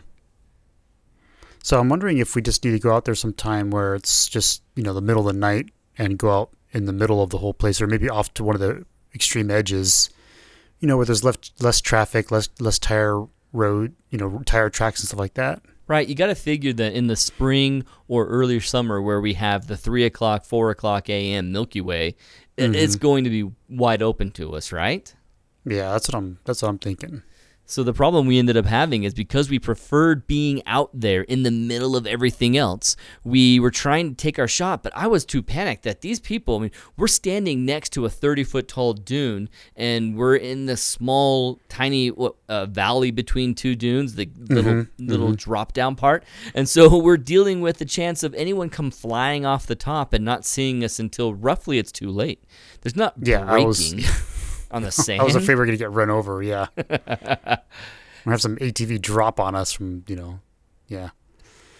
So 1.64 1.80
I'm 1.80 1.90
wondering 1.90 2.18
if 2.20 2.36
we 2.36 2.42
just 2.42 2.64
need 2.64 2.72
to 2.72 2.80
go 2.80 2.94
out 2.94 3.06
there 3.06 3.16
sometime 3.16 3.70
where 3.70 3.94
it's 3.96 4.28
just, 4.28 4.64
you 4.76 4.84
know, 4.84 4.94
the 4.94 5.02
middle 5.02 5.28
of 5.28 5.34
the 5.34 5.40
night 5.40 5.70
and 5.98 6.18
go 6.18 6.32
out 6.32 6.50
in 6.72 6.86
the 6.86 6.94
middle 6.94 7.22
of 7.22 7.30
the 7.32 7.40
whole 7.40 7.54
place 7.54 7.82
or 7.82 7.88
maybe 7.88 8.10
off 8.10 8.34
to 8.36 8.44
one 8.44 8.56
of 8.56 8.62
the 8.62 8.86
extreme 9.14 9.52
edges, 9.52 10.10
you 10.80 10.88
know, 10.88 10.96
where 10.96 11.06
there's 11.06 11.24
less, 11.24 11.36
less 11.60 11.82
traffic, 11.82 12.32
less, 12.32 12.48
less 12.60 12.80
tire 12.80 13.26
road, 13.52 13.94
you 14.10 14.18
know, 14.18 14.42
tire 14.46 14.70
tracks 14.70 15.02
and 15.02 15.08
stuff 15.10 15.20
like 15.20 15.34
that. 15.34 15.62
Right. 15.90 16.08
You 16.08 16.16
got 16.16 16.28
to 16.28 16.36
figure 16.36 16.72
that 16.72 16.94
in 16.94 17.08
the 17.08 17.16
spring 17.18 17.84
or 18.08 18.28
earlier 18.28 18.62
summer, 18.62 19.02
where 19.02 19.20
we 19.20 19.34
have 19.34 19.68
the 19.68 19.76
three 19.76 20.06
o'clock, 20.06 20.46
four 20.46 20.70
o'clock 20.70 21.10
a.m. 21.10 21.52
Milky 21.52 21.82
Way, 21.82 22.16
it's 22.58 22.96
Mm-hmm. 22.96 23.02
going 23.02 23.24
to 23.26 23.30
be 23.30 23.50
wide 23.68 24.02
open 24.04 24.30
to 24.34 24.54
us, 24.54 24.72
right? 24.72 25.14
Yeah, 25.66 25.92
that's 25.92 26.08
what 26.08 26.16
I'm, 26.16 26.40
that's 26.46 26.62
what 26.62 26.70
I'm 26.70 26.78
thinking. 26.78 27.24
So 27.70 27.84
the 27.84 27.94
problem 27.94 28.26
we 28.26 28.40
ended 28.40 28.58
up 28.58 28.66
having 28.66 29.04
is 29.04 29.14
because 29.14 29.48
we 29.48 29.60
preferred 29.60 30.26
being 30.26 30.64
out 30.66 30.90
there 30.92 31.22
in 31.22 31.44
the 31.44 31.52
middle 31.52 31.96
of 31.96 32.08
everything 32.08 32.58
else, 32.58 32.96
we 33.24 33.60
were 33.60 33.70
trying 33.70 34.10
to 34.10 34.16
take 34.16 34.40
our 34.40 34.48
shot, 34.48 34.82
but 34.82 34.92
I 34.96 35.06
was 35.06 35.24
too 35.24 35.44
panicked 35.44 35.84
that 35.84 36.02
these 36.02 36.20
people, 36.20 36.58
I 36.58 36.62
mean, 36.62 36.72
we're 36.98 37.08
standing 37.08 37.66
next 37.66 37.92
to 37.92 38.06
a 38.06 38.10
30 38.10 38.44
foot 38.44 38.68
tall 38.68 38.94
dune 38.94 39.50
and 39.76 40.18
we're 40.18 40.36
in 40.36 40.66
the 40.66 40.78
small, 40.78 41.60
tiny 41.70 42.12
uh, 42.48 42.66
valley 42.66 43.12
between 43.12 43.54
two 43.54 43.76
dunes, 43.76 44.16
the 44.16 44.28
little, 44.36 44.74
mm-hmm, 44.74 45.08
little 45.08 45.28
mm-hmm. 45.28 45.36
drop 45.36 45.74
down 45.74 45.96
part. 45.96 46.24
And 46.56 46.68
so 46.68 46.98
we're 47.04 47.18
dealing 47.18 47.62
with 47.62 47.78
the 47.78 47.86
chance 47.86 48.24
of 48.24 48.34
anyone 48.34 48.72
come 48.72 48.90
flying 48.90 49.46
off 49.46 49.68
the 49.68 49.76
top 49.76 50.14
and 50.14 50.26
not 50.26 50.44
seeing 50.44 50.84
us 50.84 50.98
until 50.98 51.36
roughly 51.36 51.78
it's 51.78 51.92
too 51.92 52.10
late. 52.10 52.44
There's 52.82 52.96
not 52.96 53.14
yeah, 53.22 53.44
breaking. 53.44 54.06
On 54.72 54.82
the 54.82 54.92
sand. 54.92 55.22
I 55.22 55.24
was 55.24 55.36
afraid 55.36 55.56
we 55.56 55.62
are 55.62 55.66
gonna 55.66 55.78
get 55.78 55.92
run 55.92 56.10
over. 56.10 56.44
Yeah, 56.44 56.68
we 56.78 58.32
have 58.32 58.42
some 58.42 58.58
ATV 58.58 59.02
drop 59.02 59.40
on 59.40 59.56
us 59.56 59.72
from 59.72 60.04
you 60.08 60.16
know, 60.16 60.40
yeah. 60.88 61.10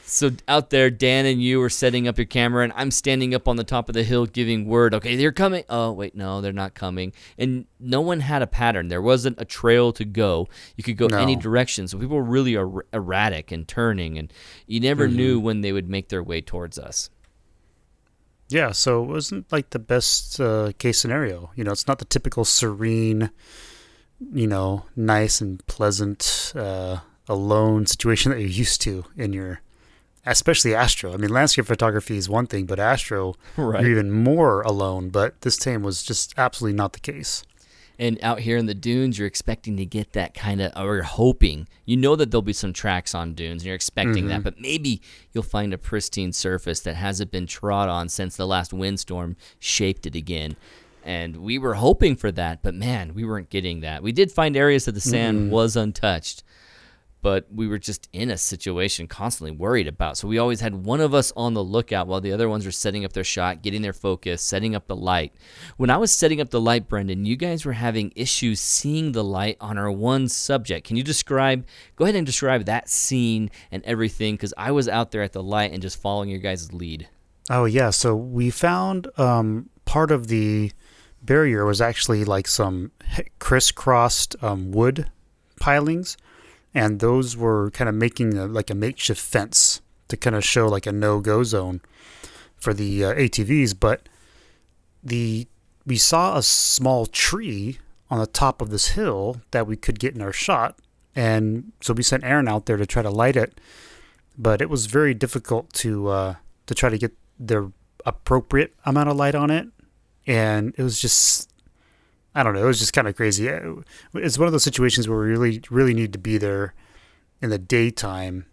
So 0.10 0.32
out 0.48 0.72
there, 0.72 0.90
Dan 0.90 1.28
and 1.28 1.40
you 1.40 1.62
are 1.62 1.70
setting 1.70 2.08
up 2.08 2.18
your 2.18 2.26
camera, 2.26 2.64
and 2.64 2.74
I'm 2.76 2.90
standing 2.90 3.36
up 3.36 3.48
on 3.48 3.58
the 3.58 3.64
top 3.64 3.90
of 3.90 3.94
the 3.94 4.02
hill 4.02 4.26
giving 4.26 4.66
word. 4.66 4.96
Okay, 4.96 5.16
they're 5.16 5.32
coming. 5.32 5.64
Oh 5.70 5.92
wait, 5.92 6.16
no, 6.16 6.42
they're 6.42 6.52
not 6.52 6.74
coming. 6.74 7.14
And 7.38 7.66
no 7.80 8.02
one 8.02 8.22
had 8.22 8.42
a 8.42 8.48
pattern. 8.48 8.88
There 8.88 9.04
wasn't 9.04 9.40
a 9.40 9.46
trail 9.46 9.92
to 9.94 10.06
go. 10.06 10.48
You 10.76 10.84
could 10.84 10.98
go 10.98 11.08
no. 11.08 11.20
any 11.20 11.36
direction. 11.36 11.88
So 11.88 12.00
people 12.00 12.18
were 12.18 12.24
really 12.24 12.56
er- 12.56 12.86
erratic 12.92 13.52
and 13.52 13.68
turning, 13.68 14.18
and 14.18 14.34
you 14.66 14.80
never 14.80 15.08
mm-hmm. 15.08 15.18
knew 15.18 15.40
when 15.40 15.62
they 15.62 15.72
would 15.72 15.88
make 15.88 16.10
their 16.10 16.24
way 16.24 16.42
towards 16.42 16.80
us. 16.80 17.12
Yeah, 18.50 18.72
so 18.72 19.04
it 19.04 19.08
wasn't 19.08 19.52
like 19.52 19.70
the 19.70 19.80
best 19.80 20.40
uh, 20.42 20.72
case 20.78 21.00
scenario. 21.00 21.52
You 21.56 21.64
know, 21.64 21.72
it's 21.72 21.88
not 21.88 22.00
the 22.00 22.06
typical 22.06 22.44
serene, 22.46 23.30
you 24.34 24.48
know, 24.48 24.86
nice 24.96 25.40
and 25.40 25.66
pleasant, 25.68 26.54
uh, 26.56 26.98
alone 27.28 27.86
situation 27.86 28.32
that 28.32 28.40
you're 28.40 28.50
used 28.50 28.82
to 28.82 29.06
in 29.16 29.34
your, 29.34 29.62
especially 30.26 30.74
Astro. 30.74 31.14
I 31.14 31.18
mean, 31.18 31.30
landscape 31.30 31.68
photography 31.68 32.18
is 32.18 32.28
one 32.28 32.48
thing, 32.48 32.66
but 32.66 32.80
Astro, 32.80 33.36
right. 33.56 33.82
you're 33.82 33.92
even 33.92 34.12
more 34.12 34.62
alone. 34.64 35.10
But 35.10 35.40
this 35.42 35.56
time 35.56 35.84
was 35.84 36.02
just 36.02 36.34
absolutely 36.38 36.76
not 36.76 36.94
the 36.94 37.00
case. 37.00 37.44
And 38.00 38.18
out 38.24 38.40
here 38.40 38.56
in 38.56 38.66
the 38.66 38.74
dunes, 38.74 39.20
you're 39.20 39.28
expecting 39.28 39.76
to 39.76 39.86
get 39.86 40.14
that 40.14 40.34
kind 40.34 40.62
of, 40.62 40.72
or 40.82 40.96
you're 40.96 41.04
hoping. 41.04 41.68
You 41.86 41.98
know 41.98 42.16
that 42.16 42.32
there'll 42.32 42.42
be 42.42 42.54
some 42.54 42.72
tracks 42.72 43.14
on 43.14 43.34
dunes, 43.34 43.62
and 43.62 43.68
you're 43.68 43.76
expecting 43.76 44.24
mm-hmm. 44.24 44.28
that, 44.30 44.44
but 44.44 44.60
maybe 44.60 45.02
you'll 45.34 45.44
find 45.44 45.74
a 45.74 45.78
pristine 45.78 46.32
surface 46.32 46.80
that 46.80 46.96
hasn't 46.96 47.30
been 47.30 47.46
trod 47.46 47.90
on 47.90 48.08
since 48.08 48.38
the 48.38 48.48
last 48.48 48.72
windstorm 48.72 49.36
shaped 49.60 50.06
it 50.06 50.16
again. 50.16 50.56
And 51.04 51.38
we 51.38 51.58
were 51.58 51.74
hoping 51.74 52.16
for 52.16 52.32
that, 52.32 52.64
but 52.64 52.74
man, 52.74 53.14
we 53.14 53.26
weren't 53.26 53.50
getting 53.50 53.82
that. 53.82 54.02
We 54.02 54.14
did 54.14 54.32
find 54.32 54.56
areas 54.56 54.86
that 54.86 54.94
the 54.94 55.02
sand 55.02 55.38
mm-hmm. 55.38 55.52
was 55.52 55.76
untouched, 55.76 56.44
but 57.22 57.46
we 57.54 57.68
were 57.68 57.78
just 57.78 58.08
in 58.14 58.30
a 58.30 58.38
situation 58.38 59.08
constantly 59.08 59.52
worried 59.52 59.88
about. 59.88 60.18
So 60.18 60.28
we 60.28 60.38
always 60.38 60.62
had 60.62 60.86
one 60.86 61.02
of 61.02 61.14
us 61.14 61.34
on 61.36 61.54
the 61.54 61.64
lookout 61.64 62.08
while 62.08 62.22
the 62.22 62.32
other 62.32 62.48
ones 62.48 62.66
were 62.66 62.72
setting 62.72 63.04
up 63.04 63.14
their 63.14 63.24
shot, 63.24 63.62
getting 63.62 63.82
their 63.82 63.94
focus, 63.94 64.42
setting 64.42 64.76
up 64.76 64.88
the 64.88 64.96
light. 64.96 65.34
When 65.78 65.90
I 65.90 65.98
was 65.98 66.12
setting 66.12 66.40
up 66.40 66.50
the 66.50 66.62
light, 66.62 66.88
Brendan, 66.88 67.26
you 67.26 67.36
guys 67.36 67.66
were 67.66 67.74
having 67.74 68.14
issues 68.16 68.62
seeing 68.62 69.12
the 69.12 69.24
light 69.24 69.58
on 69.60 69.78
our 69.78 69.92
one 69.92 70.30
subject. 70.30 70.88
Can 70.88 70.96
you 70.96 71.04
describe, 71.04 71.66
go 71.96 72.06
ahead 72.06 72.16
and 72.16 72.26
describe 72.26 72.66
that 72.66 72.90
scene 72.90 73.52
and 73.72 73.84
everything? 73.84 74.36
Because 74.36 74.54
I 74.58 74.72
was 74.72 74.88
out 74.88 75.12
there 75.12 75.22
at 75.22 75.34
the 75.34 75.44
light 75.44 75.74
and 75.74 75.82
just 75.82 76.02
following 76.02 76.30
your 76.30 76.40
guys' 76.40 76.72
lead. 76.72 77.10
Oh, 77.50 77.66
yeah. 77.66 77.90
So 77.90 78.16
we 78.16 78.50
found 78.50 79.08
um, 79.18 79.70
part 79.86 80.12
of 80.12 80.28
the 80.28 80.72
barrier 81.22 81.66
was 81.66 81.82
actually 81.82 82.24
like 82.24 82.48
some 82.48 82.92
crisscrossed 83.40 84.36
um, 84.42 84.72
wood 84.72 85.10
pilings 85.60 86.16
and 86.74 87.00
those 87.00 87.36
were 87.36 87.72
kind 87.72 87.90
of 87.90 87.96
making 87.96 88.38
a, 88.38 88.46
like 88.46 88.70
a 88.70 88.76
makeshift 88.76 89.22
fence 89.22 89.82
to 90.08 90.18
kind 90.18 90.36
of 90.36 90.44
show 90.44 90.68
like 90.68 90.86
a 90.86 90.92
no-go 90.92 91.44
zone 91.44 91.82
for 92.56 92.74
the 92.74 93.06
uh, 93.06 93.14
ATVs. 93.14 93.76
But 93.80 94.08
the 95.04 95.48
we 95.86 95.98
saw 95.98 96.38
a 96.38 96.44
small 96.44 97.06
tree 97.06 97.80
on 98.10 98.20
the 98.20 98.28
top 98.28 98.62
of 98.62 98.70
this 98.70 98.90
hill 98.90 99.42
that 99.52 99.66
we 99.66 99.76
could 99.76 100.00
get 100.00 100.16
in 100.16 100.22
our 100.22 100.34
shot, 100.34 100.78
and 101.16 101.72
so 101.82 101.94
we 101.94 102.04
sent 102.04 102.24
Aaron 102.24 102.48
out 102.48 102.66
there 102.66 102.78
to 102.78 102.86
try 102.86 103.02
to 103.02 103.10
light 103.10 103.36
it. 103.36 103.60
But 104.38 104.62
it 104.62 104.70
was 104.70 104.86
very 104.86 105.14
difficult 105.14 105.74
to 105.74 106.10
uh, 106.10 106.36
to 106.68 106.76
try 106.76 106.90
to 106.90 106.98
get 106.98 107.14
the 107.40 107.72
appropriate 108.06 108.74
amount 108.86 109.10
of 109.10 109.16
light 109.16 109.36
on 109.36 109.50
it, 109.50 109.68
and 110.28 110.74
it 110.78 110.84
was 110.84 111.00
just 111.00 111.49
I 112.36 112.44
don't 112.44 112.54
know. 112.54 112.64
It 112.64 112.68
was 112.68 112.80
just 112.80 112.94
kind 112.94 113.08
of 113.08 113.16
crazy. 113.16 113.48
It's 114.14 114.38
one 114.38 114.48
of 114.48 114.52
those 114.52 114.64
situations 114.64 115.08
where 115.08 115.20
we 115.20 115.28
really, 115.28 115.62
really 115.70 115.94
need 115.94 116.14
to 116.14 116.20
be 116.20 116.38
there 116.38 116.74
in 117.42 117.50
the 117.50 117.58
daytime 117.58 118.46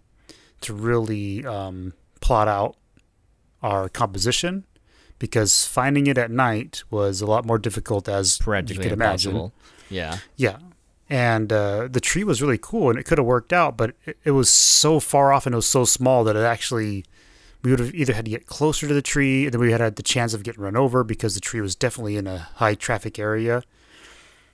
to 0.62 0.72
really 0.72 1.44
um, 1.44 1.92
plot 2.20 2.48
out 2.48 2.76
our 3.62 3.88
composition 3.88 4.64
because 5.18 5.66
finding 5.66 6.06
it 6.06 6.18
at 6.18 6.30
night 6.30 6.82
was 6.90 7.20
a 7.20 7.26
lot 7.26 7.44
more 7.44 7.58
difficult 7.58 8.08
as 8.08 8.38
you 8.40 8.44
could 8.44 8.92
imagine. 8.92 9.32
Impossible. 9.32 9.52
Yeah. 9.90 10.18
Yeah. 10.36 10.58
And 11.08 11.52
uh, 11.52 11.88
the 11.88 12.00
tree 12.00 12.24
was 12.24 12.42
really 12.42 12.58
cool 12.58 12.90
and 12.90 12.98
it 12.98 13.04
could 13.04 13.18
have 13.18 13.26
worked 13.26 13.52
out, 13.52 13.76
but 13.76 13.94
it, 14.04 14.18
it 14.24 14.30
was 14.32 14.48
so 14.50 14.98
far 14.98 15.32
off 15.32 15.46
and 15.46 15.54
it 15.54 15.56
was 15.56 15.68
so 15.68 15.84
small 15.84 16.24
that 16.24 16.34
it 16.36 16.44
actually 16.44 17.04
we 17.62 17.70
would 17.70 17.80
have 17.80 17.94
either 17.94 18.12
had 18.12 18.24
to 18.24 18.30
get 18.30 18.46
closer 18.46 18.86
to 18.86 18.94
the 18.94 19.02
tree, 19.02 19.44
and 19.44 19.54
then 19.54 19.60
we 19.60 19.72
had, 19.72 19.80
had 19.80 19.96
the 19.96 20.02
chance 20.02 20.34
of 20.34 20.42
getting 20.42 20.62
run 20.62 20.76
over 20.76 21.04
because 21.04 21.34
the 21.34 21.40
tree 21.40 21.60
was 21.60 21.74
definitely 21.74 22.16
in 22.16 22.26
a 22.26 22.38
high 22.56 22.74
traffic 22.74 23.18
area. 23.18 23.62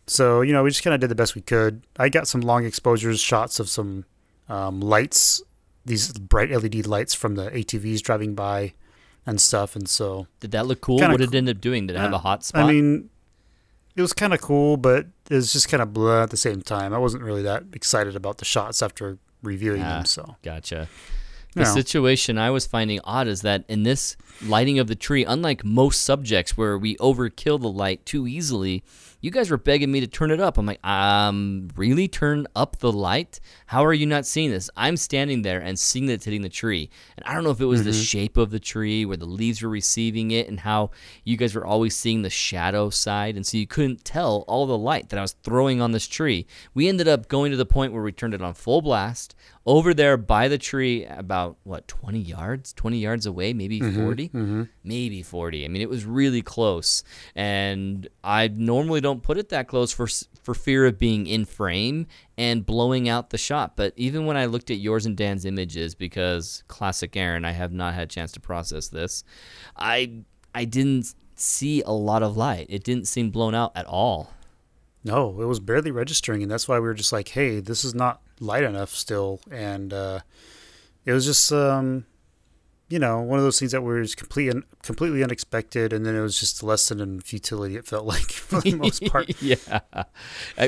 So 0.07 0.41
you 0.41 0.53
know, 0.53 0.63
we 0.63 0.71
just 0.71 0.83
kind 0.83 0.95
of 0.95 1.01
did 1.01 1.11
the 1.11 1.15
best 1.15 1.35
we 1.35 1.43
could. 1.43 1.83
I 1.99 2.09
got 2.09 2.27
some 2.27 2.41
long 2.41 2.65
exposures 2.65 3.21
shots 3.21 3.61
of 3.61 3.69
some 3.69 4.05
um, 4.49 4.81
lights, 4.81 5.43
these 5.85 6.13
bright 6.13 6.51
LED 6.51 6.87
lights 6.87 7.15
from 7.15 7.35
the 7.37 7.51
ATVs 7.51 8.01
driving 8.03 8.35
by, 8.35 8.75
and 9.27 9.41
stuff. 9.41 9.77
And 9.77 9.89
so, 9.89 10.27
did 10.41 10.51
that 10.53 10.67
look 10.67 10.81
cool? 10.81 10.99
What 10.99 11.19
did 11.19 11.35
it 11.35 11.37
end 11.37 11.49
up 11.49 11.61
doing? 11.61 11.87
Did 11.87 11.97
it 11.97 12.01
have 12.01 12.13
a 12.13 12.19
hot 12.19 12.45
spot? 12.45 12.65
I 12.65 12.73
mean, 12.73 13.11
it 13.97 14.03
was 14.03 14.13
kind 14.13 14.33
of 14.33 14.41
cool, 14.41 14.77
but 14.77 15.07
it 15.31 15.35
was 15.35 15.53
just 15.53 15.69
kind 15.69 15.83
of 15.83 15.93
blah 15.93 16.23
at 16.23 16.31
the 16.31 16.37
same 16.37 16.63
time. 16.63 16.93
I 16.93 16.99
wasn't 16.99 17.23
really 17.23 17.43
that 17.43 17.65
excited 17.73 18.17
about 18.17 18.39
the 18.39 18.45
shots 18.45 18.83
after 18.83 19.19
reviewing 19.43 19.83
ah, 19.83 19.89
them. 19.89 20.05
So, 20.05 20.37
gotcha. 20.43 20.89
The 21.55 21.67
situation 21.67 22.39
I 22.39 22.51
was 22.51 22.67
finding 22.67 23.01
odd 23.05 23.29
is 23.29 23.43
that 23.43 23.65
in 23.69 23.83
this 23.83 24.17
lighting 24.43 24.79
of 24.79 24.87
the 24.87 24.95
tree, 24.95 25.25
unlike 25.25 25.65
most 25.65 26.03
subjects 26.03 26.57
where 26.57 26.79
we 26.79 26.97
overkill 26.97 27.61
the 27.61 27.69
light 27.69 28.07
too 28.07 28.27
easily, 28.27 28.83
you 29.21 29.31
guys 29.31 29.51
were 29.51 29.57
begging 29.57 29.93
me 29.93 30.01
to 30.01 30.07
turn 30.07 30.31
it 30.31 30.41
up. 30.41 30.59
I'm 30.59 30.67
like, 30.67 30.85
um, 30.85 31.69
really 31.77 32.09
turn 32.09 32.47
up 32.57 32.79
the 32.79 32.91
light? 32.91 33.39
How 33.67 33.85
are 33.85 33.93
you 33.93 34.05
not 34.05 34.27
seeing 34.27 34.51
this? 34.51 34.69
I'm 34.77 34.97
standing 34.97 35.43
there 35.43 35.61
and 35.61 35.79
seeing 35.79 36.07
that 36.07 36.15
it's 36.15 36.25
hitting 36.25 36.43
the 36.43 36.49
tree. 36.49 36.91
And 37.17 37.25
I 37.25 37.35
don't 37.35 37.45
know 37.45 37.51
if 37.51 37.61
it 37.61 37.67
was 37.67 37.81
mm-hmm. 37.81 37.91
the 37.91 37.97
shape 37.97 38.37
of 38.37 38.51
the 38.51 38.59
tree, 38.59 39.05
where 39.05 39.17
the 39.17 39.25
leaves 39.27 39.63
were 39.63 39.69
receiving 39.69 40.33
it, 40.33 40.49
and 40.49 40.59
how 40.59 40.91
you 41.23 41.37
guys 41.37 41.55
were 41.55 41.65
always 41.65 41.95
seeing 41.95 42.23
the 42.23 42.31
shadow 42.31 42.91
side. 42.91 43.37
And 43.37 43.47
so 43.47 43.59
you 43.59 43.67
couldn't 43.67 44.05
tell 44.05 44.45
all 44.49 44.67
the 44.67 44.77
light 44.77 45.11
that 45.11 45.19
I 45.19 45.23
was 45.23 45.37
throwing 45.45 45.81
on 45.81 45.93
this 45.93 46.09
tree. 46.09 46.47
We 46.75 46.89
ended 46.89 47.07
up 47.07 47.29
going 47.29 47.53
to 47.53 47.57
the 47.57 47.65
point 47.67 47.93
where 47.93 48.03
we 48.03 48.11
turned 48.11 48.35
it 48.35 48.43
on 48.43 48.55
full 48.55 48.83
blast 48.83 49.37
over 49.65 49.95
there 49.95 50.17
by 50.17 50.49
the 50.49 50.59
tree 50.59 51.05
about 51.07 51.57
what 51.63 51.87
20 51.89 52.19
yards 52.19 52.73
20 52.73 52.99
yards 52.99 53.27
away 53.27 53.53
maybe 53.53 53.81
mm-hmm, 53.81 54.05
40 54.05 54.29
mm-hmm. 54.29 54.63
maybe 54.83 55.23
40 55.23 55.65
i 55.65 55.69
mean 55.69 55.83
it 55.83 55.89
was 55.89 56.05
really 56.05 56.43
close. 56.43 57.05
And 57.35 58.09
i 58.25 58.49
normally 58.49 59.01
don't 59.01 59.23
put 59.23 59.39
it 59.39 59.51
that 59.51 59.69
close 59.69 59.93
for 59.93 60.07
for 60.43 60.55
fear 60.55 60.87
of 60.87 60.99
being 60.99 61.27
in 61.27 61.45
frame 61.45 62.07
and 62.37 62.67
blowing 62.67 63.09
out 63.09 63.31
the 63.31 63.39
shot. 63.39 63.77
But 63.77 63.93
even 63.97 64.27
when 64.27 64.37
i 64.37 64.47
looked 64.47 64.71
at 64.71 64.79
yours 64.79 65.07
and 65.07 65.17
dan's 65.17 65.45
images 65.45 65.95
because 65.95 66.65
classic 66.69 67.17
aaron 67.17 67.45
i 67.45 67.53
have 67.53 67.73
not 67.73 67.95
had 67.95 68.05
a 68.05 68.07
chance 68.07 68.33
to 68.33 68.41
process 68.41 68.89
this 68.89 69.25
i 69.77 70.23
i 70.55 70.65
didn't 70.65 71.15
see 71.43 71.83
a 71.83 71.93
lot 71.93 72.23
of 72.23 72.37
light. 72.37 72.67
It 72.69 72.85
didn't 72.85 73.09
seem 73.09 73.31
blown 73.31 73.55
out 73.55 73.73
at 73.75 73.87
all. 73.87 74.31
No, 75.05 75.41
it 75.41 75.47
was 75.47 75.59
barely 75.59 75.91
registering, 75.91 76.43
and 76.43 76.51
that's 76.51 76.69
why 76.69 76.77
we 76.77 76.87
were 76.87 76.95
just 76.95 77.13
like, 77.13 77.29
"Hey, 77.29 77.61
this 77.61 77.85
is 77.85 77.95
not 77.95 78.23
light 78.43 78.65
enough 78.65 78.91
still." 78.91 79.41
And 79.51 79.93
uh, 79.93 80.21
it 81.05 81.13
was 81.13 81.25
just 81.25 81.53
um, 81.53 82.05
you 82.93 82.99
know, 82.99 83.23
one 83.23 83.39
of 83.39 83.43
those 83.43 83.59
things 83.59 83.73
that 83.73 83.83
was 83.83 84.15
completely 84.15 84.61
completely 84.83 85.25
unexpected, 85.25 85.95
and 85.95 86.05
then 86.05 86.15
it 86.15 86.21
was 86.21 86.39
just 86.39 86.61
a 86.61 86.67
lesson 86.67 87.01
in 87.01 87.21
futility. 87.23 87.75
It 87.75 87.87
felt 87.87 88.05
like 88.17 88.31
for 88.31 88.61
the 88.61 88.75
most 88.75 89.07
part. 89.07 89.31
yeah. 89.41 89.81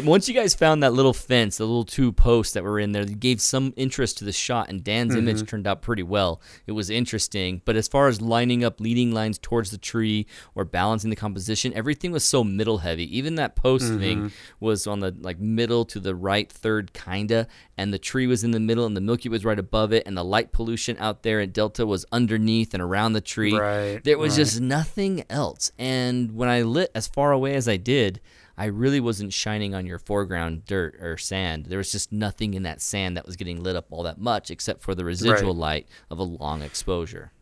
Once 0.03 0.27
you 0.27 0.35
guys 0.35 0.55
found 0.55 0.83
that 0.83 0.95
little 0.95 1.13
fence, 1.13 1.59
the 1.59 1.67
little 1.67 1.85
two 1.85 2.13
posts 2.13 2.55
that 2.55 2.65
were 2.65 2.81
in 2.81 2.93
there, 2.93 3.05
gave 3.05 3.43
some 3.43 3.75
interest 3.77 4.17
to 4.19 4.25
the 4.25 4.33
shot, 4.33 4.71
and 4.71 4.83
Dan's 4.83 5.11
mm-hmm. 5.13 5.29
image 5.29 5.47
turned 5.47 5.67
out 5.67 5.83
pretty 5.83 6.03
well. 6.03 6.41
It 6.67 6.73
was 6.73 6.89
interesting, 6.89 7.61
but 7.67 7.77
as 7.77 7.89
far 7.89 8.09
as 8.09 8.23
lining 8.23 8.65
up 8.65 8.81
leading 8.81 9.13
lines 9.13 9.37
towards 9.37 9.71
the 9.71 9.77
tree 9.77 10.27
or 10.55 10.65
balancing 10.65 11.11
the 11.11 11.17
composition, 11.17 11.75
everything 11.75 12.11
was 12.11 12.25
so 12.25 12.43
middle 12.43 12.79
heavy. 12.79 13.05
Even 13.15 13.35
that 13.35 13.55
post 13.55 13.85
mm-hmm. 13.85 14.01
thing 14.01 14.33
was 14.61 14.87
on 14.87 15.01
the 15.01 15.15
like 15.21 15.41
middle 15.41 15.85
to 15.85 16.01
the 16.01 16.15
right 16.15 16.51
third, 16.51 16.95
kinda, 16.95 17.47
and 17.77 17.93
the 17.93 17.99
tree 17.99 18.27
was 18.27 18.45
in 18.45 18.53
the 18.53 18.61
middle, 18.61 18.87
and 18.87 18.97
the 18.97 19.01
Milky 19.01 19.29
Way 19.29 19.35
was 19.35 19.45
right 19.45 19.59
above 19.59 19.93
it, 19.93 20.07
and 20.07 20.17
the 20.17 20.25
light 20.25 20.53
pollution 20.53 20.97
out 20.99 21.23
there 21.23 21.41
in 21.41 21.51
Delta 21.51 21.87
was 21.87 22.05
underneath 22.13 22.75
and 22.75 22.83
around 22.83 23.13
the 23.15 23.21
tree. 23.21 23.57
Right, 23.57 24.03
there 24.05 24.19
was 24.19 24.35
right. 24.35 24.45
just 24.45 24.61
nothing 24.61 25.25
else. 25.29 25.73
And 25.79 26.33
when 26.33 26.49
I 26.49 26.63
lit 26.63 26.91
as 26.95 27.09
far 27.09 27.33
away 27.33 27.55
as 27.55 27.69
I 27.69 27.77
did, 27.77 28.21
I 28.57 28.67
really 28.67 29.01
wasn't 29.01 29.33
shining 29.33 29.75
on 29.75 29.87
your 29.87 29.99
foreground 29.99 30.65
dirt 30.67 30.95
or 31.01 31.17
sand. 31.17 31.67
There 31.67 31.79
was 31.79 31.91
just 31.91 32.13
nothing 32.13 32.55
in 32.55 32.63
that 32.63 32.81
sand 32.81 33.17
that 33.17 33.27
was 33.27 33.35
getting 33.35 33.63
lit 33.63 33.75
up 33.75 33.87
all 33.91 34.05
that 34.05 34.19
much 34.21 34.51
except 34.51 34.83
for 34.83 34.95
the 34.95 35.05
residual 35.05 35.55
Right. 35.55 35.61
light 35.61 35.89
of 36.09 36.21
a 36.21 36.23
long 36.23 36.63
exposure. 36.63 37.33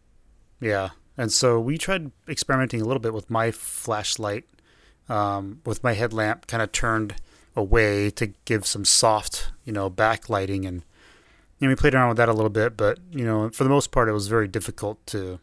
Yeah. 0.61 0.91
And 1.19 1.31
so 1.31 1.61
we 1.61 1.77
tried 1.77 2.13
experimenting 2.27 2.81
a 2.81 2.85
little 2.87 3.01
bit 3.01 3.13
with 3.13 3.29
my 3.29 3.51
flashlight, 3.51 4.45
um, 5.11 5.61
with 5.67 5.85
my 5.85 5.93
headlamp 5.93 6.47
kind 6.47 6.63
of 6.63 6.73
turned 6.73 7.17
away 7.55 8.11
to 8.11 8.29
give 8.45 8.67
some 8.67 8.85
soft, 8.85 9.53
you 9.65 9.73
know, 9.73 9.91
backlighting. 9.91 10.67
And, 10.67 10.85
know, 11.61 11.69
we 11.69 11.77
played 11.77 11.95
around 11.95 12.09
with 12.09 12.17
that 12.19 12.29
a 12.29 12.33
little 12.33 12.51
bit, 12.51 12.77
but, 12.77 12.99
you 13.11 13.25
know, 13.25 13.51
for 13.51 13.65
the 13.65 13.71
most 13.71 13.91
part, 13.91 14.09
it 14.09 14.13
was 14.13 14.29
very 14.29 14.49
difficult 14.49 15.05
to 15.09 15.39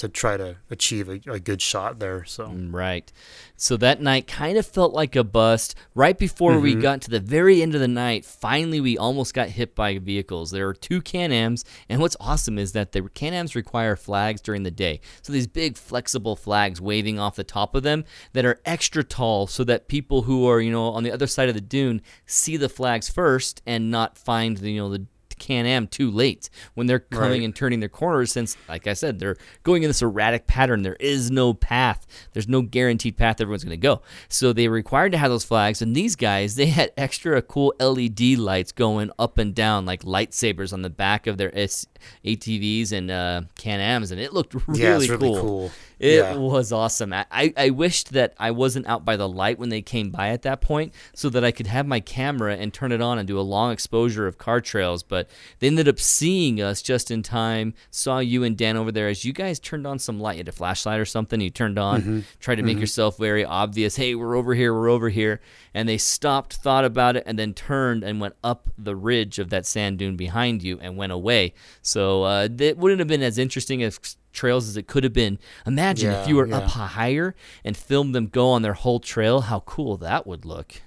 to 0.00 0.08
try 0.08 0.36
to 0.36 0.56
achieve 0.70 1.08
a, 1.08 1.20
a 1.30 1.38
good 1.38 1.60
shot 1.62 1.98
there. 1.98 2.24
So, 2.24 2.46
Mm, 2.48 2.72
Right. 2.74 3.12
So 3.56 3.76
that 3.76 4.00
night 4.00 4.26
kind 4.26 4.56
of 4.56 4.66
felt 4.66 4.94
like 4.94 5.14
a 5.14 5.22
bust. 5.22 5.74
Right 5.94 6.16
before 6.18 6.58
we 6.58 6.74
Mhm. 6.74 6.80
got 6.82 7.02
to 7.02 7.10
the 7.10 7.20
very 7.20 7.60
end 7.62 7.74
of 7.74 7.80
the 7.82 7.88
night, 7.88 8.24
finally 8.24 8.80
we 8.80 8.96
almost 8.96 9.34
got 9.34 9.50
hit 9.50 9.74
by 9.74 9.98
vehicles. 9.98 10.50
There 10.50 10.66
were 10.66 10.72
two 10.74 11.02
Can-Ams, 11.02 11.64
and 11.88 12.00
what's 12.00 12.16
awesome 12.18 12.58
is 12.58 12.72
that 12.72 12.92
the 12.92 13.02
Can-Ams 13.02 13.54
require 13.54 13.96
flags 13.96 14.40
during 14.40 14.62
the 14.62 14.70
day. 14.70 15.00
So 15.22 15.32
these 15.32 15.46
big 15.46 15.76
flexible 15.76 16.36
flags 16.36 16.80
waving 16.80 17.18
off 17.18 17.36
the 17.36 17.44
top 17.44 17.74
of 17.74 17.82
them 17.82 18.04
that 18.32 18.46
are 18.46 18.58
extra 18.64 19.04
tall 19.04 19.46
so 19.46 19.62
that 19.64 19.86
people 19.88 20.22
who 20.22 20.48
are, 20.48 20.60
you 20.60 20.70
know, 20.72 20.84
on 20.88 21.02
the 21.02 21.12
other 21.12 21.26
side 21.26 21.48
of 21.50 21.54
the 21.54 21.60
dune 21.60 22.00
see 22.26 22.56
the 22.56 22.68
flags 22.70 23.10
first 23.10 23.60
and 23.66 23.90
not 23.90 24.16
find, 24.16 24.56
the, 24.58 24.70
you 24.72 24.80
know, 24.80 24.88
the 24.90 25.04
Can-Am 25.40 25.88
too 25.88 26.08
late 26.12 26.48
when 26.74 26.86
they're 26.86 27.00
coming 27.00 27.40
Right. 27.40 27.42
and 27.42 27.56
turning 27.56 27.80
their 27.80 27.88
corners 27.88 28.30
since 28.30 28.56
like 28.68 28.86
I 28.86 28.92
said 28.92 29.18
they're 29.18 29.36
going 29.64 29.82
in 29.82 29.88
this 29.88 30.02
erratic 30.02 30.46
pattern 30.46 30.82
there 30.82 30.96
is 31.00 31.30
no 31.32 31.52
path 31.54 32.06
there's 32.32 32.46
no 32.46 32.62
guaranteed 32.62 33.16
path 33.16 33.40
everyone's 33.40 33.64
going 33.64 33.70
to 33.72 33.76
go 33.76 34.02
so 34.28 34.52
they 34.52 34.68
were 34.68 34.74
required 34.74 35.10
to 35.12 35.18
have 35.18 35.30
those 35.30 35.44
flags 35.44 35.82
and 35.82 35.96
these 35.96 36.14
guys 36.14 36.54
they 36.54 36.66
had 36.66 36.92
extra 36.96 37.40
cool 37.42 37.74
LED 37.80 38.20
lights 38.38 38.70
going 38.70 39.10
up 39.18 39.38
and 39.38 39.54
down 39.54 39.84
like 39.86 40.02
lightsabers 40.04 40.72
on 40.72 40.82
the 40.82 40.90
back 40.90 41.26
of 41.26 41.38
their 41.38 41.56
S- 41.58 41.86
ATVs 42.24 42.92
and 42.92 43.10
uh, 43.10 43.42
Can-Ams 43.58 44.10
and 44.10 44.20
it 44.20 44.32
looked 44.32 44.54
really, 44.68 44.82
yeah, 44.82 44.88
really 44.90 45.08
cool. 45.08 45.70
It 46.00 46.16
yeah. 46.16 46.34
was 46.34 46.72
awesome. 46.72 47.12
I, 47.12 47.26
I, 47.30 47.52
I 47.56 47.70
wished 47.70 48.12
that 48.14 48.34
I 48.38 48.50
wasn't 48.50 48.86
out 48.86 49.04
by 49.04 49.16
the 49.16 49.28
light 49.28 49.58
when 49.58 49.68
they 49.68 49.82
came 49.82 50.10
by 50.10 50.30
at 50.30 50.42
that 50.42 50.60
point 50.60 50.94
so 51.14 51.28
that 51.28 51.44
I 51.44 51.50
could 51.52 51.66
have 51.66 51.86
my 51.86 52.00
camera 52.00 52.56
and 52.56 52.72
turn 52.72 52.90
it 52.90 53.02
on 53.02 53.18
and 53.18 53.28
do 53.28 53.38
a 53.38 53.42
long 53.42 53.70
exposure 53.70 54.26
of 54.26 54.38
car 54.38 54.60
trails. 54.62 55.02
But 55.02 55.28
they 55.58 55.66
ended 55.66 55.88
up 55.88 56.00
seeing 56.00 56.60
us 56.60 56.80
just 56.80 57.10
in 57.10 57.22
time, 57.22 57.74
saw 57.90 58.18
you 58.18 58.42
and 58.44 58.56
Dan 58.56 58.76
over 58.76 58.90
there 58.90 59.08
as 59.08 59.24
you 59.24 59.32
guys 59.34 59.60
turned 59.60 59.86
on 59.86 59.98
some 59.98 60.18
light. 60.18 60.36
You 60.36 60.40
had 60.40 60.48
a 60.48 60.52
flashlight 60.52 60.98
or 60.98 61.04
something 61.04 61.40
you 61.40 61.50
turned 61.50 61.78
on, 61.78 62.00
Mm-hmm. 62.00 62.20
tried 62.40 62.54
to 62.56 62.62
make 62.62 62.78
yourself 62.80 63.18
very 63.18 63.44
obvious. 63.44 63.96
Hey, 63.96 64.14
we're 64.14 64.34
over 64.36 64.54
here, 64.54 64.72
we're 64.72 64.88
over 64.88 65.10
here. 65.10 65.40
And 65.74 65.88
they 65.88 65.98
stopped, 65.98 66.54
thought 66.54 66.84
about 66.86 67.14
it, 67.16 67.24
and 67.26 67.38
then 67.38 67.52
turned 67.52 68.02
and 68.02 68.20
went 68.20 68.34
up 68.42 68.68
the 68.78 68.96
ridge 68.96 69.38
of 69.38 69.50
that 69.50 69.66
sand 69.66 69.98
dune 69.98 70.16
behind 70.16 70.62
you 70.62 70.78
and 70.80 70.96
went 70.96 71.12
away. 71.12 71.52
So 71.82 72.22
uh, 72.24 72.48
it 72.58 72.78
wouldn't 72.78 73.00
have 73.00 73.08
been 73.08 73.22
as 73.22 73.36
interesting 73.38 73.82
as 73.82 74.16
trails 74.32 74.68
as 74.68 74.76
it 74.76 74.86
could 74.86 75.04
have 75.04 75.12
been. 75.12 75.38
Imagine 75.66 76.12
if 76.12 76.28
you 76.28 76.36
were 76.36 76.46
yeah. 76.46 76.58
up 76.58 76.64
higher 76.64 77.34
and 77.64 77.76
filmed 77.76 78.14
them 78.14 78.26
go 78.26 78.48
on 78.50 78.62
their 78.62 78.74
whole 78.74 79.00
trail, 79.00 79.42
how 79.42 79.60
cool 79.60 79.96
that 79.98 80.26
would 80.26 80.44
look. 80.44 80.82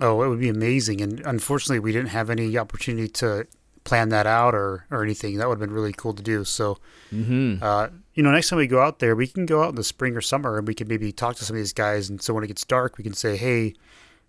Oh, 0.00 0.22
it 0.22 0.28
would 0.28 0.40
be 0.40 0.48
amazing. 0.48 1.00
And 1.00 1.20
unfortunately, 1.20 1.80
we 1.80 1.92
didn't 1.92 2.10
have 2.10 2.30
any 2.30 2.56
opportunity 2.56 3.08
to 3.08 3.46
plan 3.84 4.10
that 4.10 4.26
out 4.26 4.54
or, 4.54 4.84
or 4.90 5.02
anything. 5.02 5.38
That 5.38 5.48
would 5.48 5.54
have 5.60 5.68
been 5.68 5.74
really 5.74 5.92
cool 5.92 6.14
to 6.14 6.22
do. 6.22 6.44
So, 6.44 6.78
Mm-hmm. 7.12 7.62
uh, 7.62 7.88
you 8.12 8.22
know, 8.22 8.30
next 8.30 8.50
time 8.50 8.58
we 8.58 8.66
go 8.66 8.82
out 8.82 8.98
there, 8.98 9.16
we 9.16 9.26
can 9.26 9.46
go 9.46 9.62
out 9.62 9.70
in 9.70 9.74
the 9.76 9.84
spring 9.84 10.14
or 10.14 10.20
summer 10.20 10.58
and 10.58 10.68
we 10.68 10.74
can 10.74 10.88
maybe 10.88 11.10
talk 11.10 11.36
to 11.36 11.44
some 11.44 11.56
of 11.56 11.58
these 11.58 11.72
guys. 11.72 12.10
And 12.10 12.20
so 12.20 12.34
when 12.34 12.44
it 12.44 12.48
gets 12.48 12.64
dark, 12.64 12.98
we 12.98 13.04
can 13.04 13.14
say, 13.14 13.36
hey, 13.36 13.74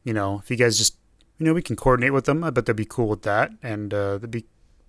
you 0.03 0.13
know, 0.13 0.39
if 0.41 0.49
you 0.49 0.55
guys 0.55 0.77
just, 0.77 0.95
you 1.37 1.45
know, 1.45 1.53
we 1.53 1.61
can 1.61 1.75
coordinate 1.75 2.13
with 2.13 2.25
them. 2.25 2.43
I 2.43 2.51
bet 2.51 2.67
they'd 2.67 2.75
be 2.75 2.85
cool 2.85 3.07
with 3.09 3.23
that. 3.23 3.51
And 3.61 3.93
uh, 3.93 4.13
that'd 4.13 4.31
be 4.31 4.45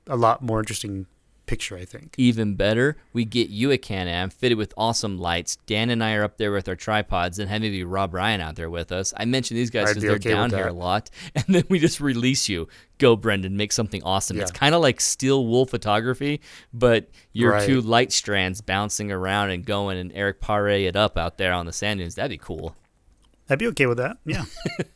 a 0.07 0.17
lot 0.17 0.43
more 0.43 0.61
interesting 0.61 1.07
picture, 1.51 1.77
I 1.77 1.85
think. 1.85 2.15
Even 2.17 2.55
better, 2.55 2.97
we 3.13 3.25
get 3.25 3.51
you 3.51 3.73
a 3.73 3.77
Can-Am 3.77 4.31
fitted 4.31 4.57
with 4.57 4.73
awesome 4.77 5.19
lights. 5.19 5.57
Dan 5.67 5.91
and 5.91 6.03
I 6.03 6.15
are 6.15 6.23
up 6.23 6.39
there 6.39 6.53
with 6.53 6.69
our 6.69 6.77
tripods 6.77 7.41
and 7.41 7.51
have 7.51 7.61
maybe 7.61 7.83
Rob 7.83 8.15
Ryan 8.15 8.41
out 8.41 8.55
there 8.55 8.71
with 8.71 8.93
us. 8.93 9.13
I 9.17 9.25
mention 9.25 9.57
these 9.57 9.69
guys 9.69 9.89
because 9.89 10.03
be 10.03 10.07
they're 10.07 10.17
okay 10.17 10.31
down 10.31 10.51
here 10.51 10.69
a 10.69 10.73
lot. 10.73 11.11
And 11.35 11.45
then 11.55 11.65
we 11.69 11.81
just 11.81 12.01
release 12.01 12.49
you. 12.49 12.69
Go, 12.99 13.17
Brendan, 13.17 13.57
make 13.57 13.73
something 13.73 14.03
awesome. 14.05 14.39
It's 14.39 14.51
kind 14.53 14.75
of 14.75 14.81
like 14.81 15.01
steel 15.01 15.45
wool 15.47 15.67
photography, 15.67 16.41
but 16.73 17.09
your 17.33 17.53
Right. 17.53 17.67
two 17.67 17.81
light 17.81 18.13
strands 18.13 18.61
bouncing 18.61 19.11
around 19.11 19.51
and 19.51 19.65
going 19.65 19.99
and 19.99 20.13
Eric 20.15 20.41
Pare 20.41 20.69
it 20.69 20.95
up 20.95 21.19
out 21.19 21.37
there 21.37 21.53
on 21.53 21.67
the 21.67 21.73
sand 21.73 21.99
dunes. 21.99 22.15
That'd 22.15 22.31
be 22.31 22.39
cool. 22.39 22.77
I'd 23.51 23.59
be 23.59 23.67
okay 23.69 23.87
with 23.87 23.99
that. 23.99 24.19
Yeah. 24.25 24.45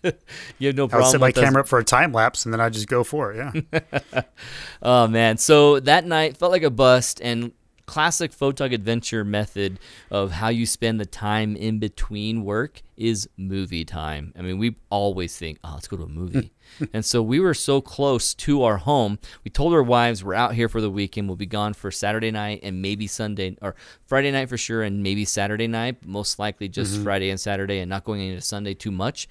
You 0.59 0.69
have 0.69 0.77
no 0.77 0.87
problem. 0.87 1.03
I 1.03 1.07
would 1.07 1.13
set 1.13 1.21
my 1.21 1.33
camera 1.33 1.63
up 1.63 1.69
for 1.69 1.79
a 1.79 1.85
time 1.85 2.13
lapse 2.13 2.45
and 2.45 2.53
then 2.53 2.61
I'd 2.61 2.73
just 2.73 2.87
go 2.87 3.03
for 3.05 3.33
it. 3.33 3.65
Yeah. 3.73 4.23
Oh 4.83 5.07
man! 5.09 5.39
So 5.39 5.81
that 5.81 6.05
night 6.05 6.37
felt 6.37 6.53
like 6.53 6.63
a 6.63 6.71
bust, 6.71 7.21
and 7.23 7.53
classic 7.87 8.33
photog 8.33 8.73
adventure 8.73 9.25
method 9.25 9.79
of 10.11 10.33
how 10.33 10.49
you 10.49 10.67
spend 10.67 11.01
the 11.01 11.07
time 11.07 11.57
in 11.57 11.79
between 11.79 12.45
work 12.45 12.83
is 12.97 13.29
movie 13.37 13.85
time. 13.85 14.33
I 14.39 14.43
mean, 14.43 14.59
we 14.59 14.77
always 14.91 15.37
think, 15.37 15.59
"Oh, 15.65 15.73
let's 15.75 15.89
go 15.89 15.97
to 15.97 16.05
a 16.05 16.09
movie," 16.09 16.53
and 16.93 17.05
so 17.05 17.23
we 17.23 17.41
were 17.41 17.55
so 17.55 17.81
close 17.81 18.35
to 18.35 18.63
our 18.63 18.79
home. 18.79 19.19
We 19.45 19.51
told 19.51 19.75
our 19.75 19.83
wives 19.83 20.23
we're 20.23 20.35
out 20.35 20.55
here 20.55 20.69
for 20.69 20.81
the 20.81 20.91
weekend. 20.91 21.29
We'll 21.29 21.37
be 21.37 21.47
gone 21.47 21.75
for 21.75 21.91
Saturday 21.91 22.31
night 22.31 22.61
and 22.63 22.81
maybe 22.81 23.07
Sunday 23.07 23.57
or 23.61 23.75
Friday 24.07 24.31
night 24.31 24.49
for 24.49 24.59
sure, 24.59 24.83
and 24.83 25.03
maybe 25.03 25.25
Saturday 25.25 25.67
night. 25.67 26.07
Most 26.07 26.39
likely 26.39 26.69
just 26.69 26.95
mm-hmm. 26.95 27.05
Friday 27.05 27.31
and 27.31 27.41
Saturday, 27.41 27.81
and 27.81 27.91
not 27.91 28.05
going 28.05 28.21
into 28.21 28.41
Sunday 28.41 28.75
too 28.75 28.93
much 28.93 29.29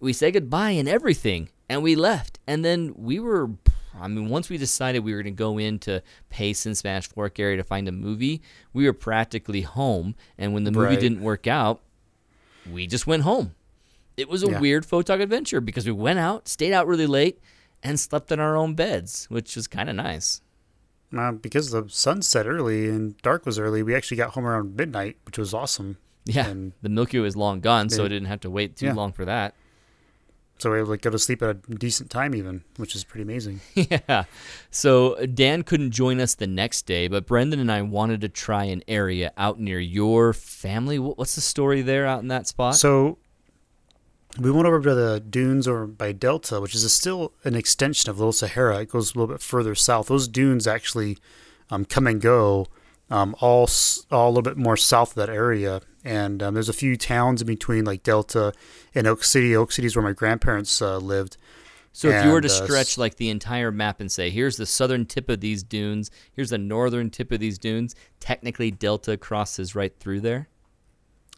we 0.00 0.12
said 0.12 0.34
goodbye 0.34 0.70
and 0.70 0.88
everything 0.88 1.48
and 1.68 1.82
we 1.82 1.96
left 1.96 2.38
and 2.46 2.64
then 2.64 2.92
we 2.96 3.18
were 3.18 3.50
i 4.00 4.08
mean 4.08 4.28
once 4.28 4.48
we 4.50 4.58
decided 4.58 5.00
we 5.04 5.12
were 5.14 5.22
going 5.22 5.34
to 5.34 5.38
go 5.38 5.58
into 5.58 6.02
Payson 6.30 6.74
spanish 6.74 7.08
fork 7.08 7.38
area 7.38 7.56
to 7.56 7.64
find 7.64 7.88
a 7.88 7.92
movie 7.92 8.42
we 8.72 8.84
were 8.86 8.92
practically 8.92 9.62
home 9.62 10.14
and 10.38 10.52
when 10.54 10.64
the 10.64 10.72
movie 10.72 10.86
Right. 10.88 11.00
didn't 11.00 11.20
work 11.22 11.46
out 11.46 11.80
we 12.70 12.86
just 12.86 13.06
went 13.06 13.22
home 13.22 13.54
it 14.16 14.28
was 14.28 14.42
a 14.42 14.50
Yeah. 14.50 14.60
weird 14.60 14.86
photog 14.86 15.20
adventure 15.20 15.60
because 15.60 15.86
we 15.86 15.92
went 15.92 16.18
out 16.18 16.48
stayed 16.48 16.72
out 16.72 16.86
really 16.86 17.06
late 17.06 17.38
and 17.82 17.98
slept 18.00 18.32
in 18.32 18.40
our 18.40 18.56
own 18.56 18.74
beds 18.74 19.26
which 19.30 19.56
was 19.56 19.66
kind 19.66 19.88
of 19.88 19.96
nice 19.96 20.40
Uh, 21.16 21.32
because 21.32 21.70
the 21.70 21.84
sun 21.88 22.20
set 22.22 22.46
early 22.46 22.88
and 22.88 23.16
dark 23.22 23.46
was 23.46 23.58
early, 23.60 23.80
we 23.82 23.94
actually 23.94 24.16
got 24.16 24.30
home 24.34 24.44
around 24.44 24.74
midnight, 24.76 25.16
which 25.24 25.38
was 25.38 25.54
awesome. 25.54 25.96
yeah 26.24 26.48
And- 26.48 26.72
the 26.82 26.88
milky 26.88 27.18
way 27.18 27.22
was 27.22 27.36
long 27.36 27.60
gone 27.60 27.88
so 27.88 28.04
i 28.04 28.08
didn't 28.08 28.26
have 28.26 28.40
to 28.40 28.50
wait 28.50 28.74
too 28.76 28.86
Yeah. 28.86 28.94
long 28.94 29.12
for 29.12 29.24
that 29.24 29.54
So 30.58 30.70
we 30.70 30.76
were 30.76 30.84
able 30.84 30.92
to 30.92 30.98
go 30.98 31.10
to 31.10 31.18
sleep 31.18 31.42
at 31.42 31.50
a 31.50 31.74
decent 31.74 32.10
time, 32.10 32.34
even, 32.34 32.64
which 32.76 32.94
is 32.94 33.04
pretty 33.04 33.22
amazing. 33.22 33.60
Yeah. 33.74 34.24
So 34.70 35.14
Dan 35.26 35.62
couldn't 35.62 35.90
join 35.90 36.18
us 36.20 36.34
the 36.34 36.46
next 36.46 36.86
day, 36.86 37.08
but 37.08 37.26
Brendan 37.26 37.60
and 37.60 37.70
I 37.70 37.82
wanted 37.82 38.22
to 38.22 38.28
try 38.28 38.64
an 38.64 38.82
area 38.88 39.32
out 39.36 39.60
near 39.60 39.78
your 39.78 40.32
family. 40.32 40.98
What's 40.98 41.34
the 41.34 41.40
story 41.40 41.82
there 41.82 42.06
out 42.06 42.20
in 42.20 42.28
that 42.28 42.46
spot? 42.46 42.76
So 42.76 43.18
we 44.38 44.50
went 44.50 44.66
over 44.66 44.80
to 44.80 44.94
the 44.94 45.20
dunes 45.20 45.68
over 45.68 45.86
by 45.86 46.12
Delta, 46.12 46.60
which 46.60 46.74
is 46.74 46.84
a, 46.84 46.90
still 46.90 47.32
an 47.44 47.54
extension 47.54 48.10
of 48.10 48.18
Little 48.18 48.32
Sahara. 48.32 48.80
It 48.80 48.90
goes 48.90 49.14
a 49.14 49.18
little 49.18 49.34
bit 49.34 49.42
further 49.42 49.74
south. 49.74 50.08
Those 50.08 50.28
dunes 50.28 50.66
actually 50.66 51.18
um, 51.70 51.84
come 51.84 52.06
and 52.06 52.20
go 52.20 52.66
um, 53.10 53.36
all 53.40 53.68
all 54.10 54.28
a 54.28 54.30
little 54.30 54.42
bit 54.42 54.56
more 54.56 54.76
south 54.76 55.10
of 55.10 55.14
that 55.16 55.30
area. 55.30 55.80
And 56.06 56.40
um, 56.40 56.54
there's 56.54 56.68
a 56.68 56.72
few 56.72 56.96
towns 56.96 57.40
in 57.42 57.48
between, 57.48 57.84
like 57.84 58.04
Delta 58.04 58.52
and 58.94 59.08
Oak 59.08 59.24
City. 59.24 59.56
Oak 59.56 59.72
City 59.72 59.86
is 59.86 59.96
where 59.96 60.04
my 60.04 60.12
grandparents 60.12 60.80
uh, 60.80 60.98
lived. 60.98 61.36
so 61.92 62.08
if 62.08 62.24
you 62.24 62.30
were 62.30 62.40
to 62.40 62.48
and, 62.48 62.62
uh, 62.62 62.64
stretch 62.64 62.96
like 62.96 63.16
the 63.16 63.28
entire 63.28 63.72
map 63.72 64.00
and 64.00 64.10
say, 64.10 64.30
here's 64.30 64.56
the 64.56 64.66
southern 64.66 65.04
tip 65.04 65.28
of 65.28 65.40
these 65.40 65.64
dunes, 65.64 66.10
here's 66.32 66.50
the 66.50 66.58
northern 66.58 67.10
tip 67.10 67.32
of 67.32 67.40
these 67.40 67.58
dunes, 67.58 67.96
technically 68.20 68.70
Delta 68.70 69.16
crosses 69.16 69.74
right 69.74 69.98
through 69.98 70.20
there. 70.20 70.48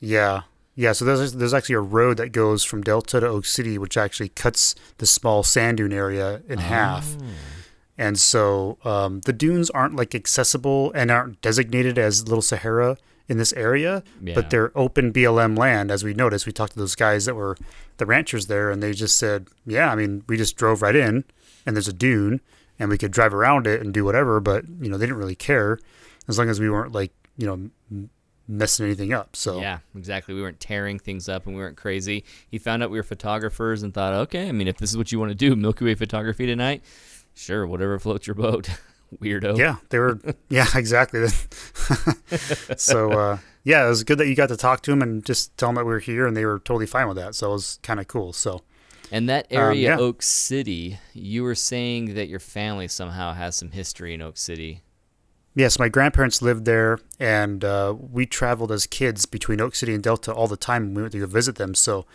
Yeah. 0.01 0.43
Yeah, 0.75 0.93
so 0.93 1.05
there's 1.05 1.33
there's 1.33 1.55
actually 1.55 1.75
a 1.75 1.81
road 1.81 2.19
that 2.19 2.31
goes 2.31 2.63
from 2.63 2.83
Delta 2.83 3.19
to 3.19 3.27
Oak 3.27 3.47
City, 3.47 3.79
which 3.79 3.97
actually 3.97 4.29
cuts 4.29 4.77
the 4.99 5.07
small 5.07 5.43
sand 5.43 5.79
dune 5.79 5.93
area 5.93 6.43
in 6.47 6.59
half. 6.59 7.17
And 7.97 8.17
so 8.17 8.79
um, 8.85 9.23
the 9.23 9.33
dunes 9.33 9.71
aren't 9.71 9.97
like 9.97 10.15
accessible 10.15 10.93
and 10.93 11.11
aren't 11.11 11.41
designated 11.41 11.99
as 11.99 12.29
Little 12.29 12.43
Sahara 12.43 12.97
in 13.29 13.37
this 13.39 13.53
area, 13.53 14.03
Yeah. 14.23 14.35
but 14.35 14.51
they're 14.51 14.73
open 14.77 15.13
BLM 15.13 15.57
land. 15.57 15.91
As 15.91 16.03
we 16.03 16.15
noticed, 16.15 16.47
we 16.47 16.53
talked 16.53 16.73
to 16.73 16.79
those 16.79 16.95
guys 16.95 17.27
that 17.27 17.35
were 17.35 17.57
the 17.99 18.07
ranchers 18.07 18.47
there, 18.47 18.71
and 18.71 18.83
they 18.83 18.93
just 18.93 19.19
said, 19.19 19.49
"Yeah, 19.67 19.93
I 19.93 19.95
mean, 19.97 20.23
we 20.29 20.37
just 20.37 20.57
drove 20.57 20.81
right 20.83 20.97
in, 20.97 21.25
and 21.67 21.77
there's 21.77 21.89
a 21.89 21.93
dune, 21.93 22.41
and 22.79 22.89
we 22.91 22.97
could 22.99 23.11
drive 23.13 23.35
around 23.35 23.67
it 23.67 23.81
and 23.83 23.93
do 23.93 24.05
whatever." 24.05 24.41
But 24.41 24.65
you 24.81 24.89
know, 24.89 24.97
they 24.97 25.07
didn't 25.07 25.19
really 25.19 25.35
care 25.35 25.79
as 26.27 26.39
long 26.39 26.49
as 26.49 26.59
we 26.61 26.71
weren't 26.71 26.93
like 26.93 27.13
you 27.37 27.47
know 27.47 28.09
messing 28.51 28.87
anything 28.87 29.13
up. 29.13 29.37
So 29.37 29.61
Yeah, 29.61 29.81
exactly. 29.95 30.33
We 30.35 30.41
weren't 30.41 30.59
tearing 30.59 30.99
things 30.99 31.29
up 31.29 31.47
and 31.47 31.55
we 31.55 31.61
weren't 31.61 31.77
crazy. 31.77 32.25
He 32.51 32.57
found 32.57 32.83
out 32.83 32.91
we 32.91 32.97
were 32.97 33.03
photographers 33.03 33.83
and 33.83 33.93
thought, 33.93 34.15
okay, 34.15 34.49
I 34.49 34.53
mean, 34.53 34.69
if 34.69 34.79
this 34.79 34.89
is 34.89 34.97
what 34.97 35.13
you 35.13 35.19
want 35.21 35.31
to 35.33 35.35
do, 35.35 35.55
Milky 35.55 35.85
Way 35.85 35.95
photography 35.95 36.47
tonight, 36.47 36.83
sure, 37.35 37.67
whatever 37.67 37.99
floats 37.99 38.27
your 38.27 38.35
boat. 38.35 38.71
Weirdo. 39.17 39.57
Yeah, 39.59 39.77
they 39.91 39.99
were. 39.99 40.21
yeah, 40.49 40.67
exactly. 40.75 41.27
so 42.77 43.13
uh, 43.13 43.39
yeah, 43.65 43.85
it 43.85 43.89
was 43.89 44.05
good 44.05 44.19
that 44.19 44.29
you 44.29 44.35
got 44.35 44.49
to 44.49 44.57
talk 44.57 44.83
to 44.83 44.91
them 44.91 45.03
and 45.03 45.25
just 45.25 45.57
tell 45.57 45.69
them 45.69 45.77
that 45.77 45.85
we 45.85 45.93
were 45.93 45.99
here, 45.99 46.27
and 46.27 46.37
they 46.37 46.45
were 46.45 46.59
totally 46.59 46.87
fine 46.87 47.09
with 47.09 47.17
that. 47.17 47.35
So 47.35 47.51
it 47.51 47.53
was 47.53 47.79
kind 47.83 48.01
of 48.01 48.07
cool. 48.09 48.33
So 48.33 48.63
And 49.11 49.29
that 49.29 49.47
area, 49.51 49.93
Um, 49.95 49.99
yeah. 49.99 50.05
Oak 50.05 50.23
City, 50.23 50.99
you 51.15 51.43
were 51.43 51.55
saying 51.55 52.15
that 52.15 52.29
your 52.29 52.41
family 52.41 52.89
somehow 52.89 53.33
has 53.33 53.57
some 53.57 53.71
history 53.71 54.15
in 54.15 54.23
Oak 54.23 54.37
City. 54.37 54.83
Yes, 55.55 55.79
my 55.79 55.89
grandparents 55.89 56.41
lived 56.41 56.67
there, 56.67 57.01
and 57.19 57.65
uh, 57.65 57.95
we 57.99 58.27
traveled 58.27 58.71
as 58.71 58.87
kids 58.87 59.27
between 59.27 59.61
Oak 59.61 59.75
City 59.75 59.93
and 59.93 60.03
Delta 60.03 60.33
all 60.33 60.47
the 60.47 60.57
time 60.57 60.95
we 60.95 61.03
went 61.03 61.13
to 61.13 61.21
go 61.21 61.27
visit 61.27 61.57
them. 61.57 61.75
So 61.75 62.07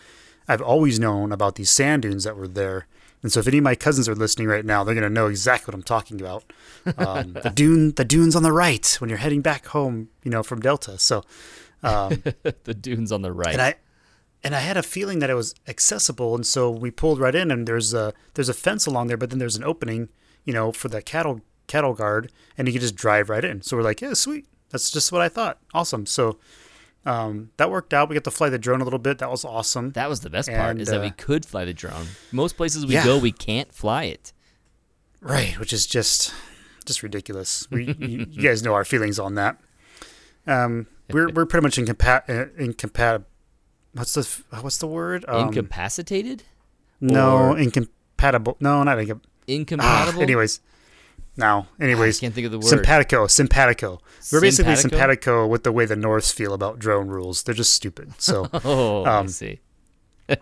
I've 0.48 0.62
always 0.62 0.98
known 0.98 1.30
about 1.30 1.56
these 1.56 1.68
sand 1.70 2.02
dunes 2.02 2.24
that 2.24 2.36
were 2.36 2.48
there. 2.48 2.86
And 3.24 3.32
so 3.32 3.40
if 3.40 3.48
any 3.48 3.56
of 3.56 3.64
my 3.64 3.74
cousins 3.74 4.06
are 4.06 4.14
listening 4.14 4.48
right 4.48 4.66
now, 4.66 4.84
they're 4.84 4.94
going 4.94 5.02
to 5.02 5.08
know 5.08 5.28
exactly 5.28 5.72
what 5.72 5.74
I'm 5.74 5.82
talking 5.82 6.20
about. 6.20 6.44
Um, 6.98 7.32
the 7.32 7.50
dune, 7.50 7.92
the 7.92 8.04
dunes 8.04 8.36
on 8.36 8.42
the 8.42 8.52
right 8.52 8.86
when 9.00 9.08
you're 9.08 9.18
heading 9.18 9.40
back 9.40 9.68
home, 9.68 10.10
you 10.22 10.30
know, 10.30 10.42
from 10.42 10.60
Delta. 10.60 10.98
So, 10.98 11.22
um, 11.82 12.22
the 12.64 12.74
dunes 12.74 13.10
on 13.10 13.22
the 13.22 13.32
right. 13.32 13.54
and 13.54 13.62
I 13.62 13.76
and 14.44 14.54
I 14.54 14.60
had 14.60 14.76
a 14.76 14.82
feeling 14.82 15.20
that 15.20 15.30
it 15.30 15.34
was 15.34 15.54
accessible, 15.66 16.34
and 16.34 16.44
so 16.46 16.70
we 16.70 16.90
pulled 16.90 17.18
right 17.18 17.34
in, 17.34 17.50
and 17.50 17.66
there's 17.66 17.94
a 17.94 18.12
there's 18.34 18.50
a 18.50 18.54
fence 18.54 18.84
along 18.84 19.06
there, 19.06 19.16
but 19.16 19.30
then 19.30 19.38
there's 19.38 19.56
an 19.56 19.64
opening, 19.64 20.10
you 20.44 20.52
know, 20.52 20.72
for 20.72 20.88
the 20.88 21.00
cattle 21.00 21.40
cattle 21.66 21.94
guard, 21.94 22.30
and 22.58 22.68
you 22.68 22.72
can 22.72 22.82
just 22.82 22.96
drive 22.96 23.30
right 23.30 23.44
in. 23.44 23.62
So 23.62 23.78
we're 23.78 23.82
like, 23.82 24.02
yeah, 24.02 24.12
sweet, 24.12 24.46
that's 24.68 24.90
just 24.90 25.10
what 25.10 25.22
I 25.22 25.30
thought, 25.30 25.58
awesome. 25.72 26.04
So 26.04 26.36
um, 27.06 27.50
that 27.58 27.70
worked 27.70 27.92
out. 27.94 28.08
We 28.08 28.14
got 28.14 28.24
to 28.24 28.30
fly 28.30 28.48
the 28.48 28.58
drone 28.58 28.80
a 28.80 28.84
little 28.84 28.98
bit. 28.98 29.18
That 29.18 29.30
was 29.30 29.44
awesome. 29.44 29.90
that 29.92 30.08
was 30.08 30.20
the 30.20 30.30
best 30.30 30.48
part 30.48 30.70
And, 30.70 30.80
is 30.80 30.88
that 30.88 31.00
we 31.00 31.08
uh, 31.08 31.12
could 31.16 31.44
fly 31.46 31.64
the 31.64 31.74
drone. 31.74 32.06
Most 32.32 32.56
places 32.56 32.86
we 32.86 32.94
Yeah. 32.94 33.04
go, 33.04 33.18
we 33.18 33.32
can't 33.32 33.72
fly 33.74 34.04
it. 34.04 34.32
Right, 35.20 35.58
which 35.58 35.72
is 35.72 35.86
just 35.86 36.32
just 36.84 37.02
ridiculous. 37.02 37.66
We 37.70 37.86
you, 37.98 38.26
you 38.30 38.42
guys 38.42 38.62
know 38.62 38.74
our 38.74 38.84
feelings 38.84 39.18
on 39.18 39.34
that. 39.36 39.58
Um, 40.46 40.86
we're 41.10 41.30
we're 41.30 41.46
pretty 41.46 41.64
much 41.64 41.76
incompat 41.76 42.28
uh, 42.28 42.46
incompat. 42.62 43.24
What's 43.94 44.12
the 44.14 44.60
what's 44.60 44.78
the 44.78 44.86
word? 44.86 45.24
Um, 45.28 45.48
Incapacitated? 45.48 46.42
no, 47.00 47.36
or- 47.50 47.58
incompatible. 47.58 48.56
No, 48.60 48.82
not 48.82 48.98
incom- 48.98 49.20
ah, 49.22 49.28
Incompatible? 49.46 50.22
anyways, 50.22 50.60
no. 51.36 51.66
Anyways, 51.80 52.18
I 52.18 52.20
can't 52.20 52.34
think 52.34 52.44
of 52.46 52.52
the 52.52 52.58
word. 52.58 52.66
simpatico, 52.68 53.26
simpatico. 53.26 54.00
We're 54.32 54.40
basically 54.40 54.76
Simpatico? 54.76 55.46
with 55.46 55.64
the 55.64 55.72
way 55.72 55.84
the 55.84 55.96
Norths 55.96 56.30
feel 56.32 56.54
about 56.54 56.78
drone 56.78 57.08
rules. 57.08 57.42
They're 57.42 57.54
just 57.54 57.74
stupid. 57.74 58.12
So, 58.18 58.48
Oh, 58.64 59.04
I 59.04 59.18
Um, 59.18 59.28
see. 59.28 59.60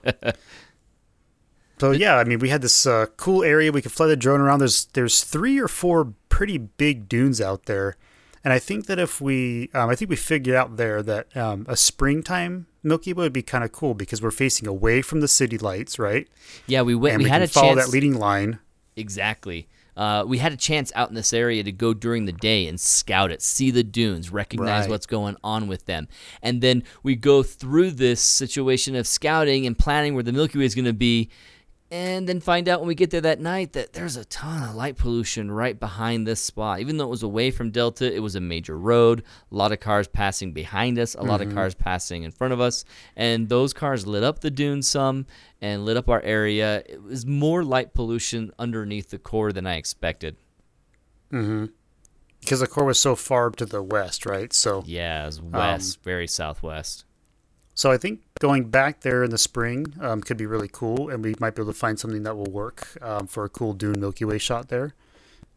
so 1.79 1.91
yeah. 1.91 2.17
I 2.17 2.25
mean, 2.25 2.39
we 2.39 2.49
had 2.49 2.63
this 2.63 2.87
uh, 2.87 3.07
cool 3.17 3.43
area. 3.43 3.73
We 3.73 3.83
could 3.83 3.93
fly 3.93 4.07
the 4.07 4.17
drone 4.17 4.41
around. 4.41 4.61
There's 4.61 4.87
there's 4.87 5.25
three 5.25 5.59
or 5.59 5.69
four 5.69 6.13
pretty 6.29 6.59
big 6.59 7.09
dunes 7.09 7.41
out 7.41 7.65
there, 7.67 7.97
and 8.45 8.53
I 8.53 8.59
think 8.59 8.87
that 8.87 8.99
if 8.99 9.21
we, 9.21 9.71
um, 9.75 9.91
I 9.91 9.95
think 9.95 10.09
we 10.09 10.17
figured 10.17 10.55
out 10.57 10.77
there 10.77 11.03
that 11.03 11.37
um, 11.37 11.67
a 11.69 11.77
springtime 11.77 12.67
Milky 12.83 13.13
Way 13.13 13.25
would 13.25 13.33
be 13.33 13.43
kind 13.43 13.65
of 13.65 13.73
cool 13.73 13.95
because 13.95 14.23
we're 14.23 14.31
facing 14.31 14.69
away 14.69 15.03
from 15.03 15.21
the 15.21 15.29
city 15.29 15.59
lights, 15.59 15.99
right? 15.99 16.29
Yeah, 16.67 16.83
we 16.83 16.95
went. 16.95 17.15
and 17.15 17.23
we, 17.23 17.25
we, 17.25 17.31
had 17.31 17.43
a 17.43 17.49
follow 17.49 17.75
chance. 17.75 17.87
that 17.87 17.93
leading 17.93 18.15
line. 18.19 18.59
Exactly. 18.97 19.69
Uh, 19.97 20.25
we 20.27 20.39
had 20.39 20.53
a 20.53 20.57
chance 20.57 20.91
out 20.95 21.09
in 21.11 21.15
this 21.15 21.33
area 21.33 21.63
to 21.63 21.73
go 21.73 21.93
during 21.93 22.25
the 22.25 22.33
day 22.33 22.67
and 22.67 22.81
scout 22.81 23.31
it, 23.31 23.43
see 23.43 23.71
the 23.71 23.85
dunes, 23.85 24.31
recognize 24.31 24.83
Right. 24.85 24.91
what's 24.91 25.07
going 25.07 25.37
on 25.45 25.69
with 25.69 25.85
them. 25.87 26.09
And 26.43 26.63
then 26.63 26.83
we 27.03 27.15
go 27.15 27.43
through 27.43 27.93
this 27.93 28.21
situation 28.21 28.97
of 28.97 29.07
scouting 29.07 29.67
and 29.67 29.79
planning 29.79 30.15
where 30.15 30.23
the 30.23 30.33
Milky 30.33 30.59
Way 30.59 30.65
is 30.65 30.75
going 30.75 30.87
to 30.87 30.93
be, 30.95 31.29
and 31.93 32.27
then 32.27 32.41
find 32.41 32.71
out 32.71 32.81
when 32.81 32.89
we 32.89 32.95
get 32.95 33.11
there 33.11 33.21
that 33.21 33.39
night 33.39 33.75
that 33.75 33.93
there's 33.93 34.17
a 34.17 34.25
ton 34.25 34.67
of 34.67 34.75
light 34.75 34.97
pollution 34.97 35.51
right 35.51 35.79
behind 35.79 36.27
this 36.27 36.41
spot. 36.41 36.81
Even 36.81 36.97
though 36.97 37.05
it 37.05 37.11
was 37.11 37.23
away 37.23 37.51
from 37.51 37.71
Delta, 37.71 38.11
it 38.11 38.21
was 38.21 38.35
a 38.35 38.41
major 38.41 38.79
road, 38.79 39.23
a 39.51 39.55
lot 39.55 39.73
of 39.73 39.81
cars 39.81 40.09
passing 40.09 40.53
behind 40.53 40.99
us, 40.99 41.15
a 41.15 41.23
lot 41.23 41.43
of 41.43 41.53
cars 41.53 41.75
passing 41.75 42.23
in 42.23 42.31
front 42.31 42.55
of 42.55 42.61
us, 42.61 42.87
and 43.15 43.51
those 43.51 43.75
cars 43.75 44.07
lit 44.07 44.25
up 44.25 44.41
the 44.41 44.51
dunes 44.51 44.89
some 44.89 45.27
and 45.61 45.85
lit 45.85 45.99
up 45.99 46.09
our 46.09 46.23
area. 46.23 46.83
It 46.87 47.03
was 47.03 47.27
more 47.27 47.63
light 47.63 47.93
pollution 47.93 48.53
underneath 48.59 49.11
the 49.11 49.19
core 49.19 49.53
than 49.53 49.67
I 49.67 49.77
expected. 49.77 50.37
Mm-hmm. 51.31 51.67
Because 52.41 52.61
the 52.61 52.67
core 52.67 52.87
was 52.87 52.99
so 52.99 53.15
far 53.15 53.51
to 53.51 53.67
the 53.67 53.83
west, 53.83 54.25
right? 54.25 54.51
So, 54.51 54.83
Yeah, 54.87 55.25
it 55.25 55.27
was 55.27 55.43
west, 55.43 56.03
very 56.03 56.27
southwest. 56.27 57.05
so 57.75 57.91
I 57.91 57.99
think 57.99 58.23
going 58.43 58.65
back 58.65 59.03
there 59.03 59.23
in 59.23 59.31
the 59.31 59.39
spring 59.39 59.95
um, 60.01 60.21
could 60.21 60.37
be 60.37 60.47
really 60.47 60.67
cool, 60.67 61.09
and 61.09 61.23
we 61.23 61.33
might 61.39 61.55
be 61.55 61.63
able 61.63 61.73
to 61.73 61.79
find 61.79 61.97
something 61.97 62.25
that 62.25 62.37
will 62.37 62.51
work 62.51 62.99
um, 63.01 63.29
for 63.29 63.45
a 63.45 63.49
cool 63.49 63.73
dune 63.73 64.01
Milky 64.01 64.25
Way 64.25 64.37
shot 64.37 64.69
there. 64.69 64.95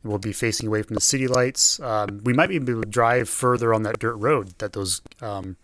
We'll 0.03 0.19
be 0.19 0.31
facing 0.31 0.67
away 0.67 0.83
from 0.83 0.93
the 0.93 1.01
city 1.01 1.27
lights. 1.27 1.79
Um, 1.79 2.21
we 2.23 2.31
might 2.31 2.49
be 2.49 2.57
able 2.57 2.83
to 2.83 2.87
drive 2.87 3.27
further 3.27 3.73
on 3.73 3.81
that 3.83 3.97
dirt 3.97 4.17
road 4.17 4.53
that 4.59 4.73
those 4.73 5.01
um, 5.19 5.57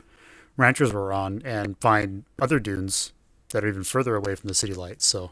ranchers 0.57 0.91
were 0.91 1.13
on 1.13 1.43
and 1.45 1.79
find 1.79 2.23
other 2.41 2.59
dunes 2.59 3.13
that 3.49 3.63
are 3.63 3.67
even 3.67 3.83
further 3.83 4.15
away 4.15 4.33
from 4.33 4.47
the 4.47 4.55
city 4.55 4.73
lights. 4.73 5.05
So, 5.05 5.29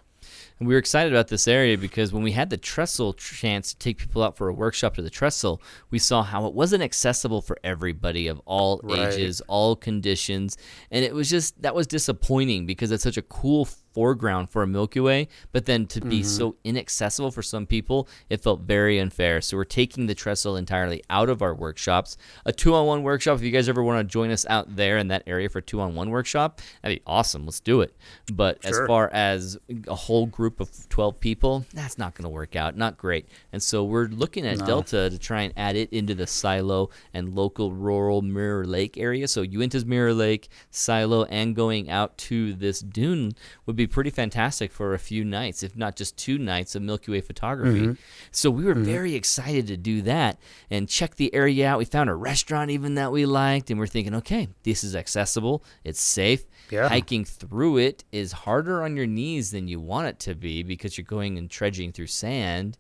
And 0.60 0.68
we 0.68 0.74
were 0.74 0.80
excited 0.80 1.14
about 1.14 1.30
this 1.30 1.48
area 1.48 1.78
because 1.78 2.12
when 2.12 2.22
we 2.22 2.34
had 2.34 2.50
the 2.50 2.58
trestle 2.58 3.14
chance 3.14 3.70
to 3.70 3.78
take 3.78 3.98
people 3.98 4.22
out 4.22 4.36
for 4.36 4.50
a 4.50 4.54
workshop 4.54 4.96
to 4.96 5.02
the 5.02 5.10
trestle, 5.10 5.62
we 5.90 6.00
saw 6.00 6.22
how 6.22 6.46
it 6.48 6.54
wasn't 6.54 6.84
accessible 6.84 7.42
for 7.42 7.58
everybody 7.64 8.28
of 8.28 8.42
all 8.46 8.82
Right. 8.84 9.14
ages, 9.14 9.42
all 9.48 9.76
conditions. 9.78 10.58
And 10.92 11.06
it 11.06 11.14
was 11.14 11.30
just, 11.30 11.62
that 11.62 11.74
was 11.76 11.88
disappointing 11.88 12.66
because 12.66 12.92
it's 12.92 13.04
such 13.04 13.16
a 13.18 13.22
cool 13.22 13.66
foreground 13.94 14.50
for 14.50 14.64
a 14.64 14.68
Milky 14.68 15.00
Way, 15.00 15.28
but 15.52 15.66
then 15.66 15.86
to 15.88 16.02
be 16.02 16.20
mm-hmm. 16.20 16.28
so 16.28 16.56
inaccessible 16.64 17.32
for 17.32 17.42
some 17.42 17.66
people, 17.66 18.08
it 18.30 18.42
felt 18.42 18.62
very 18.62 19.00
unfair. 19.00 19.42
So 19.42 19.58
we're 19.58 19.64
taking 19.64 20.08
the 20.08 20.16
trestle 20.16 20.56
entirely 20.56 21.04
out 21.10 21.30
of 21.30 21.42
our 21.42 21.54
workshops. 21.54 22.18
A 22.46 22.52
two 22.52 22.74
on 22.76 22.86
one 22.86 23.04
workshop, 23.04 23.38
if 23.38 23.44
you 23.44 23.52
guys 23.52 23.70
ever 23.70 23.84
want 23.84 24.00
to 24.00 24.12
join 24.12 24.32
us 24.32 24.46
out 24.50 24.76
there 24.76 24.98
in 24.98 25.08
that 25.10 25.24
area 25.28 25.50
for 25.50 25.62
two 25.62 25.82
on 25.82 25.96
one 25.96 26.10
workshop, 26.10 26.62
that'd 26.82 26.98
be 26.98 27.04
awesome. 27.06 27.46
Let's 27.46 27.60
do 27.60 27.82
it. 27.82 27.96
But 28.32 28.64
as 28.64 28.80
far 28.88 29.10
as 29.14 29.58
a 29.88 29.96
whole 29.96 30.26
group 30.26 30.60
of 30.60 30.90
12 30.90 31.20
people, 31.20 31.66
that's 31.74 31.98
not 31.98 32.16
going 32.16 32.24
to 32.24 32.30
work 32.30 32.56
out. 32.56 32.78
Not 32.78 32.98
great. 32.98 33.28
And 33.52 33.62
so 33.62 33.84
we're 33.84 34.08
looking 34.08 34.46
at 34.46 34.60
No. 34.60 34.66
Delta 34.66 35.10
to 35.10 35.18
try 35.18 35.42
and 35.42 35.54
add 35.58 35.76
it 35.76 35.92
into 35.92 36.16
the 36.16 36.28
Silo 36.28 36.90
and 37.14 37.36
local 37.36 37.74
rural 37.74 38.22
Mirror 38.22 38.66
Lake 38.66 38.98
area. 38.98 39.28
So 39.28 39.44
Uinta's 39.44 39.86
Mirror 39.86 40.14
Lake, 40.14 40.50
Silo, 40.72 41.26
and 41.26 41.56
going 41.56 41.90
out 41.90 42.18
to 42.18 42.54
this 42.54 42.80
dune 42.80 43.34
would 43.66 43.76
be 43.80 43.88
pretty 43.88 44.10
fantastic 44.10 44.72
for 44.72 44.94
a 44.94 45.00
few 45.00 45.24
nights, 45.26 45.64
if 45.64 45.76
not 45.76 45.96
just 45.96 46.18
two 46.18 46.38
nights 46.38 46.76
of 46.76 46.82
Milky 46.82 47.12
Way 47.12 47.22
photography. 47.22 47.98
So 48.32 48.52
we 48.52 48.64
were 48.66 48.74
very 48.76 49.16
excited 49.16 49.68
to 49.68 49.78
do 49.78 50.02
that 50.04 50.38
and 50.70 50.88
check 50.88 51.16
the 51.16 51.34
area 51.34 51.68
out. 51.68 51.80
We 51.80 51.86
found 51.86 52.10
a 52.10 52.16
restaurant 52.16 52.70
even 52.70 52.96
that 52.96 53.12
we 53.12 53.26
liked, 53.26 53.72
and 53.72 53.80
we're 53.80 53.88
thinking, 53.88 54.14
okay, 54.16 54.50
this 54.64 54.84
is 54.84 54.96
accessible, 54.96 55.64
it's 55.84 56.02
safe. 56.02 56.44
Yeah. 56.70 56.88
Hiking 56.88 57.26
through 57.26 57.78
it 57.78 58.04
is 58.12 58.32
harder 58.32 58.84
on 58.84 58.96
your 58.96 59.08
knees 59.08 59.52
than 59.52 59.68
you 59.68 59.80
want 59.80 60.08
it 60.08 60.20
to 60.20 60.36
be 60.36 60.62
because 60.62 60.98
you're 60.98 61.06
going 61.06 61.38
and 61.38 61.50
trudging 61.50 61.92
through 61.92 62.08
sand. 62.08 62.78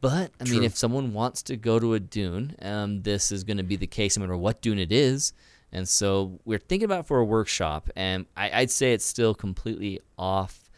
But 0.00 0.30
I 0.40 0.44
mean, 0.44 0.62
if 0.62 0.76
someone 0.76 1.12
wants 1.12 1.42
to 1.44 1.56
go 1.56 1.78
to 1.78 1.94
a 1.94 2.00
dune, 2.00 2.56
um, 2.62 3.02
this 3.02 3.32
is 3.32 3.44
going 3.44 3.58
to 3.58 3.62
be 3.62 3.76
the 3.76 3.86
case 3.86 4.16
no 4.16 4.22
matter 4.22 4.36
what 4.36 4.62
dune 4.62 4.78
it 4.78 4.92
is. 4.92 5.32
And 5.72 5.88
so 5.88 6.40
we're 6.44 6.58
thinking 6.58 6.84
about 6.84 7.00
it 7.00 7.06
for 7.06 7.18
a 7.18 7.24
workshop, 7.24 7.90
and 7.94 8.26
I, 8.36 8.50
I'd 8.60 8.70
say 8.70 8.92
it's 8.92 9.04
still 9.04 9.34
completely 9.34 10.00
off. 10.18 10.70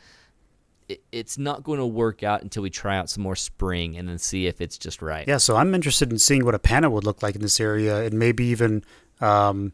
It, 0.89 1.03
it's 1.11 1.39
not 1.39 1.63
going 1.63 1.79
to 1.79 1.87
work 1.87 2.23
out 2.23 2.43
until 2.43 2.63
we 2.63 2.71
try 2.71 2.99
out 2.99 3.09
some 3.09 3.23
more 3.23 3.37
spring 3.37 3.97
and 3.97 4.09
then 4.09 4.19
see 4.19 4.47
if 4.47 4.61
it's 4.61 4.77
just 4.77 5.01
right. 5.01 5.27
yeah, 5.27 5.39
so 5.39 5.57
I'm 5.57 5.75
interested 5.75 6.13
in 6.13 6.19
seeing 6.19 6.45
what 6.45 6.55
a 6.55 6.59
panel 6.59 6.93
would 6.93 7.05
look 7.05 7.23
like 7.23 7.35
in 7.35 7.41
this 7.41 7.59
area 7.59 8.03
and 8.05 8.19
maybe 8.19 8.45
even, 8.45 8.85
um, 9.21 9.73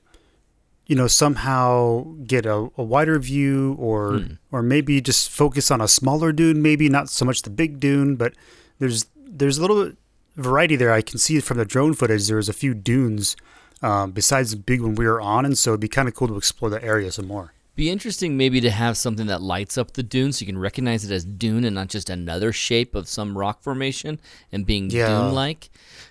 you 0.87 0.95
know, 0.95 1.09
somehow 1.09 2.05
get 2.25 2.47
a, 2.47 2.69
a 2.77 2.83
wider 2.83 3.19
view 3.19 3.77
or 3.79 4.23
or 4.53 4.63
maybe 4.63 5.01
just 5.01 5.31
focus 5.31 5.71
on 5.71 5.81
a 5.81 5.89
smaller 5.89 6.33
dune, 6.33 6.63
maybe 6.63 6.89
not 6.89 7.09
so 7.09 7.25
much 7.25 7.43
the 7.43 7.51
big 7.51 7.81
dune, 7.81 8.15
but 8.17 8.35
there's 8.79 9.07
there's 9.17 9.59
a 9.59 9.61
little 9.61 9.93
variety 10.37 10.77
there. 10.77 10.93
I 10.93 11.03
can 11.03 11.19
see 11.19 11.41
from 11.41 11.59
the 11.59 11.65
drone 11.65 11.95
footage 11.95 12.29
there's 12.29 12.49
a 12.49 12.55
few 12.55 12.73
dunes 12.73 13.37
um, 13.83 14.11
besides 14.13 14.51
the 14.51 14.57
big 14.57 14.81
one 14.81 14.95
we 14.95 15.07
were 15.07 15.21
on, 15.21 15.45
and 15.45 15.57
so 15.57 15.71
it'd 15.71 15.81
be 15.81 15.89
kind 15.89 16.09
of 16.09 16.15
cool 16.15 16.29
to 16.29 16.37
explore 16.37 16.71
that 16.71 16.83
area 16.85 17.11
some 17.13 17.27
more. 17.27 17.53
Be 17.77 17.91
interesting 17.91 18.37
maybe 18.37 18.61
to 18.63 18.71
have 18.71 18.97
something 18.97 19.29
that 19.29 19.41
lights 19.41 19.79
up 19.79 19.93
the 19.93 20.03
dune 20.03 20.33
so 20.33 20.41
you 20.43 20.47
can 20.47 20.59
recognize 20.59 21.05
it 21.05 21.13
as 21.15 21.25
dune 21.25 21.65
and 21.65 21.77
not 21.77 21.87
just 21.87 22.11
another 22.11 22.53
shape 22.53 22.97
of 22.97 23.07
some 23.09 23.39
rock 23.39 23.63
formation 23.63 24.19
and 24.51 24.67
being 24.67 24.91
Yeah. 24.91 25.07
dune 25.07 25.33
like. 25.33 25.71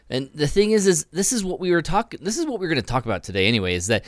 And 0.10 0.30
the 0.34 0.48
thing 0.48 0.72
is 0.72 0.88
is 0.88 1.06
this 1.12 1.34
is 1.34 1.44
what 1.44 1.60
we 1.60 1.72
were 1.72 1.82
talking 1.82 2.22
this 2.24 2.38
is 2.38 2.46
what 2.46 2.62
we 2.62 2.66
are 2.68 2.70
going 2.70 2.80
to 2.80 2.88
talk 2.88 3.04
about 3.04 3.22
today 3.24 3.48
anyway 3.48 3.76
is 3.76 3.88
that 3.88 4.06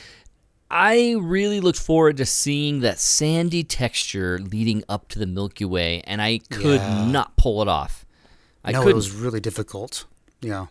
I 0.72 1.16
really 1.20 1.60
looked 1.60 1.80
forward 1.80 2.16
to 2.18 2.26
seeing 2.26 2.80
that 2.80 2.98
sandy 2.98 3.66
texture 3.66 4.40
leading 4.40 4.84
up 4.88 5.10
to 5.10 5.20
the 5.20 5.26
Milky 5.28 5.66
Way 5.66 6.02
and 6.06 6.22
I 6.22 6.40
could 6.50 6.80
Yeah. 6.80 7.08
not 7.12 7.36
pull 7.36 7.62
it 7.62 7.68
off. 7.68 8.06
I 8.64 8.72
no, 8.72 8.80
it 8.80 8.84
couldn't. 8.84 8.96
was 8.96 9.12
really 9.12 9.42
difficult. 9.42 10.06
Yeah. 10.42 10.68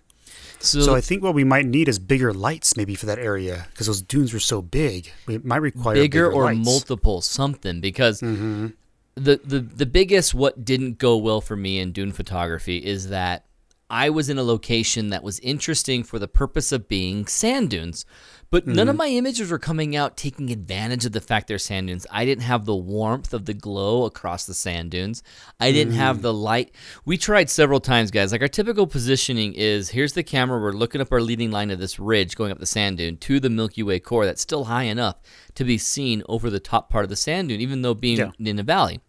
So, 0.60 0.80
So 0.80 0.94
I 0.94 1.00
think 1.00 1.22
what 1.22 1.34
we 1.34 1.44
might 1.44 1.66
need 1.66 1.88
is 1.88 1.98
bigger 1.98 2.32
lights, 2.34 2.76
maybe 2.76 2.94
for 2.94 3.06
that 3.06 3.18
area, 3.18 3.66
because 3.70 3.86
those 3.86 4.02
dunes 4.02 4.32
were 4.32 4.40
so 4.40 4.60
big. 4.62 5.12
We 5.26 5.38
might 5.38 5.58
require 5.62 5.94
bigger, 5.94 6.30
or 6.30 6.44
lights. 6.44 6.64
multiple 6.64 7.20
something 7.20 7.80
because 7.80 8.20
Mm-hmm. 8.20 8.68
the, 9.14 9.40
the 9.44 9.60
the 9.60 9.86
biggest 9.86 10.34
what 10.34 10.64
didn't 10.64 10.98
go 10.98 11.16
well 11.16 11.40
for 11.40 11.56
me 11.56 11.78
in 11.78 11.92
dune 11.92 12.12
photography 12.12 12.78
is 12.78 13.08
that 13.08 13.44
I 13.90 14.10
was 14.10 14.28
in 14.28 14.36
a 14.38 14.42
location 14.42 15.08
that 15.10 15.22
was 15.22 15.38
interesting 15.40 16.04
for 16.04 16.18
the 16.18 16.28
purpose 16.28 16.72
of 16.72 16.88
being 16.88 17.26
sand 17.26 17.70
dunes, 17.70 18.04
But 18.50 18.66
none 18.66 18.88
of 18.88 18.94
mm-hmm. 18.94 18.98
my 18.98 19.08
images 19.08 19.50
were 19.50 19.58
coming 19.58 19.94
out 19.94 20.16
taking 20.16 20.50
advantage 20.50 21.04
of 21.04 21.12
the 21.12 21.20
fact 21.20 21.48
they're 21.48 21.58
sand 21.58 21.88
dunes. 21.88 22.06
I 22.10 22.24
didn't 22.24 22.44
have 22.44 22.64
the 22.64 22.74
warmth 22.74 23.34
of 23.34 23.44
the 23.44 23.52
glow 23.52 24.06
across 24.06 24.46
the 24.46 24.54
sand 24.54 24.90
dunes. 24.90 25.22
I 25.60 25.70
didn't 25.70 25.92
have 25.92 26.18
mm. 26.18 26.22
the 26.22 26.32
light. 26.32 26.74
We 27.04 27.18
tried 27.18 27.50
several 27.50 27.78
times, 27.78 28.10
guys. 28.10 28.32
Like 28.32 28.40
our 28.40 28.48
typical 28.48 28.86
positioning 28.86 29.52
is 29.52 29.90
here's 29.90 30.14
the 30.14 30.22
camera. 30.22 30.58
We're 30.58 30.72
looking 30.72 31.02
up 31.02 31.12
our 31.12 31.20
leading 31.20 31.50
line 31.50 31.70
of 31.70 31.78
this 31.78 31.98
ridge 31.98 32.36
going 32.36 32.50
up 32.50 32.58
the 32.58 32.64
sand 32.64 32.96
dune 32.96 33.18
to 33.18 33.38
the 33.38 33.50
Milky 33.50 33.82
Way 33.82 34.00
core 34.00 34.24
that's 34.24 34.40
still 34.40 34.64
high 34.64 34.84
enough 34.84 35.16
to 35.54 35.64
be 35.64 35.76
seen 35.76 36.22
over 36.26 36.48
the 36.48 36.60
top 36.60 36.88
part 36.88 37.04
of 37.04 37.10
the 37.10 37.16
sand 37.16 37.50
dune, 37.50 37.60
even 37.60 37.82
though 37.82 37.94
being 37.94 38.18
Yeah. 38.18 38.30
in 38.38 38.58
a 38.58 38.62
valley. 38.62 39.00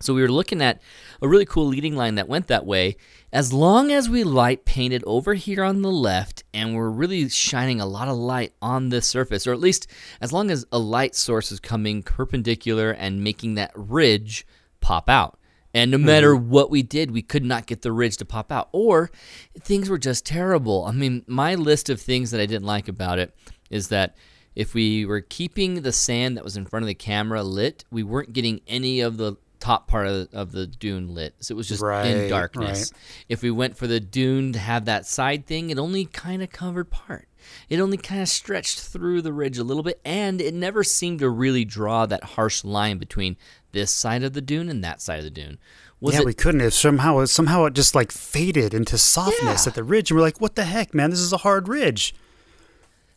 So 0.00 0.14
we 0.14 0.22
were 0.22 0.32
looking 0.32 0.62
at 0.62 0.80
a 1.20 1.28
really 1.28 1.44
cool 1.44 1.66
leading 1.66 1.94
line 1.94 2.14
that 2.14 2.28
went 2.28 2.46
that 2.46 2.64
way. 2.64 2.96
As 3.32 3.52
long 3.52 3.92
as 3.92 4.08
we 4.08 4.24
light 4.24 4.64
painted 4.64 5.04
over 5.06 5.34
here 5.34 5.62
on 5.62 5.82
the 5.82 5.90
left 5.90 6.42
and 6.52 6.74
we're 6.74 6.90
really 6.90 7.28
shining 7.28 7.80
a 7.80 7.86
lot 7.86 8.08
of 8.08 8.16
light 8.16 8.52
on 8.60 8.88
this 8.88 9.06
surface, 9.06 9.46
or 9.46 9.52
at 9.52 9.60
least 9.60 9.86
as 10.20 10.32
long 10.32 10.50
as 10.50 10.66
a 10.72 10.80
light 10.80 11.14
source 11.14 11.52
is 11.52 11.60
coming 11.60 12.02
perpendicular 12.02 12.90
and 12.90 13.22
making 13.22 13.54
that 13.54 13.70
ridge 13.76 14.44
pop 14.80 15.08
out. 15.08 15.38
And 15.72 15.92
no 15.92 15.98
matter 15.98 16.34
mm-hmm. 16.34 16.50
what 16.50 16.72
we 16.72 16.82
did, 16.82 17.12
we 17.12 17.22
could 17.22 17.44
not 17.44 17.66
get 17.66 17.82
the 17.82 17.92
ridge 17.92 18.16
to 18.16 18.24
pop 18.24 18.50
out. 18.50 18.68
Or 18.72 19.12
things 19.60 19.88
were 19.88 19.98
just 19.98 20.26
terrible. 20.26 20.84
I 20.84 20.90
mean, 20.90 21.24
my 21.28 21.54
list 21.54 21.88
of 21.88 22.00
things 22.00 22.32
that 22.32 22.40
I 22.40 22.46
didn't 22.46 22.66
like 22.66 22.88
about 22.88 23.20
it 23.20 23.32
is 23.70 23.88
that 23.88 24.16
if 24.56 24.74
we 24.74 25.06
were 25.06 25.20
keeping 25.20 25.82
the 25.82 25.92
sand 25.92 26.36
that 26.36 26.42
was 26.42 26.56
in 26.56 26.66
front 26.66 26.82
of 26.82 26.88
the 26.88 26.94
camera 26.94 27.44
lit, 27.44 27.84
we 27.92 28.02
weren't 28.02 28.32
getting 28.32 28.60
any 28.66 28.98
of 28.98 29.18
the 29.18 29.36
top 29.60 29.86
part 29.86 30.06
of, 30.08 30.28
of 30.32 30.52
the 30.52 30.66
dune 30.66 31.14
lit. 31.14 31.34
So 31.40 31.54
it 31.54 31.56
was 31.56 31.68
just 31.68 31.82
in 31.82 31.86
Right, 31.88 32.28
darkness. 32.28 32.92
If 33.28 33.42
we 33.42 33.50
went 33.50 33.76
for 33.76 33.86
the 33.86 34.00
dune 34.00 34.52
to 34.54 34.58
have 34.58 34.86
that 34.86 35.06
side 35.06 35.46
thing, 35.46 35.70
it 35.70 35.78
only 35.78 36.06
kind 36.06 36.42
of 36.42 36.50
covered 36.50 36.90
part. 36.90 37.28
It 37.68 37.80
only 37.80 37.96
kind 37.96 38.20
of 38.22 38.28
stretched 38.28 38.80
through 38.80 39.22
the 39.22 39.32
ridge 39.32 39.58
a 39.58 39.64
little 39.64 39.82
bit, 39.82 40.00
and 40.04 40.40
it 40.40 40.54
never 40.54 40.82
seemed 40.84 41.20
to 41.20 41.28
really 41.30 41.64
draw 41.64 42.06
that 42.06 42.22
harsh 42.24 42.64
line 42.64 42.98
between 42.98 43.36
this 43.72 43.90
side 43.90 44.22
of 44.22 44.32
the 44.34 44.40
dune 44.40 44.68
and 44.68 44.82
that 44.84 45.00
side 45.00 45.18
of 45.18 45.24
the 45.24 45.30
dune. 45.30 45.58
Was 46.00 46.14
yeah, 46.14 46.20
it 46.20 46.26
we 46.26 46.34
couldn't. 46.34 46.60
It 46.62 46.72
somehow, 46.72 47.24
somehow 47.26 47.64
it 47.66 47.74
just 47.74 47.94
like 47.94 48.10
faded 48.12 48.72
into 48.72 48.96
softness 48.98 49.66
Yeah. 49.66 49.70
at 49.70 49.74
the 49.74 49.84
ridge, 49.84 50.10
and 50.10 50.16
we're 50.18 50.22
like, 50.24 50.40
"What 50.40 50.54
the 50.54 50.64
heck, 50.64 50.94
man? 50.94 51.10
This 51.10 51.20
is 51.20 51.32
a 51.32 51.38
hard 51.38 51.68
ridge." 51.68 52.14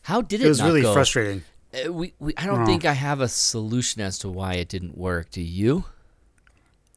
how 0.08 0.22
did 0.22 0.42
it, 0.42 0.46
It 0.46 0.50
was 0.50 0.62
really 0.62 0.82
go? 0.82 0.94
frustrating. 0.94 1.44
Uh, 1.74 1.92
we, 1.94 2.14
we, 2.20 2.34
I 2.38 2.46
don't 2.46 2.64
Oh. 2.64 2.66
think 2.66 2.84
I 2.86 2.92
have 2.94 3.22
a 3.22 3.28
solution 3.30 4.02
as 4.02 4.18
to 4.20 4.30
why 4.30 4.56
it 4.56 4.68
didn't 4.68 4.98
work. 4.98 5.32
Do 5.32 5.42
you? 5.42 5.86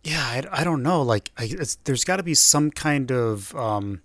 Yeah, 0.07 0.23
I, 0.23 0.61
I 0.61 0.65
don't 0.65 0.85
know. 0.85 1.03
Like, 1.03 1.33
I, 1.37 1.49
it's, 1.51 1.75
there's 1.85 2.05
got 2.05 2.17
to 2.17 2.23
be 2.23 2.35
some 2.35 2.71
kind 2.71 3.11
of 3.11 3.55
um, 3.57 4.03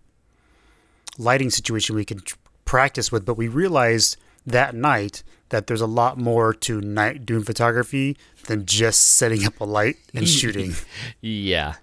lighting 1.19 1.51
situation 1.51 1.95
we 1.95 2.05
tr- 2.05 2.35
practice 2.65 3.11
with, 3.11 3.23
but 3.23 3.35
we 3.35 3.47
realized 3.47 4.17
that 4.45 4.73
night 4.73 5.21
that 5.49 5.67
there's 5.67 5.81
a 5.81 5.87
lot 5.87 6.17
more 6.17 6.53
to 6.55 6.81
night 6.81 7.23
dune 7.25 7.43
photography 7.43 8.17
than 8.47 8.65
just 8.65 9.01
setting 9.01 9.45
up 9.45 9.59
a 9.59 9.63
light 9.63 9.97
and 10.15 10.27
shooting. 10.39 10.73
Yeah, 11.21 11.75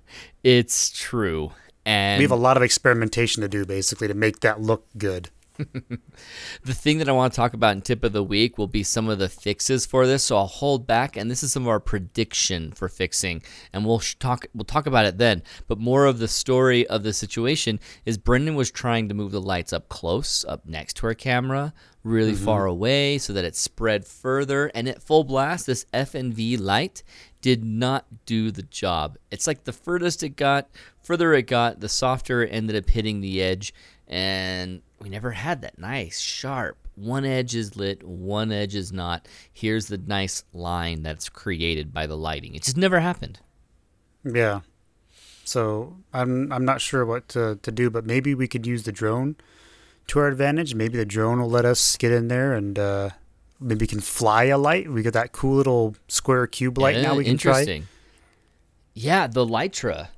it's 0.42 0.90
true. 0.90 1.52
And 1.86 2.18
we 2.18 2.24
have 2.24 2.32
a 2.32 2.36
lot 2.36 2.56
of 2.56 2.62
experimentation 2.64 3.42
to 3.42 3.48
do, 3.48 3.64
basically, 3.64 4.08
to 4.08 4.14
make 4.14 4.40
that 4.40 4.60
look 4.60 4.86
good. 4.98 5.30
The 6.64 6.74
thing 6.74 6.98
that 6.98 7.08
I 7.08 7.12
want 7.12 7.32
to 7.32 7.36
talk 7.36 7.54
about 7.54 7.74
in 7.74 7.82
tip 7.82 8.04
of 8.04 8.12
the 8.12 8.22
week 8.22 8.58
will 8.58 8.66
be 8.66 8.82
some 8.82 9.08
of 9.08 9.18
the 9.18 9.28
fixes 9.28 9.86
for 9.86 10.06
this. 10.06 10.24
So 10.24 10.36
I'll 10.36 10.46
hold 10.46 10.86
back, 10.86 11.16
and 11.16 11.30
this 11.30 11.42
is 11.42 11.52
some 11.52 11.62
of 11.62 11.68
our 11.68 11.80
prediction 11.80 12.72
for 12.72 12.88
fixing, 12.88 13.42
and 13.72 13.86
we'll 13.86 14.00
sh- 14.00 14.16
talk. 14.16 14.46
We'll 14.54 14.64
talk 14.64 14.86
about 14.86 15.06
it 15.06 15.18
then. 15.18 15.42
But 15.66 15.78
more 15.78 16.06
of 16.06 16.18
the 16.18 16.28
story 16.28 16.86
of 16.86 17.02
the 17.02 17.12
situation 17.12 17.80
is 18.04 18.18
Brendan 18.18 18.54
was 18.54 18.70
trying 18.70 19.08
to 19.08 19.14
move 19.14 19.32
the 19.32 19.40
lights 19.40 19.72
up 19.72 19.88
close, 19.88 20.44
up 20.44 20.66
next 20.66 20.96
to 20.98 21.06
our 21.06 21.14
camera, 21.14 21.72
really 22.02 22.32
mm-hmm. 22.32 22.44
far 22.44 22.66
away, 22.66 23.18
so 23.18 23.32
that 23.32 23.44
it 23.44 23.56
spread 23.56 24.04
further. 24.04 24.70
And 24.74 24.88
at 24.88 25.02
full 25.02 25.24
blast, 25.24 25.66
this 25.66 25.86
F&V 25.92 26.56
light 26.56 27.02
did 27.40 27.64
not 27.64 28.06
do 28.26 28.50
the 28.50 28.62
job. 28.62 29.16
It's 29.30 29.46
like 29.46 29.64
the 29.64 29.72
furthest 29.72 30.22
it 30.22 30.30
got, 30.30 30.68
further 31.02 31.32
it 31.34 31.46
got, 31.46 31.80
the 31.80 31.88
softer 31.88 32.42
it 32.42 32.50
ended 32.52 32.76
up 32.76 32.90
hitting 32.90 33.20
the 33.20 33.40
edge, 33.40 33.72
and 34.06 34.82
we 35.00 35.08
never 35.08 35.30
had 35.32 35.62
that 35.62 35.78
nice 35.78 36.18
sharp 36.20 36.76
one 36.94 37.24
edge 37.24 37.54
is 37.54 37.76
lit 37.76 38.02
one 38.02 38.50
edge 38.50 38.74
is 38.74 38.92
not 38.92 39.26
here's 39.52 39.86
the 39.86 39.98
nice 39.98 40.42
line 40.52 41.02
that's 41.02 41.28
created 41.28 41.92
by 41.94 42.06
the 42.06 42.16
lighting 42.16 42.54
it 42.54 42.62
just 42.62 42.76
never 42.76 43.00
happened 43.00 43.38
Yeah. 44.24 44.60
So 45.44 45.96
I'm 46.12 46.52
I'm 46.52 46.64
not 46.64 46.80
sure 46.82 47.06
what 47.06 47.28
to, 47.28 47.58
to 47.62 47.72
do, 47.72 47.88
but 47.88 48.04
maybe 48.04 48.34
we 48.34 48.46
could 48.48 48.66
use 48.66 48.82
the 48.82 48.92
drone 48.92 49.36
to 50.08 50.18
our 50.18 50.26
advantage. 50.28 50.74
Maybe 50.74 50.98
the 50.98 51.06
drone 51.06 51.40
will 51.40 51.48
let 51.48 51.64
us 51.64 51.96
get 51.96 52.12
in 52.12 52.28
there 52.28 52.52
and 52.52 52.78
uh, 52.78 53.10
maybe 53.58 53.84
we 53.84 53.86
can 53.86 54.00
fly 54.00 54.44
a 54.44 54.58
light. 54.58 54.90
We 54.92 55.02
got 55.02 55.14
that 55.14 55.32
cool 55.32 55.56
little 55.56 55.96
square 56.08 56.46
cube 56.46 56.76
light 56.76 56.96
Yeah, 56.96 57.02
now 57.02 57.14
we 57.14 57.24
can 57.24 57.38
try. 57.38 57.60
interesting 57.60 57.88
yeah 58.92 59.26
the 59.26 59.46
Litra 59.46 60.08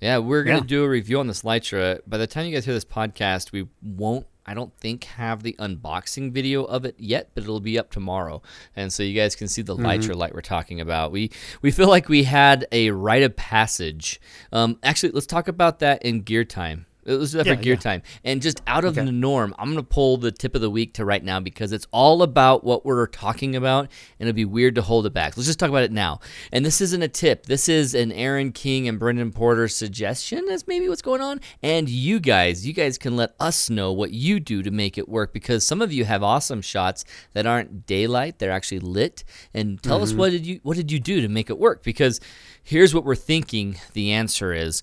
yeah 0.00 0.18
we're 0.18 0.44
gonna 0.44 0.58
Yeah. 0.58 0.64
do 0.64 0.84
a 0.84 0.88
review 0.88 1.18
on 1.20 1.26
this 1.26 1.42
Litra 1.42 2.00
by 2.06 2.18
the 2.18 2.26
time 2.26 2.46
you 2.46 2.52
guys 2.54 2.64
hear 2.64 2.74
this 2.74 2.84
podcast 2.84 3.52
we 3.52 3.66
won't 3.82 4.26
I 4.48 4.54
don't 4.54 4.72
think 4.76 5.02
have 5.04 5.42
the 5.42 5.56
unboxing 5.58 6.30
video 6.30 6.62
of 6.62 6.84
it 6.84 6.94
yet, 7.00 7.30
but 7.34 7.42
it'll 7.42 7.58
be 7.58 7.80
up 7.80 7.90
tomorrow, 7.90 8.42
and 8.76 8.92
so 8.92 9.02
you 9.02 9.12
guys 9.12 9.34
can 9.34 9.48
see 9.48 9.60
the 9.60 9.74
Mm-hmm. 9.74 9.84
Litra 9.86 10.14
light 10.14 10.34
we're 10.34 10.40
talking 10.40 10.80
about. 10.80 11.10
We 11.10 11.32
we 11.62 11.72
feel 11.72 11.88
like 11.88 12.08
we 12.08 12.22
had 12.22 12.64
a 12.70 12.92
rite 12.92 13.24
of 13.24 13.34
passage. 13.34 14.20
Um, 14.52 14.78
actually, 14.84 15.10
let's 15.10 15.26
talk 15.26 15.48
about 15.48 15.80
that 15.80 16.00
in 16.04 16.20
gear 16.20 16.44
time. 16.44 16.85
Let's 17.06 17.30
do 17.30 17.38
that 17.38 17.46
Yeah, 17.46 17.54
gear 17.54 17.74
yeah. 17.74 17.80
time. 17.80 18.02
And 18.24 18.42
just 18.42 18.60
out 18.66 18.84
of 18.84 18.96
Okay. 18.98 19.06
the 19.06 19.12
norm, 19.12 19.54
I'm 19.58 19.66
going 19.66 19.76
to 19.76 19.82
pull 19.82 20.16
the 20.16 20.32
tip 20.32 20.54
of 20.54 20.60
the 20.60 20.70
week 20.70 20.94
to 20.94 21.04
right 21.04 21.22
now 21.22 21.38
because 21.40 21.72
it's 21.72 21.86
all 21.92 22.22
about 22.22 22.64
what 22.64 22.84
we're 22.84 23.06
talking 23.06 23.54
about, 23.54 23.88
and 24.18 24.26
it'd 24.26 24.34
be 24.34 24.44
weird 24.44 24.74
to 24.74 24.82
hold 24.82 25.06
it 25.06 25.12
back. 25.12 25.36
Let's 25.36 25.46
just 25.46 25.58
talk 25.58 25.68
about 25.68 25.84
it 25.84 25.92
now. 25.92 26.20
And 26.52 26.64
this 26.64 26.80
isn't 26.80 27.02
a 27.02 27.08
tip. 27.08 27.46
This 27.46 27.68
is 27.68 27.94
an 27.94 28.10
Aaron 28.12 28.52
King 28.52 28.88
and 28.88 28.98
Brendan 28.98 29.30
Porter 29.32 29.68
suggestion 29.68 30.48
as 30.48 30.66
maybe 30.66 30.88
what's 30.88 31.02
going 31.02 31.20
on. 31.20 31.40
And 31.62 31.88
you 31.88 32.18
guys, 32.18 32.66
you 32.66 32.72
guys 32.72 32.98
can 32.98 33.16
let 33.16 33.34
us 33.38 33.70
know 33.70 33.92
what 33.92 34.10
you 34.10 34.40
do 34.40 34.62
to 34.62 34.70
make 34.70 34.98
it 34.98 35.08
work 35.08 35.32
because 35.32 35.66
some 35.66 35.80
of 35.80 35.92
you 35.92 36.04
have 36.04 36.22
awesome 36.22 36.62
shots 36.62 37.04
that 37.34 37.46
aren't 37.46 37.86
daylight; 37.86 38.38
they're 38.38 38.50
actually 38.50 38.80
lit. 38.80 39.24
And 39.54 39.82
tell 39.82 40.02
us 40.02 40.10
mm-hmm. 40.10 40.18
what 40.18 40.30
did 40.32 40.46
you 40.46 40.60
what 40.62 40.76
did 40.76 40.90
you 40.90 40.98
do 40.98 41.20
to 41.20 41.28
make 41.28 41.50
it 41.50 41.58
work? 41.58 41.82
Because 41.82 42.20
here's 42.62 42.94
what 42.94 43.04
we're 43.04 43.14
thinking. 43.14 43.78
The 43.92 44.12
answer 44.12 44.52
is 44.52 44.82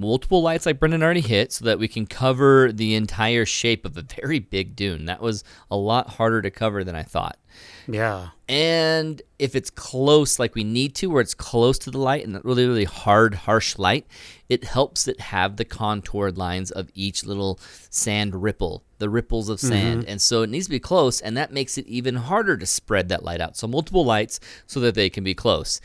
multiple 0.00 0.42
lights 0.42 0.66
like 0.66 0.80
Brendan 0.80 1.02
already 1.02 1.20
hit 1.20 1.52
so 1.52 1.66
that 1.66 1.78
we 1.78 1.86
can 1.86 2.06
cover 2.06 2.72
the 2.72 2.94
entire 2.94 3.44
shape 3.44 3.84
of 3.84 3.96
a 3.96 4.02
very 4.02 4.38
big 4.38 4.74
dune. 4.74 5.04
That 5.04 5.20
was 5.20 5.44
a 5.70 5.76
lot 5.76 6.08
harder 6.08 6.40
to 6.42 6.50
cover 6.50 6.82
than 6.82 6.96
I 6.96 7.02
thought. 7.02 7.38
Yeah. 7.86 8.28
And 8.48 9.20
if 9.38 9.54
it's 9.54 9.70
close 9.70 10.38
like 10.38 10.54
we 10.54 10.64
need 10.64 10.94
to, 10.96 11.08
where 11.08 11.20
it's 11.20 11.34
close 11.34 11.78
to 11.80 11.90
the 11.90 11.98
light 11.98 12.24
and 12.24 12.34
that 12.34 12.44
really, 12.44 12.66
really 12.66 12.84
hard, 12.84 13.34
harsh 13.34 13.78
light, 13.78 14.06
it 14.48 14.64
helps 14.64 15.06
it 15.06 15.20
have 15.20 15.56
the 15.56 15.64
contoured 15.64 16.38
lines 16.38 16.70
of 16.70 16.90
each 16.94 17.24
little 17.24 17.60
sand 17.90 18.42
ripple, 18.42 18.82
the 18.98 19.10
ripples 19.10 19.48
of 19.48 19.58
mm-hmm. 19.58 19.68
sand. 19.68 20.04
And 20.06 20.20
so 20.20 20.42
it 20.42 20.50
needs 20.50 20.66
to 20.66 20.70
be 20.70 20.80
close, 20.80 21.20
and 21.20 21.36
that 21.36 21.52
makes 21.52 21.76
it 21.76 21.86
even 21.86 22.16
harder 22.16 22.56
to 22.56 22.66
spread 22.66 23.08
that 23.10 23.22
light 23.22 23.40
out. 23.40 23.56
So 23.56 23.66
multiple 23.66 24.04
lights 24.04 24.40
so 24.66 24.80
that 24.80 24.94
they 24.94 25.10
can 25.10 25.24
be 25.24 25.34
close. 25.34 25.80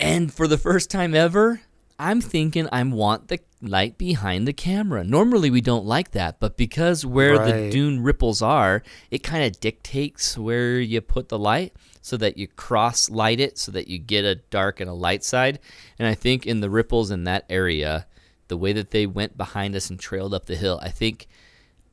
And 0.00 0.32
for 0.32 0.46
the 0.46 0.58
first 0.58 0.90
time 0.90 1.14
ever, 1.14 1.62
I'm 1.98 2.20
thinking 2.20 2.68
I 2.70 2.82
want 2.82 3.28
the 3.28 3.40
light 3.62 3.96
behind 3.96 4.46
the 4.46 4.52
camera. 4.52 5.02
Normally 5.02 5.50
we 5.50 5.60
don't 5.60 5.86
like 5.86 6.10
that, 6.12 6.38
but 6.40 6.56
because 6.56 7.06
where 7.06 7.38
the 7.38 7.70
dune 7.70 8.02
ripples 8.02 8.42
are, 8.42 8.82
it 9.10 9.22
kind 9.22 9.44
of 9.44 9.60
dictates 9.60 10.36
where 10.36 10.78
you 10.78 11.00
put 11.00 11.28
the 11.28 11.38
light 11.38 11.74
so 12.02 12.16
that 12.18 12.36
you 12.36 12.46
cross 12.46 13.08
light 13.08 13.40
it 13.40 13.58
so 13.58 13.72
that 13.72 13.88
you 13.88 13.98
get 13.98 14.24
a 14.24 14.36
dark 14.36 14.78
and 14.78 14.90
a 14.90 14.94
light 14.94 15.24
side. 15.24 15.58
And 15.98 16.06
I 16.06 16.14
think 16.14 16.46
in 16.46 16.60
the 16.60 16.70
ripples 16.70 17.10
in 17.10 17.24
that 17.24 17.46
area, 17.48 18.06
the 18.48 18.56
way 18.56 18.72
that 18.74 18.90
they 18.90 19.06
went 19.06 19.36
behind 19.36 19.74
us 19.74 19.90
and 19.90 19.98
trailed 19.98 20.34
up 20.34 20.46
the 20.46 20.54
hill, 20.56 20.78
I 20.82 20.90
think 20.90 21.26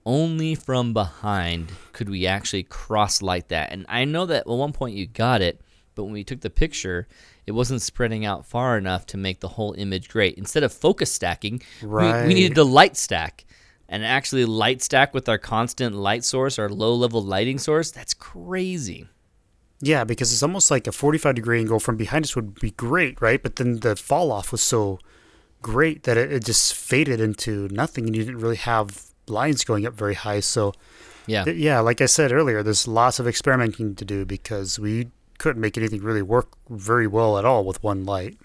only 0.05 0.53
from 0.53 0.93
behind 0.93 1.71
could 1.93 2.09
we 2.09 2.27
actually 2.27 2.63
cross 2.63 3.21
light 3.21 3.47
that. 3.47 3.71
And 3.71 3.85
I 3.87 4.05
know 4.05 4.25
that 4.25 4.41
at 4.41 4.47
one 4.47 4.73
point 4.73 4.95
you 4.95 5.07
got 5.07 5.41
it, 5.41 5.61
but 5.95 6.03
when 6.03 6.13
we 6.13 6.23
took 6.23 6.41
the 6.41 6.49
picture, 6.49 7.07
it 7.45 7.51
wasn't 7.51 7.81
spreading 7.81 8.25
out 8.25 8.45
far 8.45 8.77
enough 8.77 9.05
to 9.07 9.17
make 9.17 9.39
the 9.41 9.49
whole 9.49 9.73
image 9.77 10.09
great. 10.09 10.35
Instead 10.37 10.63
of 10.63 10.71
focus 10.73 11.11
stacking, 11.11 11.61
we, 11.81 11.87
we 12.27 12.33
needed 12.33 12.55
to 12.55 12.63
light 12.63 12.95
stack. 12.97 13.45
And 13.89 14.03
actually 14.03 14.45
light 14.45 14.81
stack 14.81 15.13
with 15.13 15.29
our 15.29 15.37
constant 15.37 15.93
light 15.95 16.23
source, 16.23 16.57
our 16.57 16.69
low 16.69 16.95
level 16.95 17.21
lighting 17.21 17.59
source, 17.59 17.91
that's 17.91 18.13
crazy. 18.13 19.07
Yeah, 19.81 20.03
because 20.05 20.31
it's 20.31 20.41
almost 20.41 20.71
like 20.71 20.87
a 20.87 20.91
45 20.91 21.35
degree 21.35 21.59
angle 21.59 21.79
from 21.79 21.97
behind 21.97 22.23
us 22.25 22.35
would 22.35 22.59
be 22.59 22.71
great, 22.71 23.21
right? 23.21 23.43
But 23.43 23.57
then 23.57 23.79
the 23.81 23.95
fall 23.95 24.31
off 24.31 24.51
was 24.51 24.61
so 24.61 24.99
great 25.61 26.03
that 26.03 26.17
it, 26.17 26.31
it 26.31 26.45
just 26.45 26.73
faded 26.73 27.19
into 27.19 27.67
nothing 27.69 28.05
and 28.07 28.15
you 28.15 28.23
didn't 28.23 28.39
really 28.39 28.55
have 28.55 29.03
lines 29.27 29.63
going 29.63 29.85
up 29.85 29.93
very 29.93 30.13
high. 30.15 30.39
So, 30.39 30.73
Yeah. 31.27 31.43
th- 31.43 31.57
yeah, 31.57 31.79
like 31.81 31.99
I 32.01 32.05
said 32.05 32.31
earlier, 32.31 32.63
there's 32.63 32.87
lots 32.87 33.19
of 33.19 33.27
experimenting 33.27 33.95
to 33.95 34.05
do 34.05 34.25
because 34.25 34.79
we 34.79 35.09
couldn't 35.43 35.61
make 35.61 35.77
anything 35.77 36.01
really 36.01 36.21
work 36.21 36.53
very 36.69 37.05
well 37.05 37.37
at 37.37 37.43
all 37.43 37.65
with 37.65 37.83
one 37.83 38.05
light. 38.05 38.37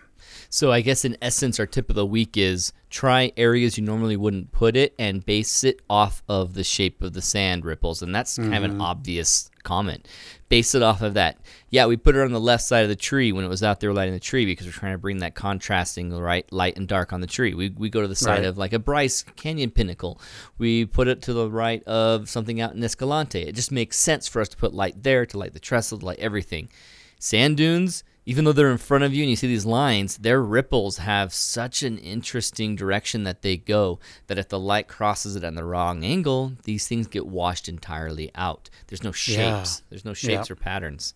So 0.51 0.73
I 0.73 0.81
guess 0.81 1.05
in 1.05 1.17
essence, 1.23 1.61
our 1.61 1.67
tip 1.67 1.91
of 1.91 1.95
the 1.95 2.05
week 2.05 2.37
is 2.37 2.73
try 2.91 3.31
areas 3.37 3.79
you 3.79 3.85
normally 3.85 4.17
wouldn't 4.17 4.51
put 4.51 4.77
it 4.77 4.97
and 4.99 5.25
base 5.25 5.63
it 5.63 5.81
off 5.89 6.25
of 6.29 6.55
the 6.55 6.65
shape 6.65 7.01
of 7.01 7.13
the 7.13 7.23
sand 7.23 7.65
ripples, 7.65 8.03
and 8.03 8.13
that's 8.13 8.37
kind 8.37 8.53
of 8.53 8.65
an 8.65 8.73
mm-hmm. 8.73 8.81
obvious 8.81 9.49
comment. 9.69 10.09
Base 10.49 10.75
it 10.75 10.83
off 10.83 11.03
of 11.03 11.13
that. 11.15 11.37
Yeah, 11.69 11.85
we 11.87 11.99
put 11.99 12.17
it 12.17 12.23
on 12.23 12.33
the 12.33 12.41
left 12.41 12.65
side 12.65 12.83
of 12.85 12.89
the 12.89 12.97
tree 12.97 13.33
when 13.33 13.45
it 13.45 13.49
was 13.49 13.63
out 13.63 13.81
there 13.81 13.93
lighting 13.93 14.15
the 14.15 14.21
tree 14.21 14.47
because 14.47 14.67
we're 14.67 14.73
trying 14.73 14.93
to 14.95 14.99
bring 14.99 15.19
that 15.19 15.35
contrasting 15.35 16.11
right 16.11 16.51
light 16.51 16.79
and 16.79 16.89
dark 16.89 17.13
on 17.13 17.21
the 17.21 17.27
tree. 17.27 17.53
We, 17.53 17.69
we 17.71 17.91
go 17.91 18.01
to 18.01 18.09
the 18.09 18.17
side 18.17 18.39
Right. 18.39 18.45
of 18.47 18.57
like 18.57 18.73
a 18.73 18.79
Bryce 18.79 19.23
Canyon 19.37 19.71
pinnacle. 19.71 20.19
We 20.57 20.87
put 20.87 21.07
it 21.07 21.21
to 21.23 21.35
the 21.35 21.51
right 21.51 21.83
of 21.85 22.31
something 22.31 22.61
out 22.61 22.75
in 22.75 22.83
Escalante. 22.83 23.43
It 23.43 23.55
just 23.55 23.71
makes 23.71 23.99
sense 23.99 24.27
for 24.27 24.41
us 24.41 24.49
to 24.49 24.57
put 24.57 24.73
light 24.73 25.03
there 25.03 25.27
to 25.27 25.39
light 25.39 25.53
the 25.53 25.61
trestle, 25.61 25.99
to 25.99 26.07
light 26.07 26.19
everything. 26.19 26.71
Sand 27.19 27.59
dunes, 27.59 28.03
even 28.29 28.45
though 28.45 28.53
they're 28.53 28.71
in 28.71 28.77
front 28.77 29.03
of 29.05 29.15
you 29.15 29.23
and 29.23 29.31
you 29.31 29.37
see 29.37 29.47
these 29.47 29.65
lines, 29.65 30.19
their 30.19 30.43
ripples 30.43 30.99
have 30.99 31.33
such 31.33 31.83
an 31.83 31.97
interesting 31.97 32.77
direction 32.77 33.25
that 33.25 33.41
they 33.41 33.57
go 33.57 33.99
that 34.27 34.37
if 34.37 34.51
the 34.51 34.59
light 34.59 34.87
crosses 34.87 35.35
it 35.35 35.43
at 35.43 35.55
the 35.55 35.65
wrong 35.65 36.05
angle, 36.05 36.53
these 36.65 36.87
things 36.87 37.07
get 37.07 37.27
washed 37.27 37.71
entirely 37.71 38.31
out. 38.35 38.69
There's 38.89 39.03
no 39.03 39.13
shapes. 39.13 39.81
Yeah. 39.81 39.87
There's 39.89 40.05
no 40.05 40.13
shapes 40.13 40.51
Yeah. 40.51 40.53
or 40.53 40.57
patterns. 40.57 41.15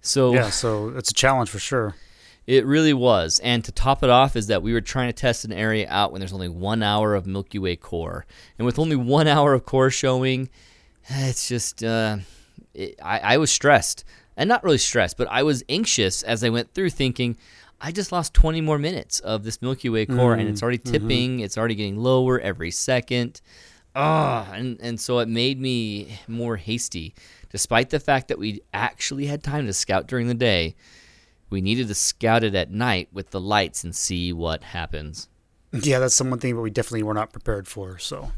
So 0.00 0.32
Yeah, 0.34 0.50
so 0.50 0.90
it's 0.90 1.10
a 1.10 1.14
challenge 1.14 1.50
for 1.50 1.58
sure. 1.58 1.96
it 2.46 2.64
really 2.64 2.94
was. 2.94 3.40
And 3.40 3.64
to 3.64 3.72
top 3.72 4.04
it 4.04 4.10
off 4.10 4.36
is 4.36 4.46
that 4.46 4.62
we 4.62 4.72
were 4.72 4.80
trying 4.80 5.08
to 5.08 5.12
test 5.12 5.44
an 5.44 5.52
area 5.52 5.88
out 5.90 6.12
when 6.12 6.20
there's 6.20 6.32
only 6.32 6.48
one 6.48 6.82
hour 6.82 7.16
of 7.16 7.26
Milky 7.26 7.58
Way 7.58 7.74
core. 7.74 8.24
And 8.56 8.64
with 8.66 8.78
only 8.78 8.94
one 8.96 9.26
hour 9.26 9.52
of 9.52 9.66
core 9.66 9.90
showing, 9.90 10.48
it's 11.08 11.48
just, 11.48 11.82
uh, 11.82 12.18
it, 12.72 12.94
I, 13.02 13.18
I 13.34 13.36
was 13.38 13.50
stressed. 13.50 14.04
And 14.38 14.48
not 14.48 14.62
really 14.62 14.78
stressed, 14.78 15.16
but 15.16 15.26
I 15.28 15.42
was 15.42 15.64
anxious 15.68 16.22
as 16.22 16.44
I 16.44 16.48
went 16.48 16.72
through 16.72 16.90
thinking, 16.90 17.36
I 17.80 17.90
just 17.90 18.12
lost 18.12 18.34
20 18.34 18.60
more 18.60 18.78
minutes 18.78 19.18
of 19.18 19.42
this 19.42 19.60
Milky 19.60 19.88
Way 19.88 20.06
core 20.06 20.34
and 20.34 20.48
it's 20.48 20.62
already 20.62 20.78
tipping. 20.78 21.40
It's 21.40 21.58
already 21.58 21.74
getting 21.74 21.96
lower 21.96 22.38
every 22.38 22.70
second. 22.70 23.40
Ah, 23.96 24.48
and, 24.52 24.78
and 24.80 25.00
so 25.00 25.18
it 25.18 25.28
made 25.28 25.60
me 25.60 26.20
more 26.28 26.56
hasty. 26.56 27.14
Despite 27.50 27.90
the 27.90 27.98
fact 27.98 28.28
that 28.28 28.38
we 28.38 28.60
actually 28.72 29.26
had 29.26 29.42
time 29.42 29.66
to 29.66 29.72
scout 29.72 30.06
during 30.06 30.28
the 30.28 30.34
day, 30.34 30.76
we 31.50 31.60
needed 31.60 31.88
to 31.88 31.94
scout 31.94 32.44
it 32.44 32.54
at 32.54 32.70
night 32.70 33.08
with 33.12 33.30
the 33.30 33.40
lights 33.40 33.82
and 33.82 33.94
see 33.94 34.32
what 34.32 34.62
happens. 34.62 35.28
Yeah, 35.72 35.98
that's 35.98 36.14
some 36.14 36.30
one 36.30 36.38
thing 36.38 36.54
that 36.54 36.62
we 36.62 36.70
definitely 36.70 37.02
were 37.02 37.14
not 37.14 37.32
prepared 37.32 37.66
for. 37.66 37.98
So 37.98 38.30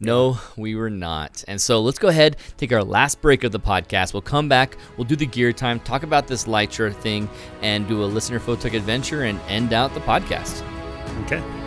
No, 0.00 0.38
we 0.56 0.74
were 0.74 0.90
not. 0.90 1.44
And 1.48 1.60
so 1.60 1.80
let's 1.80 1.98
go 1.98 2.08
ahead, 2.08 2.36
take 2.56 2.72
our 2.72 2.84
last 2.84 3.20
break 3.20 3.44
of 3.44 3.52
the 3.52 3.60
podcast. 3.60 4.12
We'll 4.12 4.22
come 4.22 4.48
back, 4.48 4.76
we'll 4.96 5.04
do 5.06 5.16
the 5.16 5.26
gear 5.26 5.52
time, 5.52 5.80
talk 5.80 6.02
about 6.02 6.26
this 6.26 6.44
Litra 6.44 6.94
thing, 6.94 7.28
and 7.62 7.86
do 7.88 8.02
a 8.02 8.06
listener 8.06 8.40
photog 8.40 8.74
adventure 8.74 9.24
and 9.24 9.40
end 9.48 9.72
out 9.72 9.94
the 9.94 10.00
podcast. 10.00 10.62
okay. 11.24 11.63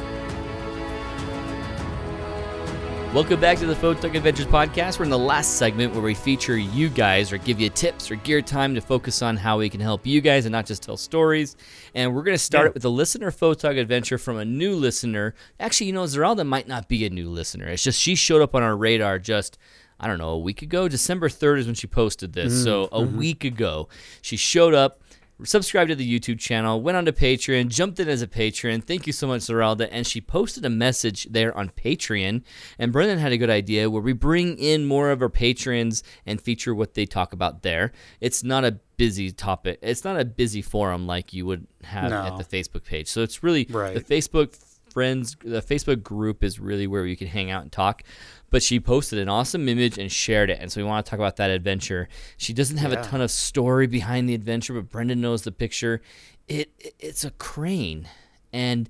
Welcome 3.14 3.40
back 3.40 3.58
to 3.60 3.66
the 3.66 3.74
Photog 3.74 4.16
Adventures 4.16 4.46
podcast. 4.46 5.00
We're 5.00 5.06
in 5.06 5.12
the 5.12 5.18
last 5.18 5.58
segment 5.58 5.94
where 5.94 6.04
we 6.04 6.14
feature 6.14 6.58
you 6.58 6.88
guys 6.90 7.32
or 7.32 7.38
give 7.38 7.60
you 7.60 7.70
tips 7.70 8.12
or 8.12 8.16
gear 8.16 8.42
time 8.42 8.76
to 8.76 8.82
focus 8.82 9.22
on 9.22 9.38
how 9.38 9.58
we 9.58 9.70
can 9.70 9.80
help 9.80 10.06
you 10.06 10.22
guys 10.22 10.46
and 10.46 10.52
not 10.52 10.66
just 10.66 10.84
tell 10.84 10.98
stories. 10.98 11.56
And 11.96 12.14
we're 12.14 12.22
going 12.22 12.36
to 12.36 12.44
start 12.44 12.66
Yeah. 12.66 12.70
it 12.70 12.74
with 12.76 12.86
a 12.86 12.90
listener 12.90 13.32
photog 13.32 13.80
adventure 13.80 14.18
from 14.18 14.38
a 14.38 14.46
new 14.46 14.76
listener. 14.76 15.34
Actually, 15.60 15.88
you 15.88 15.94
know, 15.94 16.04
Zeralda 16.04 16.46
might 16.46 16.68
not 16.68 16.88
be 16.90 17.06
a 17.06 17.10
new 17.10 17.30
listener. 17.30 17.68
It's 17.68 17.82
just 17.82 18.00
she 18.00 18.14
showed 18.14 18.42
up 18.42 18.54
on 18.54 18.62
our 18.62 18.76
radar 18.76 19.18
just 19.20 19.58
I 20.00 20.06
don't 20.08 20.20
know, 20.20 20.30
a 20.30 20.38
week 20.38 20.62
ago. 20.62 20.88
December 20.88 21.28
3rd 21.28 21.60
is 21.60 21.66
when 21.66 21.74
she 21.74 21.88
posted 21.88 22.34
this. 22.34 22.54
Mm, 22.54 22.64
so 22.64 22.84
a 22.92 23.02
mm-hmm. 23.02 23.18
week 23.18 23.44
ago, 23.44 23.90
she 24.22 24.38
showed 24.38 24.76
up, 24.76 25.02
subscribed 25.44 25.90
to 25.90 25.96
the 25.96 26.20
YouTube 26.20 26.40
channel, 26.40 26.82
went 26.82 26.98
on 26.98 27.06
to 27.06 27.12
Patreon, 27.12 27.68
jumped 27.70 28.00
in 28.00 28.08
as 28.10 28.22
a 28.22 28.28
patron. 28.28 28.82
Thank 28.82 29.08
you 29.08 29.14
so 29.14 29.28
much, 29.28 29.42
Zeralda. 29.42 29.88
And 29.92 30.06
she 30.08 30.22
posted 30.22 30.66
a 30.66 30.70
message 30.70 31.28
there 31.30 31.56
on 31.58 31.70
Patreon. 31.70 32.44
And 32.80 32.92
Brendan 32.92 33.20
had 33.20 33.32
a 33.32 33.38
good 33.38 33.50
idea 33.50 33.90
where 33.90 34.02
we 34.02 34.14
bring 34.14 34.58
in 34.58 34.86
more 34.86 35.12
of 35.12 35.22
our 35.22 35.30
patrons 35.30 36.04
and 36.26 36.42
feature 36.42 36.74
what 36.74 36.94
they 36.96 37.06
talk 37.06 37.34
about 37.34 37.64
there. 37.64 37.92
It's 38.22 38.44
not 38.44 38.66
a 38.66 38.80
busy 38.98 39.32
topic. 39.32 39.80
It's 39.82 40.04
not 40.04 40.20
a 40.20 40.26
busy 40.26 40.62
forum 40.62 41.06
like 41.06 41.34
you 41.34 41.46
would 41.46 41.68
have 41.84 42.12
at 42.12 42.38
the 42.38 42.44
Facebook 42.44 42.84
page. 42.84 43.08
So 43.08 43.22
it's 43.22 43.44
really 43.44 43.68
Right. 43.70 43.94
the 43.94 44.02
Facebook 44.02 44.58
friends 44.94 45.36
the 45.44 45.62
facebook 45.62 46.02
group 46.02 46.44
is 46.44 46.60
really 46.60 46.88
where 46.88 47.06
you 47.06 47.16
can 47.16 47.28
hang 47.28 47.52
out 47.52 47.62
and 47.62 47.72
talk 47.72 48.02
but 48.50 48.64
she 48.64 48.80
posted 48.80 49.20
an 49.20 49.30
awesome 49.30 49.68
image 49.68 49.98
and 49.98 50.12
shared 50.12 50.50
it 50.50 50.60
and 50.62 50.72
so 50.72 50.80
we 50.82 50.88
want 50.88 51.06
to 51.06 51.10
talk 51.10 51.20
about 51.20 51.36
that 51.38 51.50
adventure. 51.50 52.08
She 52.38 52.54
doesn't 52.54 52.78
have 52.78 52.92
a 52.92 52.96
ton 53.04 53.22
of 53.22 53.32
story 53.32 53.88
behind 53.88 54.28
the 54.30 54.34
adventure 54.34 54.74
but 54.74 54.90
brendan 54.90 55.22
knows 55.22 55.44
the 55.44 55.52
picture. 55.52 56.02
It 56.48 56.72
it- 56.80 56.96
it's 57.00 57.26
a 57.26 57.32
crane 57.32 58.08
and 58.54 58.90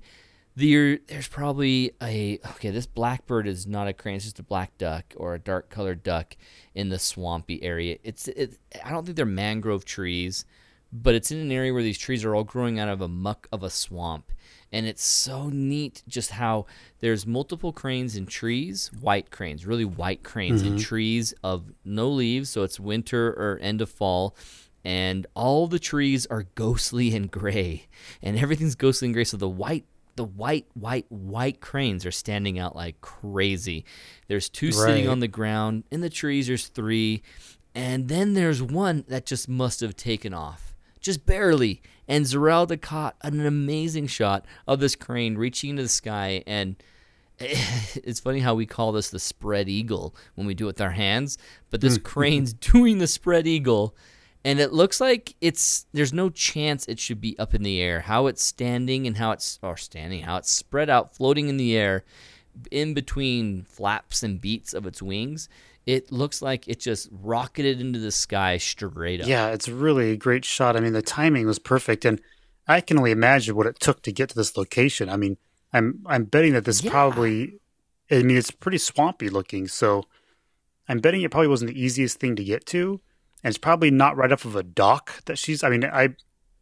there 0.56 0.98
there's 1.06 1.28
probably 1.28 1.92
a 2.02 2.38
okay 2.50 2.70
this 2.70 2.86
blackbird 2.86 3.46
is 3.46 3.66
not 3.66 3.86
a 3.86 3.92
crane 3.92 4.16
it's 4.16 4.24
just 4.24 4.38
a 4.40 4.42
black 4.42 4.76
duck 4.78 5.04
or 5.16 5.34
a 5.34 5.38
dark 5.38 5.70
colored 5.70 6.02
duck 6.02 6.36
in 6.74 6.88
the 6.88 6.98
swampy 6.98 7.62
area. 7.62 7.98
It's 8.02 8.26
it, 8.28 8.58
i 8.84 8.90
don't 8.90 9.04
think 9.04 9.16
they're 9.16 9.26
mangrove 9.26 9.84
trees 9.84 10.44
but 10.92 11.14
it's 11.14 11.30
in 11.30 11.38
an 11.38 11.52
area 11.52 11.72
where 11.72 11.82
these 11.82 11.98
trees 11.98 12.24
are 12.24 12.34
all 12.34 12.44
growing 12.44 12.78
out 12.80 12.88
of 12.88 13.00
a 13.00 13.08
muck 13.08 13.46
of 13.52 13.62
a 13.62 13.70
swamp 13.70 14.32
and 14.72 14.86
it's 14.86 15.04
so 15.04 15.48
neat 15.48 16.02
just 16.08 16.32
how 16.32 16.66
there's 17.00 17.26
multiple 17.26 17.72
cranes 17.72 18.16
in 18.16 18.26
trees 18.26 18.90
white 19.00 19.30
cranes 19.30 19.66
really 19.66 19.84
white 19.84 20.22
cranes 20.22 20.62
in 20.62 20.70
mm-hmm. 20.70 20.78
trees 20.78 21.34
of 21.42 21.72
no 21.84 22.08
leaves 22.08 22.50
so 22.50 22.62
it's 22.62 22.78
winter 22.78 23.28
or 23.28 23.58
end 23.60 23.80
of 23.80 23.90
fall 23.90 24.34
and 24.84 25.26
all 25.34 25.66
the 25.66 25.78
trees 25.78 26.26
are 26.26 26.46
ghostly 26.54 27.14
and 27.14 27.30
gray 27.30 27.86
and 28.22 28.38
everything's 28.38 28.74
ghostly 28.74 29.06
and 29.06 29.14
gray 29.14 29.24
so 29.24 29.36
the 29.36 29.48
white 29.48 29.84
the 30.18 30.24
white 30.24 30.66
white 30.74 31.06
white 31.10 31.60
cranes 31.60 32.04
are 32.04 32.10
standing 32.10 32.58
out 32.58 32.74
like 32.74 33.00
crazy. 33.00 33.84
There's 34.26 34.48
two 34.48 34.72
sitting 34.72 35.08
on 35.08 35.20
the 35.20 35.28
ground 35.28 35.84
in 35.92 36.00
the 36.00 36.10
trees 36.10 36.48
there's 36.48 36.66
three 36.66 37.22
and 37.72 38.08
then 38.08 38.34
there's 38.34 38.60
one 38.60 39.04
that 39.06 39.24
just 39.24 39.48
must 39.48 39.80
have 39.80 39.94
taken 39.94 40.34
off 40.34 40.67
just 41.00 41.26
barely. 41.26 41.82
And 42.06 42.24
Zeralda 42.24 42.80
caught 42.80 43.16
an 43.22 43.44
amazing 43.44 44.06
shot 44.06 44.46
of 44.66 44.80
this 44.80 44.96
crane 44.96 45.36
reaching 45.36 45.70
into 45.70 45.82
the 45.82 45.88
sky. 45.88 46.42
And 46.46 46.76
it's 47.40 48.20
funny 48.20 48.40
how 48.40 48.54
we 48.54 48.66
call 48.66 48.92
this 48.92 49.10
the 49.10 49.18
spread 49.20 49.68
eagle 49.68 50.14
when 50.34 50.46
we 50.46 50.54
do 50.54 50.64
it 50.64 50.68
with 50.68 50.80
our 50.80 50.90
hands, 50.90 51.38
but 51.70 51.80
this 51.80 51.96
hmm. 51.96 52.02
crane's 52.04 52.52
doing 52.52 52.98
the 52.98 53.06
spread 53.06 53.46
eagle, 53.46 53.94
and 54.44 54.58
it 54.58 54.72
looks 54.72 55.00
like 55.00 55.36
it's 55.40 55.86
there's 55.92 56.12
no 56.12 56.30
chance 56.30 56.86
it 56.86 56.98
should 56.98 57.20
be 57.20 57.38
up 57.38 57.54
in 57.54 57.62
the 57.62 57.80
air. 57.80 58.00
How 58.00 58.26
it's 58.26 58.42
standing 58.42 59.06
and 59.06 59.16
how 59.16 59.30
it's 59.30 59.58
or 59.62 59.76
standing, 59.76 60.22
how 60.22 60.38
it's 60.38 60.50
spread 60.50 60.90
out, 60.90 61.14
floating 61.14 61.48
in 61.48 61.58
the 61.58 61.76
air, 61.76 62.04
in 62.72 62.92
between 62.92 63.62
flaps 63.62 64.24
and 64.24 64.40
beats 64.40 64.74
of 64.74 64.86
its 64.86 65.00
wings. 65.00 65.48
It 65.88 66.12
looks 66.12 66.42
like 66.42 66.68
it 66.68 66.80
just 66.80 67.08
rocketed 67.10 67.80
into 67.80 67.98
the 67.98 68.10
sky 68.10 68.58
straight 68.58 69.22
up. 69.22 69.26
Yeah, 69.26 69.48
it's 69.52 69.70
really 69.70 70.10
a 70.10 70.16
great 70.16 70.44
shot. 70.44 70.76
I 70.76 70.80
mean, 70.80 70.92
the 70.92 71.00
timing 71.00 71.46
was 71.46 71.58
perfect, 71.58 72.04
and 72.04 72.20
I 72.66 72.82
can 72.82 72.98
only 72.98 73.10
imagine 73.10 73.56
what 73.56 73.66
it 73.66 73.80
took 73.80 74.02
to 74.02 74.12
get 74.12 74.28
to 74.28 74.34
this 74.34 74.54
location. 74.54 75.08
I 75.08 75.16
mean, 75.16 75.38
I'm 75.72 76.04
I'm 76.04 76.24
betting 76.24 76.52
that 76.52 76.66
this 76.66 76.84
Yeah. 76.84 76.90
probably, 76.90 77.54
I 78.10 78.22
mean, 78.22 78.36
it's 78.36 78.50
pretty 78.50 78.76
swampy 78.76 79.30
looking, 79.30 79.66
so 79.66 80.04
I'm 80.90 80.98
betting 80.98 81.22
it 81.22 81.30
probably 81.30 81.48
wasn't 81.48 81.72
the 81.72 81.80
easiest 81.80 82.20
thing 82.20 82.36
to 82.36 82.44
get 82.44 82.66
to, 82.66 83.00
and 83.42 83.50
it's 83.50 83.56
probably 83.56 83.90
not 83.90 84.14
right 84.14 84.30
off 84.30 84.44
of 84.44 84.56
a 84.56 84.62
dock 84.62 85.24
that 85.24 85.38
she's. 85.38 85.64
I 85.64 85.70
mean, 85.70 85.86
I 85.86 86.10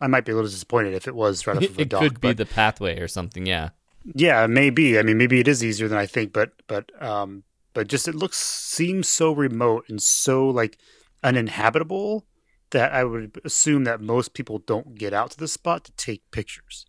I 0.00 0.06
might 0.06 0.24
be 0.24 0.30
a 0.30 0.36
little 0.36 0.48
disappointed 0.48 0.94
if 0.94 1.08
it 1.08 1.16
was 1.16 1.48
right 1.48 1.56
off 1.56 1.64
of 1.64 1.78
a 1.78 1.82
it 1.82 1.88
dock. 1.88 2.02
It 2.04 2.10
could 2.10 2.20
be 2.20 2.32
the 2.32 2.46
pathway 2.46 3.00
or 3.00 3.08
something. 3.08 3.44
Yeah. 3.44 3.70
yeah, 4.14 4.46
maybe. 4.46 5.00
I 5.00 5.02
mean, 5.02 5.18
maybe 5.18 5.40
it 5.40 5.48
is 5.48 5.64
easier 5.64 5.88
than 5.88 5.98
I 5.98 6.06
think, 6.06 6.32
but 6.32 6.52
but 6.68 6.92
um, 7.02 7.42
but 7.76 7.88
just 7.88 8.08
it 8.08 8.14
looks 8.14 8.38
seems 8.38 9.06
so 9.06 9.32
remote 9.32 9.84
and 9.90 10.02
so 10.02 10.48
like 10.48 10.78
uninhabitable 11.22 12.24
that 12.70 12.90
I 12.90 13.04
would 13.04 13.38
assume 13.44 13.84
that 13.84 14.00
most 14.00 14.32
people 14.32 14.60
don't 14.60 14.94
get 14.94 15.12
out 15.12 15.32
to 15.32 15.38
the 15.38 15.46
spot 15.46 15.84
to 15.84 15.92
take 15.92 16.22
pictures. 16.30 16.86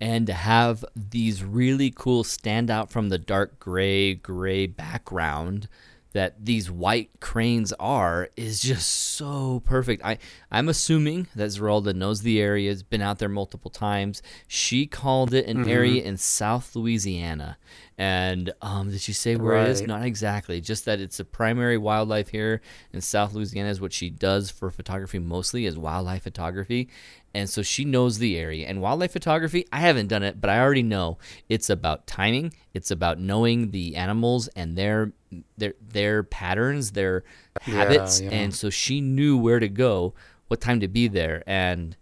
and 0.00 0.26
to 0.26 0.32
have 0.34 0.84
these 0.96 1.44
really 1.44 1.92
cool 1.94 2.24
stand 2.24 2.70
out 2.70 2.90
from 2.90 3.08
the 3.08 3.18
dark 3.18 3.60
gray 3.60 4.14
gray 4.14 4.66
background 4.66 5.68
that 6.16 6.46
these 6.46 6.70
white 6.70 7.10
cranes 7.20 7.74
are 7.78 8.30
is 8.38 8.60
just 8.62 8.88
so 8.90 9.60
perfect. 9.66 10.02
I 10.02 10.16
I'm 10.50 10.66
assuming 10.70 11.26
that 11.36 11.50
Zeralda 11.50 11.94
knows 11.94 12.22
the 12.22 12.40
area, 12.40 12.70
has 12.70 12.82
been 12.82 13.02
out 13.02 13.18
there 13.18 13.28
multiple 13.28 13.70
times. 13.70 14.22
She 14.48 14.86
called 14.86 15.34
it 15.34 15.46
an 15.46 15.68
area 15.68 16.02
in 16.02 16.16
South 16.16 16.74
Louisiana. 16.74 17.58
And 17.98 18.52
um, 18.62 18.90
did 18.90 19.02
she 19.02 19.12
say 19.12 19.36
where 19.36 19.56
it 19.56 19.68
is? 19.68 19.82
Not 19.82 20.04
exactly. 20.04 20.60
Just 20.62 20.86
that 20.86 21.00
it's 21.00 21.20
a 21.20 21.24
primary 21.24 21.76
wildlife 21.76 22.28
here 22.28 22.62
in 22.94 23.02
South 23.02 23.34
Louisiana 23.34 23.68
is 23.68 23.80
what 23.80 23.92
she 23.92 24.08
does 24.08 24.50
for 24.50 24.70
photography 24.70 25.18
mostly 25.18 25.66
is 25.66 25.76
wildlife 25.76 26.22
photography. 26.22 26.88
And 27.36 27.50
so 27.50 27.60
she 27.62 27.84
knows 27.84 28.16
the 28.16 28.38
area. 28.38 28.66
And 28.66 28.80
wildlife 28.80 29.12
photography, 29.12 29.66
I 29.70 29.80
haven't 29.80 30.06
done 30.06 30.22
it, 30.22 30.40
but 30.40 30.48
I 30.48 30.58
already 30.58 30.82
know 30.82 31.18
it's 31.50 31.68
about 31.68 32.06
timing. 32.06 32.54
It's 32.72 32.90
about 32.90 33.20
knowing 33.20 33.72
the 33.72 33.94
animals 33.94 34.48
and 34.56 34.74
their 34.74 35.12
their 35.58 35.74
their 35.86 36.22
patterns, 36.22 36.92
their 36.92 37.24
habits. 37.60 38.22
yeah. 38.22 38.30
And 38.30 38.54
so 38.54 38.70
she 38.70 39.02
knew 39.02 39.36
where 39.36 39.60
to 39.60 39.68
go, 39.68 40.14
what 40.48 40.62
time 40.62 40.80
to 40.80 40.88
be 40.88 41.08
there, 41.08 41.42
and 41.46 41.94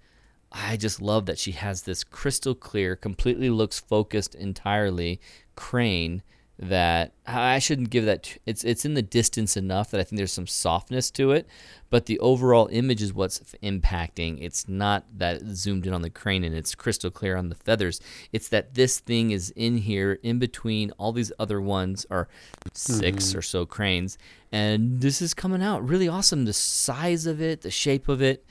I 0.53 0.77
just 0.77 1.03
love 1.03 1.27
that 1.27 1.39
she 1.39 1.51
has 1.51 1.83
this 1.83 2.05
crystal 2.05 2.55
clear, 2.55 2.95
completely 2.95 3.51
looks 3.51 3.81
focused 3.81 4.37
entirely 4.37 5.21
crane 5.57 6.23
that 6.59 7.13
I 7.27 7.59
shouldn't 7.59 7.91
give 7.91 8.05
that 8.05 8.23
t- 8.23 8.39
it's 8.47 8.63
it's 8.63 8.85
in 8.85 8.95
the 8.95 9.03
distance 9.03 9.57
enough 9.57 9.91
that 9.91 10.01
I 10.01 10.05
think 10.05 10.19
there's 10.19 10.33
some 10.33 10.47
softness 10.47 11.11
to 11.13 11.33
it, 11.33 11.49
but 11.91 12.07
the 12.07 12.19
overall 12.21 12.69
image 12.71 13.03
is 13.03 13.13
what's 13.13 13.41
impacting. 13.63 14.39
It's 14.41 14.69
not 14.69 15.05
that 15.19 15.43
it's 15.43 15.61
zoomed 15.61 15.87
in 15.87 15.93
on 15.93 16.03
the 16.03 16.11
crane 16.11 16.45
and 16.45 16.55
it's 16.55 16.75
crystal 16.77 17.11
clear 17.11 17.37
on 17.37 17.49
the 17.49 17.57
feathers. 17.57 18.01
It's 18.33 18.49
that 18.51 18.75
this 18.75 19.01
thing 19.01 19.33
is 19.33 19.51
in 19.57 19.79
here 19.79 20.21
in 20.23 20.39
between 20.39 20.93
all 20.93 21.13
these 21.13 21.33
other 21.41 21.61
ones 21.61 22.07
or 22.09 22.29
6 22.73 23.01
mm-hmm. 23.01 23.39
or 23.39 23.43
so 23.43 23.67
cranes 23.67 24.17
and 24.53 25.01
this 25.01 25.21
is 25.21 25.35
coming 25.35 25.63
out 25.63 25.87
really 25.87 26.07
awesome 26.07 26.45
the 26.45 26.53
size 26.53 27.27
of 27.27 27.43
it, 27.43 27.63
the 27.63 27.71
shape 27.71 28.09
of 28.09 28.23
it 28.23 28.45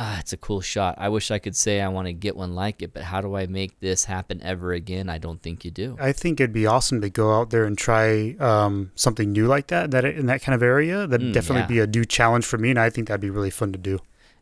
ah, 0.00 0.20
it's 0.20 0.32
a 0.32 0.36
cool 0.36 0.60
shot. 0.60 0.94
I 0.96 1.08
wish 1.08 1.30
I 1.32 1.40
could 1.40 1.56
say 1.56 1.80
I 1.80 1.88
want 1.88 2.06
to 2.06 2.12
get 2.12 2.36
one 2.36 2.54
like 2.54 2.82
it, 2.82 2.94
but 2.94 3.02
how 3.02 3.20
do 3.20 3.34
I 3.36 3.46
make 3.46 3.80
this 3.80 4.04
happen 4.04 4.40
ever 4.42 4.72
again? 4.72 5.08
I 5.08 5.18
don't 5.18 5.42
think 5.42 5.64
you 5.64 5.72
do. 5.72 5.96
I 6.00 6.12
think 6.12 6.38
it'd 6.40 6.52
be 6.52 6.66
awesome 6.66 7.00
to 7.00 7.10
go 7.10 7.34
out 7.34 7.50
there 7.50 7.64
and 7.64 7.76
try 7.76 8.36
um, 8.38 8.92
something 8.94 9.32
new 9.32 9.46
like 9.48 9.66
that. 9.68 9.90
That 9.90 10.04
in 10.04 10.26
that 10.26 10.40
kind 10.42 10.54
of 10.54 10.62
area, 10.62 11.06
that'd 11.06 11.28
Mm, 11.30 11.32
definitely 11.32 11.62
yeah. 11.62 11.84
be 11.84 11.90
a 11.90 11.98
new 11.98 12.04
challenge 12.04 12.44
for 12.46 12.58
me, 12.58 12.70
and 12.70 12.78
I 12.78 12.90
think 12.90 13.08
that'd 13.08 13.20
be 13.20 13.30
really 13.30 13.50
fun 13.50 13.72
to 13.72 13.78
do. 13.78 13.98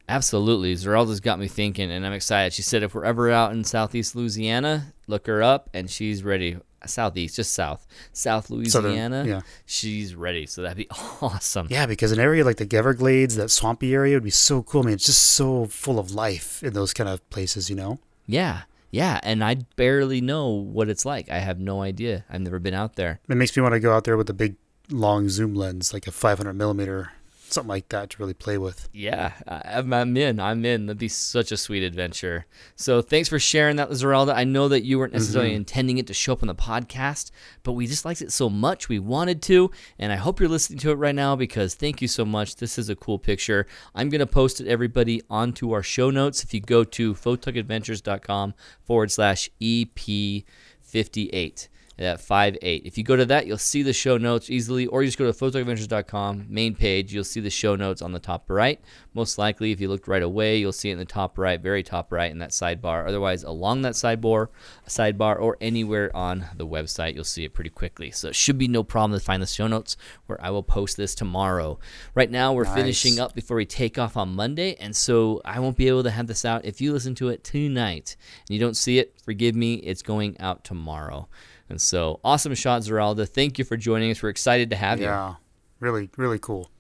Absolutely. 0.09 0.75
Zeralda's 0.75 1.21
got 1.21 1.39
me 1.39 1.49
thinking, 1.49 1.91
and 1.91 2.07
I'm 2.07 2.13
excited. 2.13 2.53
She 2.53 2.63
said 2.63 2.83
if 2.83 2.95
we're 2.95 3.05
ever 3.05 3.31
out 3.31 3.53
in 3.53 3.65
southeast 3.65 4.15
Louisiana, 4.15 4.93
look 5.09 5.27
her 5.27 5.43
up, 5.43 5.69
and 5.75 5.91
she's 5.91 6.23
ready. 6.23 6.59
Southeast, 6.89 7.37
just 7.37 7.53
south. 7.55 7.87
South 8.13 8.51
Louisiana. 8.51 9.25
yeah. 9.27 9.41
She's 9.65 10.15
ready. 10.15 10.47
So 10.47 10.63
that'd 10.63 10.77
be 10.77 10.89
awesome. 11.21 11.67
Yeah, 11.71 11.87
because 11.87 12.13
an 12.13 12.19
area 12.21 12.45
like 12.45 12.57
the 12.57 12.77
Everglades, 12.77 13.37
that 13.37 13.51
swampy 13.51 13.95
area, 13.95 14.17
would 14.17 14.25
be 14.25 14.31
so 14.31 14.63
cool. 14.63 14.83
I 14.83 14.87
mean, 14.87 14.95
it's 14.95 15.07
just 15.07 15.23
so 15.23 15.67
full 15.67 15.99
of 15.99 16.11
life 16.13 16.63
in 16.63 16.73
those 16.73 16.93
kind 16.93 17.09
of 17.09 17.29
places, 17.31 17.69
you 17.71 17.77
know. 17.77 17.99
Yeah. 18.27 18.63
Yeah. 18.91 19.21
And 19.23 19.43
I 19.45 19.57
barely 19.77 20.21
know 20.21 20.49
what 20.49 20.89
it's 20.89 21.05
like. 21.05 21.31
I 21.31 21.39
have 21.39 21.59
no 21.59 21.83
idea. 21.83 22.25
I've 22.31 22.41
never 22.41 22.59
been 22.59 22.75
out 22.75 22.97
there. 22.97 23.21
It 23.29 23.37
makes 23.37 23.57
me 23.57 23.63
want 23.63 23.75
to 23.75 23.81
go 23.81 23.93
out 23.93 24.05
there 24.05 24.17
with 24.17 24.31
a 24.31 24.35
big, 24.35 24.57
long 24.91 25.29
zoom 25.29 25.55
lens, 25.55 25.93
like 25.93 26.07
a 26.07 26.13
500 26.13 26.53
millimeter, 26.55 27.13
something 27.53 27.69
like 27.69 27.89
that, 27.91 28.11
to 28.11 28.19
really 28.19 28.35
play 28.35 28.59
with. 28.59 28.89
Yeah, 28.93 29.33
I'm, 29.47 29.93
I'm 29.93 30.17
in. 30.17 30.41
I'm 30.41 30.65
in. 30.65 30.87
That'd 30.87 30.99
be 30.99 31.09
such 31.09 31.53
a 31.53 31.57
sweet 31.57 31.83
adventure. 31.83 32.47
So 32.75 33.03
thanks 33.03 33.29
for 33.29 33.39
sharing 33.39 33.77
that, 33.77 33.91
Zeralda. 33.91 34.35
I 34.35 34.45
know 34.45 34.69
that 34.69 34.85
you 34.85 34.99
weren't 34.99 35.13
mm-hmm. 35.13 35.19
necessarily 35.19 35.55
intending 35.55 35.99
it 35.99 36.07
to 36.09 36.15
show 36.15 36.33
up 36.33 36.43
on 36.43 36.49
the 36.49 36.55
podcast, 36.55 37.31
but 37.63 37.73
we 37.73 37.87
just 37.87 38.05
liked 38.05 38.23
it 38.23 38.33
so 38.33 38.49
much 38.49 38.89
we 38.89 38.99
wanted 38.99 39.43
to, 39.43 39.71
and 39.99 40.13
I 40.13 40.17
hope 40.17 40.41
you're 40.41 40.49
listening 40.49 40.79
to 40.81 40.91
it 40.91 40.95
right 40.95 41.15
now 41.15 41.37
because 41.37 41.75
thank 41.75 42.03
you 42.03 42.09
so 42.09 42.25
much. 42.25 42.57
This 42.57 42.79
is 42.79 42.89
a 42.89 42.97
cool 42.97 43.19
picture. 43.19 43.67
I'm 43.95 44.09
gonna 44.09 44.27
post 44.27 44.61
it 44.61 44.67
everybody 44.67 45.23
onto 45.29 45.73
our 45.73 45.83
show 45.83 46.11
notes. 46.11 46.43
If 46.43 46.55
you 46.55 46.61
go 46.61 46.85
to 46.85 47.15
photogadventures.com 47.15 48.55
forward 48.85 49.11
slash 49.11 49.51
EP58 49.61 51.69
at 51.99 52.21
five 52.21 52.57
eight. 52.63 52.83
If 52.85 52.99
you 52.99 53.05
go 53.05 53.17
to 53.17 53.25
that, 53.27 53.47
you'll 53.47 53.59
see 53.59 53.83
the 53.83 53.93
show 53.93 54.19
notes 54.19 54.51
easily, 54.51 54.87
or 54.87 55.03
you 55.03 55.09
just 55.09 55.19
go 55.19 55.31
to 55.31 55.33
photogadventures.com 55.33 56.47
main 56.49 56.75
page. 56.75 57.13
You'll 57.15 57.25
see 57.25 57.41
the 57.41 57.51
show 57.51 57.77
notes 57.77 58.03
on 58.03 58.13
the 58.13 58.19
top 58.19 58.51
right. 58.51 58.81
Most 59.15 59.39
likely, 59.39 59.73
if 59.73 59.81
you 59.81 59.89
looked 59.89 60.09
right 60.09 60.23
away, 60.23 60.59
you'll 60.59 60.73
see 60.73 60.91
it 60.91 60.93
in 60.93 60.99
the 60.99 61.05
top 61.07 61.39
right, 61.39 61.61
very 61.61 61.83
top 61.83 62.13
right 62.13 62.31
in 62.31 62.39
that 62.39 62.51
sidebar. 62.51 63.09
Otherwise, 63.09 63.45
along 63.45 63.83
that 63.83 63.95
sidebar, 63.95 64.49
sidebar, 64.87 65.41
or 65.41 65.57
anywhere 65.61 66.15
on 66.15 66.47
the 66.57 66.67
website, 66.67 67.15
you'll 67.15 67.25
see 67.25 67.45
it 67.45 67.55
pretty 67.55 67.71
quickly. 67.71 68.11
So 68.11 68.29
it 68.29 68.37
should 68.37 68.59
be 68.59 68.69
no 68.69 68.83
problem 68.83 69.19
to 69.19 69.25
find 69.25 69.43
the 69.43 69.47
show 69.47 69.67
notes 69.67 69.97
where 70.27 70.43
I 70.43 70.51
will 70.51 70.63
post 70.63 70.97
this 70.99 71.15
tomorrow. 71.15 71.79
Right 72.15 72.31
now, 72.31 72.53
we're 72.53 72.65
Nice. 72.65 72.75
finishing 72.75 73.19
up 73.19 73.35
before 73.35 73.57
we 73.57 73.65
take 73.65 73.99
off 73.99 74.17
on 74.17 74.35
Monday, 74.35 74.75
and 74.79 74.95
so 74.95 75.41
I 75.45 75.61
won't 75.61 75.77
be 75.77 75.89
able 75.89 76.03
to 76.03 76.11
have 76.11 76.27
this 76.27 76.45
out. 76.45 76.65
If 76.65 76.81
you 76.81 76.93
listen 76.93 77.15
to 77.17 77.29
it 77.29 77.43
tonight 77.43 78.17
and 78.49 78.55
you 78.55 78.61
don't 78.61 78.77
see 78.77 78.99
it, 78.99 79.15
forgive 79.25 79.55
me. 79.55 79.75
It's 79.77 80.03
going 80.03 80.39
out 80.41 80.63
tomorrow. 80.63 81.29
And 81.69 81.81
so, 81.81 82.21
awesome 82.25 82.55
shot, 82.55 82.83
Zeralda. 82.83 83.29
Thank 83.29 83.59
you 83.59 83.65
for 83.65 83.77
joining 83.77 84.11
us. 84.11 84.23
We're 84.23 84.29
excited 84.29 84.71
to 84.71 84.77
have 84.77 85.01
you. 85.01 85.07
Yeah, 85.07 85.35
really, 85.81 86.11
really 86.17 86.39
cool. 86.39 86.71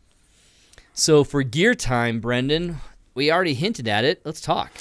So, 0.92 1.24
for 1.24 1.42
gear 1.42 1.74
time, 1.74 2.20
Brendan, 2.20 2.78
we 3.14 3.30
already 3.30 3.54
hinted 3.54 3.88
at 3.88 4.04
it. 4.04 4.22
Let's 4.24 4.40
talk. 4.40 4.72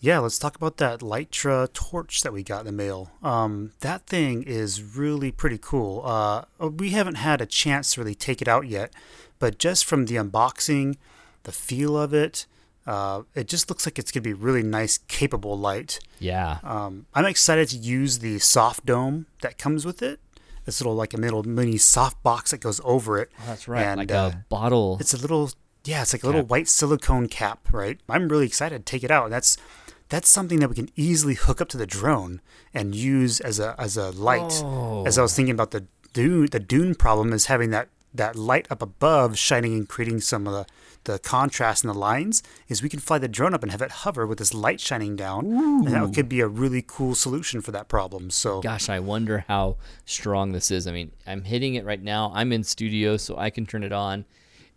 Yeah, 0.00 0.18
let's 0.18 0.38
talk 0.38 0.54
about 0.56 0.76
that 0.78 1.00
Litra 1.00 1.72
torch 1.72 2.22
that 2.22 2.32
we 2.32 2.42
got 2.42 2.60
in 2.60 2.66
the 2.66 2.72
mail. 2.72 3.10
Um, 3.22 3.72
that 3.80 4.06
thing 4.06 4.42
is 4.42 4.82
really 4.82 5.32
pretty 5.32 5.56
cool. 5.56 6.02
Uh, 6.04 6.44
we 6.60 6.90
haven't 6.90 7.14
had 7.14 7.40
a 7.40 7.46
chance 7.46 7.94
to 7.94 8.02
really 8.02 8.14
take 8.14 8.42
it 8.42 8.48
out 8.48 8.66
yet, 8.66 8.92
but 9.38 9.56
just 9.56 9.86
from 9.86 10.04
the 10.04 10.16
unboxing, 10.16 10.96
the 11.44 11.52
feel 11.52 11.96
of 11.96 12.12
it, 12.12 12.44
uh, 12.86 13.22
it 13.34 13.48
just 13.48 13.68
looks 13.70 13.86
like 13.86 13.98
it's 13.98 14.10
going 14.12 14.22
to 14.22 14.28
be 14.28 14.34
really 14.34 14.62
nice, 14.62 14.98
capable 14.98 15.58
light. 15.58 15.98
Yeah. 16.18 16.58
Um, 16.62 17.06
I'm 17.14 17.24
excited 17.24 17.68
to 17.68 17.76
use 17.76 18.18
the 18.18 18.38
soft 18.38 18.84
dome 18.84 19.26
that 19.42 19.58
comes 19.58 19.86
with 19.86 20.02
it. 20.02 20.20
This 20.64 20.80
little 20.80 20.94
like 20.94 21.12
a 21.12 21.18
little 21.18 21.42
mini 21.42 21.76
soft 21.76 22.22
box 22.22 22.50
that 22.50 22.58
goes 22.58 22.80
over 22.84 23.18
it. 23.18 23.30
Oh, 23.40 23.44
that's 23.46 23.68
right. 23.68 23.82
And, 23.82 23.98
like 23.98 24.12
uh, 24.12 24.30
a 24.32 24.44
bottle. 24.48 24.96
it's 25.00 25.12
a 25.12 25.18
little 25.18 25.50
yeah, 25.84 26.00
it's 26.00 26.14
like 26.14 26.22
a 26.22 26.26
little 26.26 26.44
white 26.44 26.68
silicone 26.68 27.28
cap, 27.28 27.68
right? 27.70 28.00
I'm 28.08 28.28
really 28.28 28.46
excited 28.46 28.78
to 28.78 28.90
take 28.90 29.04
it 29.04 29.10
out. 29.10 29.28
That's 29.28 29.58
that's 30.08 30.28
something 30.28 30.60
that 30.60 30.68
we 30.68 30.74
can 30.74 30.88
easily 30.96 31.34
hook 31.34 31.60
up 31.60 31.68
to 31.70 31.76
the 31.76 31.86
drone 31.86 32.40
and 32.72 32.94
use 32.94 33.40
as 33.40 33.58
a 33.58 33.74
as 33.78 33.98
a 33.98 34.10
light. 34.12 34.62
As 35.06 35.18
I 35.18 35.22
was 35.22 35.34
thinking 35.34 35.54
about 35.54 35.72
the 35.72 35.86
dune 36.14 36.46
the 36.50 36.60
dune 36.60 36.94
problem 36.94 37.32
is 37.32 37.46
having 37.46 37.70
that 37.70 37.88
that 38.14 38.36
light 38.36 38.66
up 38.70 38.80
above 38.80 39.36
shining 39.36 39.74
and 39.74 39.88
creating 39.88 40.20
some 40.20 40.46
of 40.46 40.52
the 40.54 40.66
the 41.04 41.18
contrast 41.18 41.84
in 41.84 41.88
the 41.88 41.94
lines 41.94 42.42
is 42.68 42.82
we 42.82 42.88
can 42.88 42.98
fly 43.00 43.18
the 43.18 43.28
drone 43.28 43.52
up 43.54 43.62
and 43.62 43.70
have 43.72 43.82
it 43.82 43.90
hover 43.90 44.26
with 44.26 44.38
this 44.38 44.54
light 44.54 44.80
shining 44.80 45.16
down 45.16 45.44
and 45.46 45.86
that 45.88 46.14
could 46.14 46.28
be 46.28 46.40
a 46.40 46.48
really 46.48 46.82
cool 46.86 47.14
solution 47.14 47.60
for 47.60 47.72
that 47.72 47.88
problem 47.88 48.30
so 48.30 48.60
Gosh, 48.60 48.88
I 48.88 49.00
wonder 49.00 49.44
how 49.48 49.76
strong 50.06 50.52
this 50.52 50.70
is. 50.70 50.86
I 50.86 50.92
mean, 50.92 51.12
I'm 51.26 51.42
hitting 51.44 51.74
it 51.74 51.84
right 51.84 52.02
now. 52.02 52.32
I'm 52.34 52.52
in 52.52 52.64
studio, 52.64 53.16
so 53.16 53.36
I 53.36 53.50
can 53.50 53.66
turn 53.66 53.82
it 53.84 53.92
on. 53.92 54.24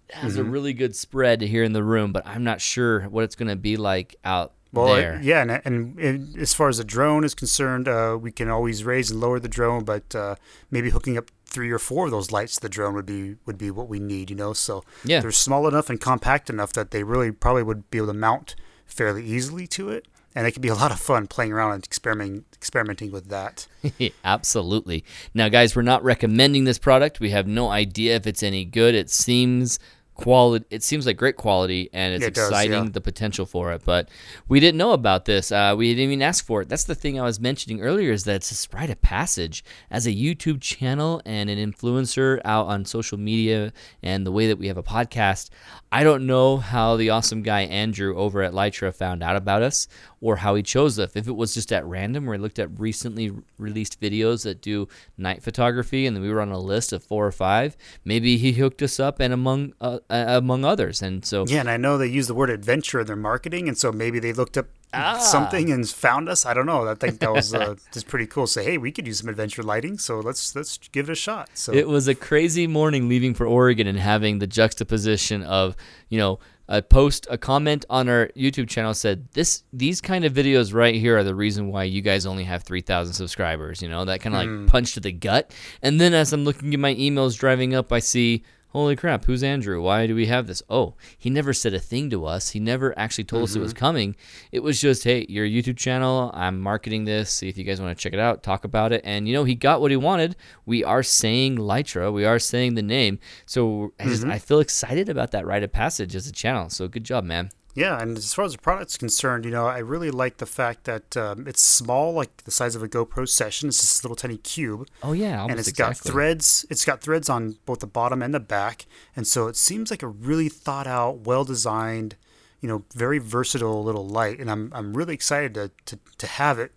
It 0.10 0.16
has 0.16 0.34
Mm-hmm. 0.38 0.48
a 0.48 0.50
really 0.52 0.74
good 0.74 0.96
spread 0.96 1.42
here 1.42 1.64
in 1.64 1.74
the 1.74 1.84
room, 1.84 2.12
but 2.14 2.26
I'm 2.28 2.44
not 2.44 2.62
sure 2.62 3.02
what 3.04 3.24
it's 3.24 3.36
going 3.36 3.50
to 3.50 3.56
be 3.56 3.76
like 3.78 4.16
out 4.24 4.54
Well, 4.74 4.96
there. 4.96 5.16
it- 5.16 5.24
yeah, 5.24 5.42
and, 5.42 5.52
and, 5.66 6.00
and 6.00 6.38
as 6.38 6.54
far 6.54 6.68
as 6.70 6.78
the 6.78 6.84
drone 6.84 7.24
is 7.24 7.34
concerned, 7.36 7.88
uh, 7.88 8.18
we 8.20 8.32
can 8.32 8.50
always 8.50 8.84
raise 8.84 9.12
and 9.12 9.20
lower 9.22 9.40
the 9.40 9.48
drone, 9.50 9.84
but 9.86 10.14
uh, 10.16 10.36
maybe 10.72 10.90
hooking 10.92 11.18
up 11.18 11.30
three 11.48 11.72
or 11.72 11.80
four 11.80 12.06
of 12.06 12.12
those 12.12 12.32
lights 12.32 12.56
to 12.56 12.62
the 12.62 12.70
drone 12.70 12.94
would 12.94 13.06
be 13.06 13.36
would 13.46 13.58
be 13.58 13.72
what 13.72 13.88
we 13.90 14.00
need, 14.00 14.30
you 14.30 14.36
know. 14.36 14.54
So 14.54 14.84
Yeah. 15.04 15.22
they're 15.22 15.32
small 15.32 15.68
enough 15.68 15.90
and 15.90 16.00
compact 16.00 16.50
enough 16.50 16.74
that 16.74 16.92
they 16.92 17.04
really 17.04 17.32
probably 17.32 17.64
would 17.64 17.90
be 17.90 17.98
able 18.00 18.08
to 18.08 18.14
mount 18.14 18.56
fairly 18.86 19.26
easily 19.26 19.68
to 19.68 19.90
it, 19.90 20.08
and 20.36 20.46
it 20.48 20.52
could 20.52 20.62
be 20.62 20.68
a 20.70 20.76
lot 20.76 20.92
of 20.92 21.00
fun 21.00 21.28
playing 21.28 21.52
around 21.54 21.74
and 21.74 21.84
experimenting 21.86 22.46
experimenting 22.54 23.12
with 23.12 23.30
that. 23.30 23.68
Absolutely. 24.24 25.04
Now, 25.34 25.48
guys, 25.50 25.76
we're 25.76 25.82
not 25.84 26.04
recommending 26.04 26.64
this 26.66 26.80
product. 26.80 27.20
We 27.20 27.30
have 27.32 27.48
no 27.48 27.70
idea 27.70 28.16
if 28.16 28.28
it's 28.28 28.44
any 28.44 28.66
good. 28.66 28.94
It 28.96 29.10
seems 29.10 29.80
quality. 30.18 30.66
It 30.70 30.84
seems 30.84 31.06
like 31.06 31.18
great 31.18 31.38
quality, 31.38 31.90
and 31.94 32.14
it's 32.14 32.26
It 32.26 32.34
does, 32.34 32.50
exciting 32.50 32.84
yeah. 32.86 32.90
the 32.92 33.02
potential 33.02 33.46
for 33.46 33.72
it. 33.72 33.84
But 33.86 34.10
we 34.48 34.60
didn't 34.60 34.78
know 34.78 34.92
about 34.92 35.26
this. 35.26 35.52
Uh, 35.52 35.76
we 35.78 35.94
didn't 35.94 36.12
even 36.12 36.22
ask 36.22 36.46
for 36.46 36.62
it. 36.62 36.70
That's 36.70 36.84
the 36.84 36.96
thing 36.96 37.20
I 37.20 37.24
was 37.24 37.40
mentioning 37.40 37.82
earlier. 37.82 38.12
Is 38.12 38.26
that 38.26 38.36
it's 38.38 38.68
a 38.72 38.76
rite 38.76 38.90
of 38.90 39.02
passage 39.02 39.64
as 39.90 40.06
a 40.06 40.12
YouTube 40.12 40.62
channel 40.62 41.22
and 41.26 41.50
an 41.50 41.58
influencer 41.58 42.42
out 42.44 42.68
on 42.68 42.86
social 42.86 43.18
media, 43.18 43.72
and 44.04 44.26
the 44.26 44.32
way 44.32 44.48
that 44.48 44.58
we 44.58 44.68
have 44.68 44.78
a 44.78 44.84
podcast. 44.84 45.50
I 45.92 46.04
don't 46.04 46.28
know 46.28 46.58
how 46.58 46.98
the 46.98 47.12
awesome 47.12 47.44
guy 47.44 47.62
Andrew 47.62 48.16
over 48.18 48.42
at 48.42 48.52
Litra 48.52 48.94
found 48.94 49.24
out 49.24 49.38
about 49.38 49.62
us 49.62 49.88
or 50.20 50.38
how 50.38 50.56
he 50.56 50.64
chose 50.64 51.00
us. 51.00 51.16
If 51.16 51.28
it 51.28 51.36
was 51.36 51.54
just 51.54 51.72
at 51.72 51.86
random 51.86 52.26
where 52.26 52.36
he 52.36 52.42
looked 52.42 52.60
at 52.60 52.78
recently 52.78 53.32
released 53.58 54.02
videos 54.02 54.44
that 54.44 54.62
do 54.62 54.90
night 55.18 55.44
photography 55.44 56.06
and 56.06 56.16
then 56.16 56.24
we 56.24 56.30
were 56.30 56.42
on 56.42 56.52
a 56.52 56.60
list 56.60 56.92
of 56.92 57.04
four 57.04 57.26
or 57.26 57.32
five, 57.32 57.78
maybe 58.04 58.38
he 58.38 58.54
hooked 58.54 58.82
us 58.82 59.00
up 59.00 59.22
and 59.22 59.34
among 59.34 59.74
uh, 59.80 60.00
among 60.10 60.66
others. 60.66 61.02
And 61.02 61.24
so 61.24 61.46
Yeah, 61.48 61.62
and 61.62 61.70
I 61.70 61.78
know 61.78 61.98
they 61.98 62.08
use 62.08 62.28
the 62.28 62.36
word 62.36 62.50
adventure 62.50 63.00
in 63.00 63.08
their 63.08 63.16
marketing, 63.16 63.70
and 63.70 63.78
so 63.78 63.92
maybe 63.92 64.20
they 64.20 64.34
looked 64.34 64.58
up 64.58 64.68
Ah. 64.94 65.18
something 65.18 65.70
and 65.70 65.88
found 65.88 66.30
us. 66.30 66.46
I 66.46 66.54
don't 66.54 66.66
know. 66.66 66.88
I 66.88 66.96
think 66.96 67.20
that 67.20 67.32
was 67.32 67.54
uh, 67.54 67.76
just 67.94 68.08
pretty 68.08 68.26
cool. 68.26 68.48
Say, 68.48 68.64
hey, 68.64 68.78
we 68.78 68.92
could 68.92 69.06
use 69.06 69.20
some 69.20 69.30
adventure 69.30 69.64
lighting, 69.64 69.98
so 69.98 70.20
let's 70.20 70.56
let's 70.56 70.78
give 70.78 71.10
it 71.10 71.12
a 71.12 71.16
shot. 71.16 71.50
So 71.54 71.74
It 71.74 71.88
was 71.88 72.08
a 72.08 72.16
crazy 72.16 72.68
morning 72.68 73.10
leaving 73.10 73.34
for 73.34 73.46
Oregon 73.46 73.88
and 73.88 74.00
having 74.00 74.40
the 74.40 74.48
juxtaposition 74.48 75.44
of, 75.44 75.76
you 76.10 76.18
know, 76.18 76.40
a 76.70 76.82
post, 76.82 77.28
a 77.30 77.38
comment 77.38 77.86
on 77.90 78.10
our 78.10 78.28
YouTube 78.36 78.68
channel 78.68 78.94
said 78.94 79.30
this, 79.32 79.64
these 79.72 80.02
kind 80.02 80.26
of 80.26 80.34
videos 80.34 80.74
right 80.74 80.96
here 80.96 81.18
are 81.18 81.24
the 81.24 81.36
reason 81.36 81.70
why 81.70 81.84
you 81.84 82.02
guys 82.02 82.26
only 82.26 82.44
have 82.44 82.64
three 82.64 82.82
thousand 82.82 83.14
subscribers. 83.14 83.82
You 83.82 83.90
know, 83.90 84.06
that 84.06 84.22
kind 84.22 84.36
of 84.36 84.42
like 84.42 84.68
punch 84.72 84.94
to 84.94 85.00
the 85.00 85.12
gut. 85.12 85.54
And 85.82 86.00
then 86.00 86.14
as 86.14 86.34
I'm 86.34 86.44
looking 86.44 86.74
at 86.74 86.80
my 86.80 86.96
emails 86.96 87.38
driving 87.38 87.76
up, 87.76 87.92
I 87.92 88.00
see. 88.00 88.44
Holy 88.78 88.96
crap, 88.96 89.26
who's 89.26 89.42
Andrew? 89.42 89.82
Why 89.82 90.06
do 90.06 90.14
we 90.14 90.28
have 90.28 90.46
this? 90.46 90.62
Oh, 90.70 90.94
he 91.18 91.32
never 91.32 91.52
said 91.52 91.74
a 91.74 91.80
thing 91.80 92.12
to 92.12 92.28
us. 92.28 92.52
He 92.52 92.60
never 92.60 92.94
actually 92.96 93.24
told 93.24 93.42
us 93.42 93.56
it 93.56 93.60
was 93.60 93.74
mm-hmm. 93.74 93.80
coming. 93.80 94.16
It 94.52 94.62
was 94.62 94.80
just, 94.80 95.04
hey, 95.04 95.26
your 95.28 95.48
YouTube 95.48 95.78
channel, 95.78 96.30
I'm 96.36 96.62
marketing 96.62 97.06
this. 97.06 97.32
See 97.32 97.50
if 97.50 97.58
you 97.58 97.64
guys 97.64 97.82
want 97.82 97.98
to 97.98 98.00
check 98.00 98.14
it 98.14 98.20
out, 98.20 98.44
talk 98.44 98.66
about 98.66 98.92
it. 98.92 99.02
And, 99.04 99.28
you 99.28 99.34
know, 99.34 99.46
he 99.46 99.56
got 99.56 99.82
what 99.82 99.90
he 99.90 99.98
wanted. 99.98 100.36
We 100.68 100.84
are 100.84 101.02
saying 101.02 101.58
Litra, 101.58 102.14
we 102.14 102.24
are 102.24 102.38
saying 102.38 102.76
the 102.76 102.84
name. 102.84 103.18
So 103.48 103.94
I, 104.00 104.04
just, 104.04 104.22
mm-hmm. 104.22 104.30
I 104.30 104.38
feel 104.38 104.60
excited 104.60 105.10
about 105.10 105.32
that 105.32 105.48
rite 105.48 105.64
of 105.64 105.72
passage 105.72 106.16
as 106.16 106.28
a 106.28 106.32
channel. 106.32 106.70
So 106.70 106.88
good 106.88 107.04
job, 107.04 107.24
man. 107.24 107.50
Yeah, 107.78 108.02
and 108.02 108.18
as 108.18 108.34
far 108.34 108.44
as 108.44 108.54
the 108.54 108.58
product's 108.58 108.98
concerned, 108.98 109.46
you 109.46 109.52
know, 109.52 109.68
I 109.68 109.78
really 109.78 110.10
like 110.10 110.38
the 110.38 110.48
fact 110.48 110.86
that 110.86 111.16
um, 111.16 111.48
it's 111.48 111.62
small, 111.62 112.12
like 112.12 112.38
the 112.38 112.50
size 112.50 112.76
of 112.76 112.82
a 112.82 112.88
GoPro 112.88 113.30
Session. 113.30 113.70
It's 113.70 113.80
this 113.80 114.04
little 114.04 114.16
tiny 114.16 114.38
cube. 114.38 114.88
Oh 115.04 115.14
yeah, 115.14 115.44
and 115.44 115.60
it's 115.60 115.68
exactly. 115.68 116.10
got 116.10 116.12
threads. 116.12 116.66
It's 116.72 116.84
got 116.84 117.02
threads 117.02 117.30
on 117.30 117.60
both 117.68 117.82
the 117.82 117.86
bottom 117.86 118.24
and 118.24 118.34
the 118.34 118.40
back, 118.40 118.88
and 119.16 119.28
so 119.28 119.46
it 119.46 119.56
seems 119.56 119.92
like 119.92 120.02
a 120.02 120.08
really 120.08 120.50
thought 120.50 120.88
out, 120.88 121.20
well 121.20 121.44
designed, 121.44 122.16
you 122.62 122.68
know, 122.68 122.84
very 122.96 123.20
versatile 123.20 123.84
little 123.84 124.08
light. 124.08 124.40
And 124.40 124.50
I'm 124.50 124.72
I'm 124.74 124.98
really 124.98 125.14
excited 125.14 125.54
to 125.54 125.70
to, 125.86 126.00
to 126.18 126.26
have 126.26 126.58
it, 126.58 126.72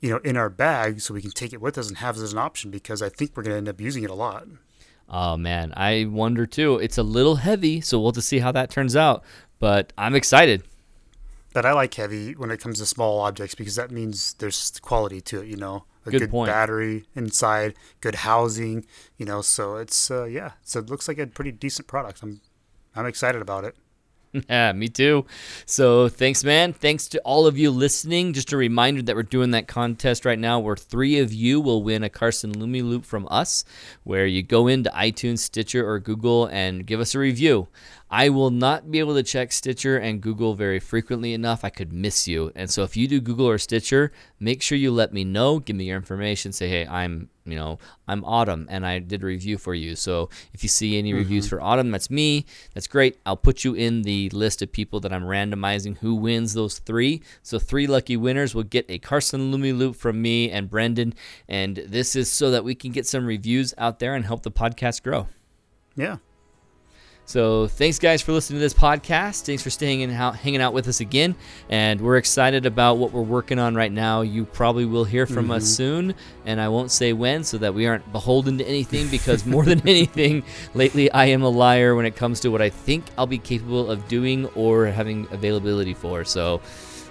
you 0.00 0.10
know, 0.10 0.16
in 0.24 0.36
our 0.36 0.50
bag 0.50 1.02
so 1.02 1.14
we 1.14 1.22
can 1.22 1.30
take 1.30 1.52
it 1.52 1.60
with 1.60 1.78
us 1.78 1.86
and 1.86 1.98
have 1.98 2.16
it 2.16 2.22
as 2.22 2.32
an 2.32 2.38
option 2.38 2.72
because 2.72 3.00
I 3.00 3.10
think 3.10 3.36
we're 3.36 3.44
going 3.44 3.54
to 3.54 3.58
end 3.58 3.68
up 3.68 3.80
using 3.80 4.02
it 4.02 4.10
a 4.10 4.14
lot. 4.14 4.48
Oh 5.08 5.36
man, 5.36 5.72
I 5.76 6.06
wonder 6.06 6.46
too. 6.46 6.78
It's 6.78 6.98
a 6.98 7.02
little 7.02 7.36
heavy, 7.36 7.80
so 7.80 7.98
we'll 7.98 8.08
have 8.08 8.14
to 8.14 8.22
see 8.22 8.38
how 8.38 8.52
that 8.52 8.70
turns 8.70 8.96
out 8.96 9.24
but 9.62 9.92
I'm 9.96 10.16
excited. 10.16 10.64
But 11.54 11.64
I 11.64 11.72
like 11.72 11.94
heavy 11.94 12.32
when 12.32 12.50
it 12.50 12.58
comes 12.58 12.80
to 12.80 12.86
small 12.86 13.20
objects 13.20 13.54
because 13.54 13.76
that 13.76 13.92
means 13.92 14.34
there's 14.34 14.72
quality 14.82 15.20
to 15.20 15.42
it. 15.42 15.46
You 15.46 15.56
know, 15.56 15.84
a 16.04 16.10
good, 16.10 16.28
good 16.28 16.46
battery 16.46 17.04
inside, 17.14 17.74
good 18.00 18.16
housing. 18.16 18.84
You 19.18 19.26
know, 19.26 19.40
so 19.40 19.76
it's 19.76 20.10
uh, 20.10 20.24
yeah, 20.24 20.52
so 20.64 20.80
it 20.80 20.90
looks 20.90 21.06
like 21.06 21.18
a 21.18 21.28
pretty 21.28 21.52
decent 21.52 21.86
product. 21.86 22.24
I'm 22.24 22.40
I'm 22.96 23.06
excited 23.06 23.40
about 23.40 23.62
it. 23.62 23.76
Yeah, 24.48 24.72
me 24.72 24.88
too. 24.88 25.26
So 25.66 26.08
thanks, 26.08 26.42
man. 26.42 26.72
Thanks 26.72 27.06
to 27.08 27.20
all 27.20 27.46
of 27.46 27.58
you 27.58 27.70
listening. 27.70 28.32
Just 28.32 28.52
a 28.52 28.56
reminder 28.56 29.02
that 29.02 29.14
we're 29.14 29.22
doing 29.22 29.50
that 29.50 29.68
contest 29.68 30.24
right 30.24 30.38
now 30.38 30.58
where 30.58 30.76
three 30.76 31.18
of 31.18 31.32
you 31.32 31.60
will 31.60 31.82
win 31.82 32.02
a 32.02 32.08
Carson 32.08 32.52
LumiLoupe 32.52 33.04
from 33.04 33.28
us, 33.30 33.64
where 34.04 34.26
you 34.26 34.42
go 34.42 34.68
into 34.68 34.90
iTunes, 34.90 35.40
Stitcher, 35.40 35.86
or 35.86 35.98
Google 35.98 36.46
and 36.46 36.86
give 36.86 37.00
us 37.00 37.14
a 37.14 37.18
review. 37.18 37.68
I 38.10 38.28
will 38.28 38.50
not 38.50 38.90
be 38.90 38.98
able 38.98 39.14
to 39.14 39.22
check 39.22 39.52
Stitcher 39.52 39.98
and 39.98 40.20
Google 40.20 40.54
very 40.54 40.80
frequently 40.80 41.34
enough. 41.34 41.64
I 41.64 41.70
could 41.70 41.92
miss 41.92 42.26
you. 42.28 42.52
And 42.54 42.70
so 42.70 42.82
if 42.82 42.96
you 42.96 43.08
do 43.08 43.20
Google 43.20 43.48
or 43.48 43.58
Stitcher, 43.58 44.12
make 44.40 44.62
sure 44.62 44.78
you 44.78 44.90
let 44.92 45.12
me 45.12 45.24
know. 45.24 45.58
Give 45.58 45.76
me 45.76 45.84
your 45.84 45.96
information. 45.96 46.52
Say, 46.52 46.68
hey, 46.68 46.86
I'm, 46.86 47.28
you 47.44 47.56
know, 47.56 47.78
I'm 48.06 48.24
Autumn 48.24 48.66
and 48.70 48.86
I 48.86 48.98
did 48.98 49.22
a 49.22 49.26
review 49.26 49.58
for 49.58 49.74
you. 49.74 49.96
So 49.96 50.28
if 50.52 50.62
you 50.62 50.68
see 50.68 50.98
any 50.98 51.10
mm-hmm. 51.10 51.18
reviews 51.18 51.48
for 51.48 51.60
Autumn, 51.60 51.90
that's 51.90 52.10
me. 52.10 52.46
That's 52.74 52.86
great. 52.86 53.18
I'll 53.26 53.36
put 53.36 53.64
you 53.64 53.74
in 53.74 54.02
the 54.02 54.30
list 54.30 54.62
of 54.62 54.72
people 54.72 55.00
that 55.00 55.12
I'm 55.12 55.24
randomizing 55.24 55.98
who 55.98 56.14
wins 56.14 56.54
those 56.54 56.78
three. 56.78 57.22
So 57.42 57.58
three 57.58 57.86
lucky 57.86 58.16
winners 58.16 58.54
will 58.54 58.62
get 58.62 58.86
a 58.88 58.98
Carson 58.98 59.52
LumiLoupe 59.52 59.96
from 59.96 60.22
me 60.22 60.50
and 60.50 60.70
Brendan. 60.70 61.14
And 61.48 61.76
this 61.76 62.14
is 62.14 62.30
so 62.30 62.50
that 62.50 62.64
we 62.64 62.74
can 62.74 62.92
get 62.92 63.06
some 63.06 63.26
reviews 63.26 63.74
out 63.78 63.98
there 63.98 64.14
and 64.14 64.24
help 64.24 64.42
the 64.42 64.52
podcast 64.52 65.02
grow. 65.02 65.28
Yeah. 65.96 66.18
So 67.32 67.66
thanks, 67.66 67.98
guys, 67.98 68.20
for 68.20 68.32
listening 68.32 68.58
to 68.58 68.60
this 68.62 68.74
podcast. 68.74 69.46
Thanks 69.46 69.62
for 69.62 69.70
staying 69.70 70.02
and 70.02 70.12
hanging 70.12 70.60
out 70.60 70.74
with 70.74 70.86
us 70.86 71.00
again. 71.00 71.34
And 71.70 71.98
we're 71.98 72.18
excited 72.18 72.66
about 72.66 72.98
what 72.98 73.10
we're 73.10 73.22
working 73.22 73.58
on 73.58 73.74
right 73.74 73.90
now. 73.90 74.20
You 74.20 74.44
probably 74.44 74.84
will 74.84 75.04
hear 75.04 75.24
from 75.24 75.44
mm-hmm. 75.44 75.52
us 75.52 75.64
soon, 75.64 76.14
and 76.44 76.60
I 76.60 76.68
won't 76.68 76.90
say 76.90 77.14
when 77.14 77.42
so 77.42 77.56
that 77.56 77.72
we 77.72 77.86
aren't 77.86 78.12
beholden 78.12 78.58
to 78.58 78.64
anything 78.66 79.08
because 79.08 79.46
more 79.46 79.64
than 79.64 79.80
anything, 79.88 80.44
lately 80.74 81.10
I 81.10 81.24
am 81.24 81.42
a 81.42 81.48
liar 81.48 81.94
when 81.94 82.04
it 82.04 82.16
comes 82.16 82.38
to 82.40 82.50
what 82.50 82.60
I 82.60 82.68
think 82.68 83.06
I'll 83.16 83.26
be 83.26 83.38
capable 83.38 83.90
of 83.90 84.06
doing 84.08 84.44
or 84.48 84.84
having 84.88 85.26
availability 85.30 85.94
for. 85.94 86.26
So 86.26 86.60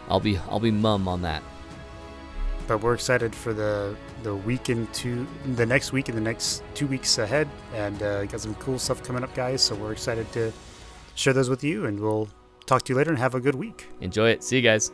I'll 0.08 0.20
be 0.20 0.38
I'll 0.50 0.60
be 0.60 0.70
mum 0.70 1.08
on 1.08 1.24
that 1.24 1.42
but 2.68 2.78
we're 2.82 2.94
excited 2.94 3.36
for 3.36 3.54
the 3.54 3.96
the 4.24 4.36
week 4.36 4.70
into 4.70 5.28
the 5.56 5.66
next 5.66 5.92
week 5.92 6.10
and 6.10 6.18
the 6.18 6.22
next 6.22 6.64
two 6.74 6.88
weeks 6.88 7.18
ahead, 7.18 7.48
and 7.74 8.02
uh, 8.04 8.26
got 8.26 8.42
some 8.42 8.56
cool 8.56 8.80
stuff 8.80 9.04
coming 9.04 9.24
up, 9.24 9.34
guys. 9.36 9.62
So 9.62 9.76
we're 9.76 9.92
excited 9.92 10.32
to 10.34 10.52
share 11.16 11.34
those 11.34 11.50
with 11.50 11.64
you, 11.64 11.86
and 11.86 12.00
we'll 12.00 12.30
talk 12.66 12.84
to 12.84 12.94
you 12.94 12.98
later 12.98 13.10
and 13.10 13.20
have 13.20 13.36
a 13.36 13.40
good 13.40 13.56
week. 13.56 13.88
Enjoy 14.00 14.30
it. 14.30 14.44
See 14.44 14.56
you 14.56 14.62
guys. 14.62 14.92